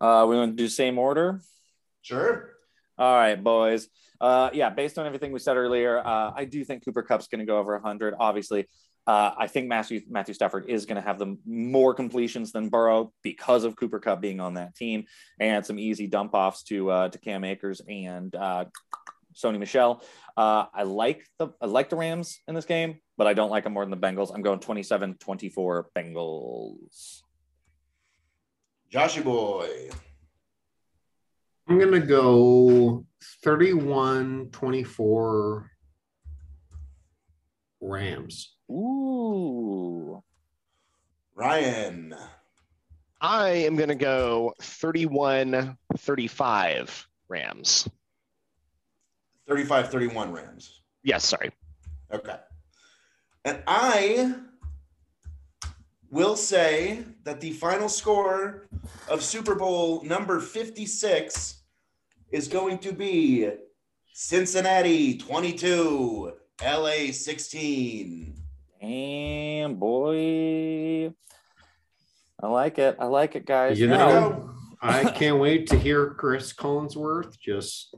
Uh, 0.01 0.27
we 0.29 0.37
want 0.37 0.57
to 0.57 0.63
do 0.63 0.69
same 0.69 0.99
order. 0.99 1.41
Sure. 2.01 2.51
All 2.99 3.15
right, 3.15 3.43
boys. 3.43 3.89
Uh, 4.21 4.51
yeah, 4.53 4.71
based 4.71 4.99
on 4.99 5.07
everything 5.07 5.33
we 5.33 5.39
said 5.39 5.57
earlier, 5.57 5.99
uh, 5.99 6.33
I 6.35 6.45
do 6.45 6.65
think 6.65 6.85
Cooper 6.85 7.03
Kupp's 7.03 7.29
going 7.29 7.41
to 7.41 7.45
go 7.45 7.59
over 7.59 7.75
100. 7.75 8.15
Obviously, 8.19 8.67
uh, 9.07 9.33
I 9.37 9.47
think 9.49 9.69
Matthew 9.69 10.01
Matthew 10.09 10.35
Stafford 10.35 10.67
is 10.69 10.87
going 10.87 10.97
to 10.97 11.03
have 11.03 11.19
the 11.19 11.37
more 11.45 11.93
completions 11.93 12.53
than 12.53 12.69
Burrow 12.69 13.13
because 13.23 13.65
of 13.65 13.75
Cooper 13.77 13.99
Kupp 13.99 14.21
being 14.21 14.41
on 14.41 14.55
that 14.55 14.77
team 14.77 15.05
and 15.41 15.67
some 15.67 15.79
easy 15.79 16.07
dump 16.07 16.35
offs 16.35 16.63
to 16.65 16.91
uh, 16.91 17.09
to 17.09 17.19
Cam 17.19 17.43
Akers 17.43 17.81
and 17.89 18.35
uh, 18.35 18.67
Sony 19.35 19.59
Michel. 19.59 20.03
Uh, 20.37 20.67
I 20.73 20.85
like 20.85 21.27
the 21.39 21.49
I 21.61 21.67
like 21.67 21.91
the 21.91 21.97
Rams 21.97 22.39
in 22.47 22.55
this 22.55 22.65
game, 22.65 23.01
but 23.23 23.29
I 23.29 23.35
don't 23.35 23.51
like 23.51 23.63
them 23.63 23.75
more 23.75 23.85
than 23.85 23.93
the 23.93 23.97
Bengals. 23.97 24.35
I'm 24.35 24.43
going 24.43 24.59
27-24 24.59 25.85
Bengals. 25.97 27.23
Joshy 28.93 29.23
boy. 29.23 29.91
I'm 31.69 31.79
gonna 31.79 32.01
go 32.01 33.07
31 33.45 34.49
24 34.51 35.71
Rams. 37.81 38.57
Ooh. 38.69 40.21
Ryan. 41.37 42.17
I 43.21 43.51
am 43.51 43.77
gonna 43.77 43.95
go 43.95 44.53
31-35 44.61 47.05
Rams. 47.29 47.89
35 49.47 49.93
31 49.93 50.33
Rams. 50.33 50.81
Yes, 51.05 51.25
sorry. 51.25 51.53
Okay. 52.13 52.35
And 53.45 53.63
I 53.67 54.35
will 56.11 56.37
say 56.37 57.05
that 57.25 57.41
the 57.41 57.53
final 57.53 57.89
score 57.89 58.69
of 59.09 59.23
Super 59.23 59.55
Bowl 59.55 60.03
number 60.05 60.39
56 60.41 61.63
is 62.31 62.49
going 62.49 62.79
to 62.79 62.93
be 62.93 63.49
Cincinnati 64.13 65.19
22, 65.19 66.33
LA 66.65 67.11
16. 67.13 68.35
Damn, 68.81 69.75
boy. 69.77 71.13
I 72.43 72.47
like 72.47 72.79
it. 72.79 72.97
I 72.99 73.07
like 73.07 73.37
it, 73.37 73.47
guys. 73.47 73.79
You 73.79 73.89
There 73.89 73.99
Now- 73.99 74.07
we 74.09 74.37
know. 74.37 74.49
I 74.85 75.05
can't 75.13 75.39
wait 75.39 75.69
to 75.69 75.79
hear 75.79 76.11
Chris 76.11 76.53
Collinsworth 76.53 77.39
just 77.39 77.95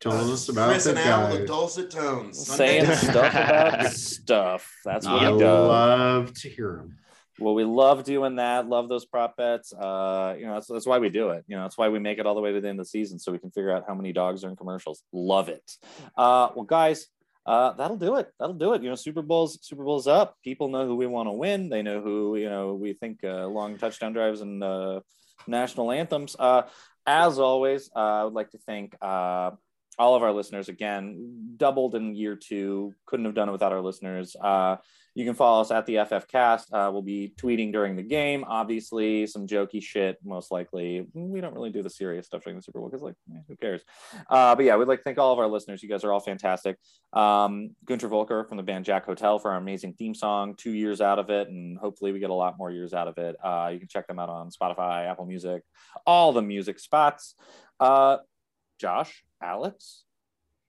telling 0.00 0.30
us 0.30 0.48
about 0.48 0.70
Chris 0.70 0.84
the 0.84 0.90
and 0.90 0.98
Al, 0.98 1.36
the 1.36 1.46
dulcet 1.46 1.90
tones. 1.90 2.46
saying 2.46 2.86
stuff 2.86 3.34
about 3.34 3.86
stuff. 3.92 4.72
That's 4.84 5.06
what 5.06 5.22
I 5.22 5.32
he 5.32 5.38
does. 5.38 5.68
love 5.68 6.34
to 6.34 6.48
hear 6.48 6.78
him. 6.78 6.96
Well, 7.38 7.54
we 7.54 7.64
love 7.64 8.04
doing 8.04 8.36
that. 8.36 8.68
Love 8.68 8.88
those 8.88 9.06
prop 9.06 9.36
bets. 9.36 9.72
Uh, 9.72 10.34
you 10.38 10.44
know, 10.46 10.54
that's, 10.54 10.66
that's 10.66 10.86
why 10.86 10.98
we 10.98 11.08
do 11.08 11.30
it. 11.30 11.44
You 11.48 11.56
know, 11.56 11.62
that's 11.62 11.78
why 11.78 11.88
we 11.88 11.98
make 11.98 12.18
it 12.18 12.26
all 12.26 12.34
the 12.34 12.40
way 12.42 12.52
to 12.52 12.60
the 12.60 12.68
end 12.68 12.78
of 12.78 12.84
the 12.84 12.90
season 12.90 13.18
so 13.18 13.32
we 13.32 13.38
can 13.38 13.50
figure 13.50 13.74
out 13.74 13.84
how 13.88 13.94
many 13.94 14.12
dogs 14.12 14.44
are 14.44 14.50
in 14.50 14.56
commercials. 14.56 15.02
Love 15.12 15.48
it. 15.48 15.76
Uh, 16.18 16.50
well, 16.54 16.66
guys, 16.66 17.06
uh, 17.46 17.72
that'll 17.72 17.96
do 17.96 18.16
it. 18.16 18.30
That'll 18.38 18.54
do 18.54 18.74
it. 18.74 18.82
You 18.82 18.90
know, 18.90 18.94
Super 18.94 19.22
Bowl's 19.22 19.58
Super 19.62 19.84
Bowl's 19.84 20.06
up. 20.06 20.36
People 20.44 20.68
know 20.68 20.86
who 20.86 20.96
we 20.96 21.06
want 21.06 21.28
to 21.28 21.32
win. 21.32 21.70
They 21.70 21.80
know 21.82 22.02
who 22.02 22.36
you 22.36 22.50
know 22.50 22.74
we 22.74 22.92
think 22.92 23.24
uh, 23.24 23.46
long 23.46 23.78
touchdown 23.78 24.12
drives 24.12 24.42
and 24.42 24.62
uh, 24.62 25.00
national 25.46 25.90
anthems. 25.90 26.36
Uh, 26.38 26.62
as 27.06 27.38
always, 27.38 27.90
uh, 27.96 27.98
I 27.98 28.24
would 28.24 28.34
like 28.34 28.50
to 28.50 28.58
thank 28.58 28.94
uh, 29.00 29.52
all 30.00 30.14
of 30.14 30.22
our 30.22 30.32
listeners 30.32 30.68
again. 30.70 31.54
Doubled 31.58 31.94
in 31.94 32.14
year 32.14 32.34
two. 32.34 32.94
Couldn't 33.04 33.26
have 33.26 33.34
done 33.34 33.50
it 33.50 33.52
without 33.52 33.72
our 33.72 33.82
listeners. 33.82 34.34
Uh, 34.34 34.76
you 35.14 35.26
can 35.26 35.34
follow 35.34 35.60
us 35.60 35.70
at 35.70 35.84
the 35.84 35.98
FF 36.04 36.26
Cast. 36.28 36.72
Uh, 36.72 36.88
we'll 36.90 37.02
be 37.02 37.34
tweeting 37.36 37.70
during 37.70 37.96
the 37.96 38.02
game. 38.02 38.44
Obviously, 38.48 39.26
some 39.26 39.46
jokey 39.46 39.82
shit, 39.82 40.16
most 40.24 40.50
likely. 40.50 41.06
We 41.12 41.42
don't 41.42 41.52
really 41.52 41.70
do 41.70 41.82
the 41.82 41.90
serious 41.90 42.26
stuff 42.26 42.44
during 42.44 42.56
the 42.56 42.62
Super 42.62 42.78
Bowl 42.78 42.88
because, 42.88 43.02
like, 43.02 43.16
eh, 43.30 43.40
who 43.46 43.56
cares? 43.56 43.82
Uh, 44.30 44.54
but 44.54 44.64
yeah, 44.64 44.76
we'd 44.76 44.88
like 44.88 45.00
to 45.00 45.04
thank 45.04 45.18
all 45.18 45.32
of 45.32 45.38
our 45.38 45.48
listeners. 45.48 45.82
You 45.82 45.88
guys 45.88 46.04
are 46.04 46.12
all 46.12 46.20
fantastic. 46.20 46.78
Um, 47.12 47.74
Gunter 47.84 48.08
Volker 48.08 48.44
from 48.44 48.56
the 48.56 48.62
band 48.62 48.86
Jack 48.86 49.04
Hotel 49.04 49.38
for 49.38 49.50
our 49.50 49.58
amazing 49.58 49.94
theme 49.94 50.14
song. 50.14 50.54
Two 50.56 50.72
years 50.72 51.02
out 51.02 51.18
of 51.18 51.28
it, 51.28 51.48
and 51.48 51.76
hopefully 51.76 52.12
we 52.12 52.20
get 52.20 52.30
a 52.30 52.34
lot 52.34 52.56
more 52.56 52.70
years 52.70 52.94
out 52.94 53.08
of 53.08 53.18
it. 53.18 53.36
Uh, 53.44 53.70
you 53.72 53.80
can 53.80 53.88
check 53.88 54.06
them 54.06 54.18
out 54.18 54.30
on 54.30 54.48
Spotify, 54.50 55.10
Apple 55.10 55.26
Music, 55.26 55.62
all 56.06 56.32
the 56.32 56.42
music 56.42 56.78
spots. 56.78 57.34
Uh, 57.80 58.18
Josh, 58.78 59.24
Alex, 59.42 60.04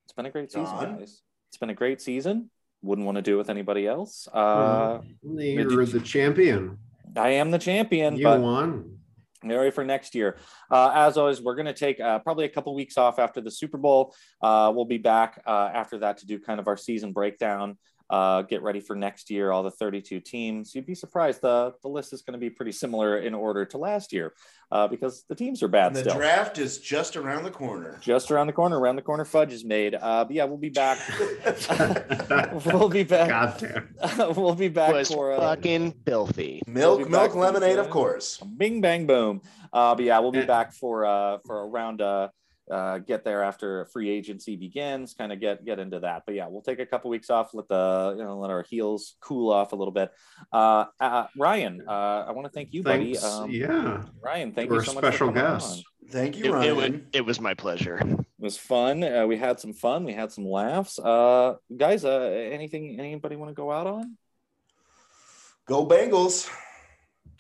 it's 0.06 0.14
been 0.14 0.26
a 0.26 0.32
great 0.32 0.52
season, 0.52 0.78
John. 0.78 1.00
guys. 1.00 1.22
It's 1.50 1.58
been 1.58 1.70
a 1.70 1.76
great 1.76 2.02
season. 2.02 2.50
Wouldn't 2.82 3.06
want 3.06 3.18
to 3.18 3.22
do 3.22 3.36
it 3.36 3.38
with 3.38 3.50
anybody 3.50 3.86
else. 3.88 4.28
Uh, 4.34 5.00
You're 5.24 5.86
the 5.86 6.00
champion. 6.00 6.78
I 7.16 7.30
am 7.32 7.52
the 7.52 7.60
champion, 7.60 8.16
You 8.16 8.28
won. 8.28 8.98
Ready 9.44 9.72
for 9.72 9.84
next 9.84 10.16
year. 10.16 10.38
Uh, 10.70 10.92
as 10.94 11.18
always, 11.18 11.42
we're 11.42 11.56
going 11.56 11.66
to 11.66 11.74
take 11.74 12.00
uh, 12.00 12.20
probably 12.20 12.46
a 12.46 12.50
couple 12.50 12.74
weeks 12.76 12.98
off 12.98 13.20
after 13.20 13.42
the 13.42 13.52
Super 13.52 13.78
Bowl. 13.78 14.16
Uh, 14.42 14.72
we'll 14.74 14.86
be 14.86 15.00
back 15.00 15.42
uh, 15.46 15.70
after 15.74 16.00
that 16.00 16.18
to 16.20 16.28
do 16.28 16.40
kind 16.40 16.60
of 16.60 16.68
our 16.68 16.78
season 16.78 17.12
breakdown. 17.12 17.78
Uh, 18.12 18.42
get 18.42 18.62
ready 18.62 18.82
for 18.82 18.94
next 18.94 19.30
year, 19.30 19.52
all 19.52 19.64
the 19.64 19.72
32 19.72 20.20
teams. 20.20 20.76
You'd 20.76 20.86
be 20.86 20.96
surprised. 20.96 21.42
The, 21.42 21.74
the 21.82 21.88
list 21.88 22.12
is 22.12 22.22
going 22.22 22.34
to 22.34 22.40
be 22.40 22.50
pretty 22.50 22.74
similar 22.74 23.18
in 23.20 23.34
order 23.34 23.64
to 23.68 23.78
last 23.78 24.12
year 24.12 24.34
uh, 24.70 24.90
because 24.90 25.24
the 25.30 25.36
teams 25.36 25.64
are 25.64 25.70
bad 25.70 25.88
And 25.88 25.96
the 25.96 26.02
still. 26.02 26.16
draft 26.18 26.58
is 26.58 26.78
just 26.80 27.16
around 27.16 27.44
the 27.46 27.52
corner. 27.52 27.98
Just 28.02 28.30
around 28.30 28.48
the 28.48 28.54
corner, 28.54 28.78
around 28.78 28.98
the 28.98 29.02
corner, 29.02 29.24
fudge 29.24 29.54
is 29.54 29.64
made. 29.64 29.96
Uh, 29.96 30.26
but 30.26 30.34
yeah, 30.36 30.44
we'll 30.44 30.58
be 30.58 30.68
back. 30.70 31.00
we'll 32.66 32.90
be 32.90 33.04
back. 33.04 33.30
God 33.30 33.58
damn. 33.60 34.36
we'll 34.36 34.56
be 34.56 34.68
back 34.68 34.92
was 34.94 35.10
for 35.12 35.32
uh, 35.32 35.40
fucking 35.40 35.94
filthy. 36.06 36.62
milk, 36.68 37.00
We'll 37.00 37.10
milk, 37.10 37.34
lemonade, 37.36 37.80
of 37.80 37.90
course. 37.90 38.38
Bing 38.40 38.82
bang 38.82 39.08
boom. 39.08 39.42
Uh, 39.72 39.96
but 39.96 40.04
yeah, 40.04 40.20
we'll 40.20 40.34
be 40.34 40.44
back 40.46 40.74
for 40.74 41.06
uh 41.06 41.38
for 41.46 41.66
around 41.66 42.02
uh 42.02 42.28
uh, 42.70 43.00
get 43.00 43.24
there 43.24 43.44
after 43.44 43.86
free 43.86 44.10
agency 44.10 44.56
begins, 44.56 45.14
kind 45.14 45.32
of 45.32 45.40
get 45.40 45.66
get 45.66 45.80
into 45.80 46.00
that. 46.02 46.24
But 46.26 46.36
yeah, 46.36 46.48
we'll 46.48 46.62
take 46.62 46.80
a 46.80 46.86
couple 46.86 47.10
weeks 47.10 47.30
off, 47.30 47.54
let 47.54 47.68
the 47.68 48.16
you 48.18 48.24
know 48.24 48.38
let 48.40 48.50
our 48.52 48.64
heels 48.64 49.16
cool 49.22 49.52
off 49.52 49.72
a 49.74 49.76
little 49.76 49.92
bit. 49.94 50.12
Uh, 50.54 50.86
uh, 51.00 51.28
Ryan, 51.38 51.84
uh, 51.88 52.26
I 52.28 52.32
want 52.32 52.46
to 52.46 52.52
thank 52.52 52.74
you, 52.74 52.84
buddy. 52.84 53.18
Um, 53.18 53.50
yeah. 53.50 54.04
Ryan, 54.22 54.52
thank 54.54 54.70
You're 54.70 54.78
you 54.80 54.82
a 54.84 54.86
so 54.86 54.94
much. 54.94 55.04
special 55.04 55.28
for 55.30 55.34
coming 55.34 55.54
guest. 55.54 55.78
on. 55.78 55.84
Thank 56.10 56.36
It, 56.38 56.46
you, 56.46 56.56
it, 56.62 56.76
wa- 56.76 56.82
Ryan. 56.82 57.08
it 57.14 57.26
was 57.26 57.40
my 57.40 57.54
pleasure. 57.54 57.98
It 57.98 58.26
was 58.38 58.58
fun. 58.58 59.04
Uh, 59.04 59.26
we 59.28 59.38
had 59.38 59.60
some 59.60 59.72
fun. 59.74 60.04
We 60.04 60.14
had 60.14 60.32
some 60.32 60.46
laughs. 60.46 61.00
Uh, 61.00 61.56
guys, 61.76 62.04
uh, 62.04 62.20
anything 62.52 63.00
anybody 63.00 63.36
want 63.38 63.50
to 63.50 63.54
go 63.56 63.72
out 63.72 63.88
on? 63.88 64.18
Go 65.66 65.86
Bengals. 65.86 66.50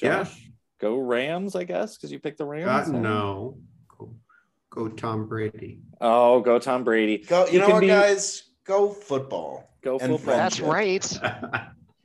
Yeah. 0.01 0.23
Josh? 0.23 0.47
Go 0.79 0.97
Rams, 0.97 1.55
I 1.55 1.63
guess, 1.63 1.95
because 1.97 2.11
you 2.11 2.19
picked 2.19 2.37
the 2.37 2.45
Uh, 2.45 2.47
Rams. 2.47 2.89
no. 2.89 3.57
Go, 4.71 4.85
go 4.85 4.89
Tom 4.89 5.27
Brady. 5.27 5.79
Oh, 5.99 6.39
go 6.41 6.57
Tom 6.59 6.83
Brady. 6.83 7.19
Go. 7.19 7.45
You, 7.45 7.53
You 7.53 7.59
know 7.59 7.69
what, 7.69 7.81
be- 7.81 7.87
guys? 7.87 8.43
Go 8.65 8.89
football. 8.89 9.69
Go 9.83 9.99
football. 9.99 10.17
That's 10.35 10.59
right. 10.59 11.19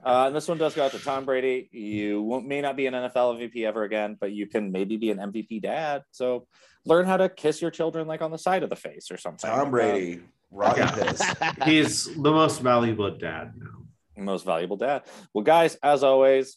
Uh, 0.06 0.28
and 0.28 0.36
this 0.36 0.46
one 0.46 0.56
does 0.56 0.72
go 0.72 0.84
out 0.84 0.92
to 0.92 1.00
Tom 1.00 1.24
Brady. 1.24 1.68
You 1.72 2.22
won't, 2.22 2.46
may 2.46 2.60
not 2.60 2.76
be 2.76 2.86
an 2.86 2.94
NFL 2.94 3.40
MVP 3.40 3.66
ever 3.66 3.82
again, 3.82 4.16
but 4.20 4.30
you 4.30 4.46
can 4.46 4.70
maybe 4.70 4.96
be 4.96 5.10
an 5.10 5.18
MVP 5.18 5.60
dad. 5.62 6.04
So 6.12 6.46
learn 6.84 7.06
how 7.06 7.16
to 7.16 7.28
kiss 7.28 7.60
your 7.60 7.72
children 7.72 8.06
like 8.06 8.22
on 8.22 8.30
the 8.30 8.38
side 8.38 8.62
of 8.62 8.70
the 8.70 8.76
face 8.76 9.10
or 9.10 9.16
something. 9.16 9.50
Tom 9.50 9.72
Brady. 9.72 10.20
Rotten 10.52 10.86
Yeah. 10.86 10.94
piss. 10.94 11.22
He's 11.64 12.04
the 12.14 12.30
most 12.30 12.60
valuable 12.60 13.10
dad 13.10 13.54
now. 13.58 14.22
Most 14.22 14.44
valuable 14.46 14.76
dad. 14.76 15.02
Well, 15.34 15.42
guys, 15.42 15.74
as 15.82 16.04
always, 16.04 16.56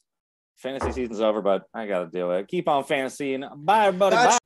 fantasy 0.58 0.92
season's 0.92 1.20
over, 1.20 1.42
but 1.42 1.64
I 1.74 1.88
got 1.88 2.02
to 2.02 2.10
do 2.16 2.30
it. 2.34 2.48
Keep 2.50 2.68
on 2.68 2.84
fantasying. 2.84 3.46
Bye, 3.56 3.88
everybody. 3.88 4.16
Gotcha. 4.16 4.39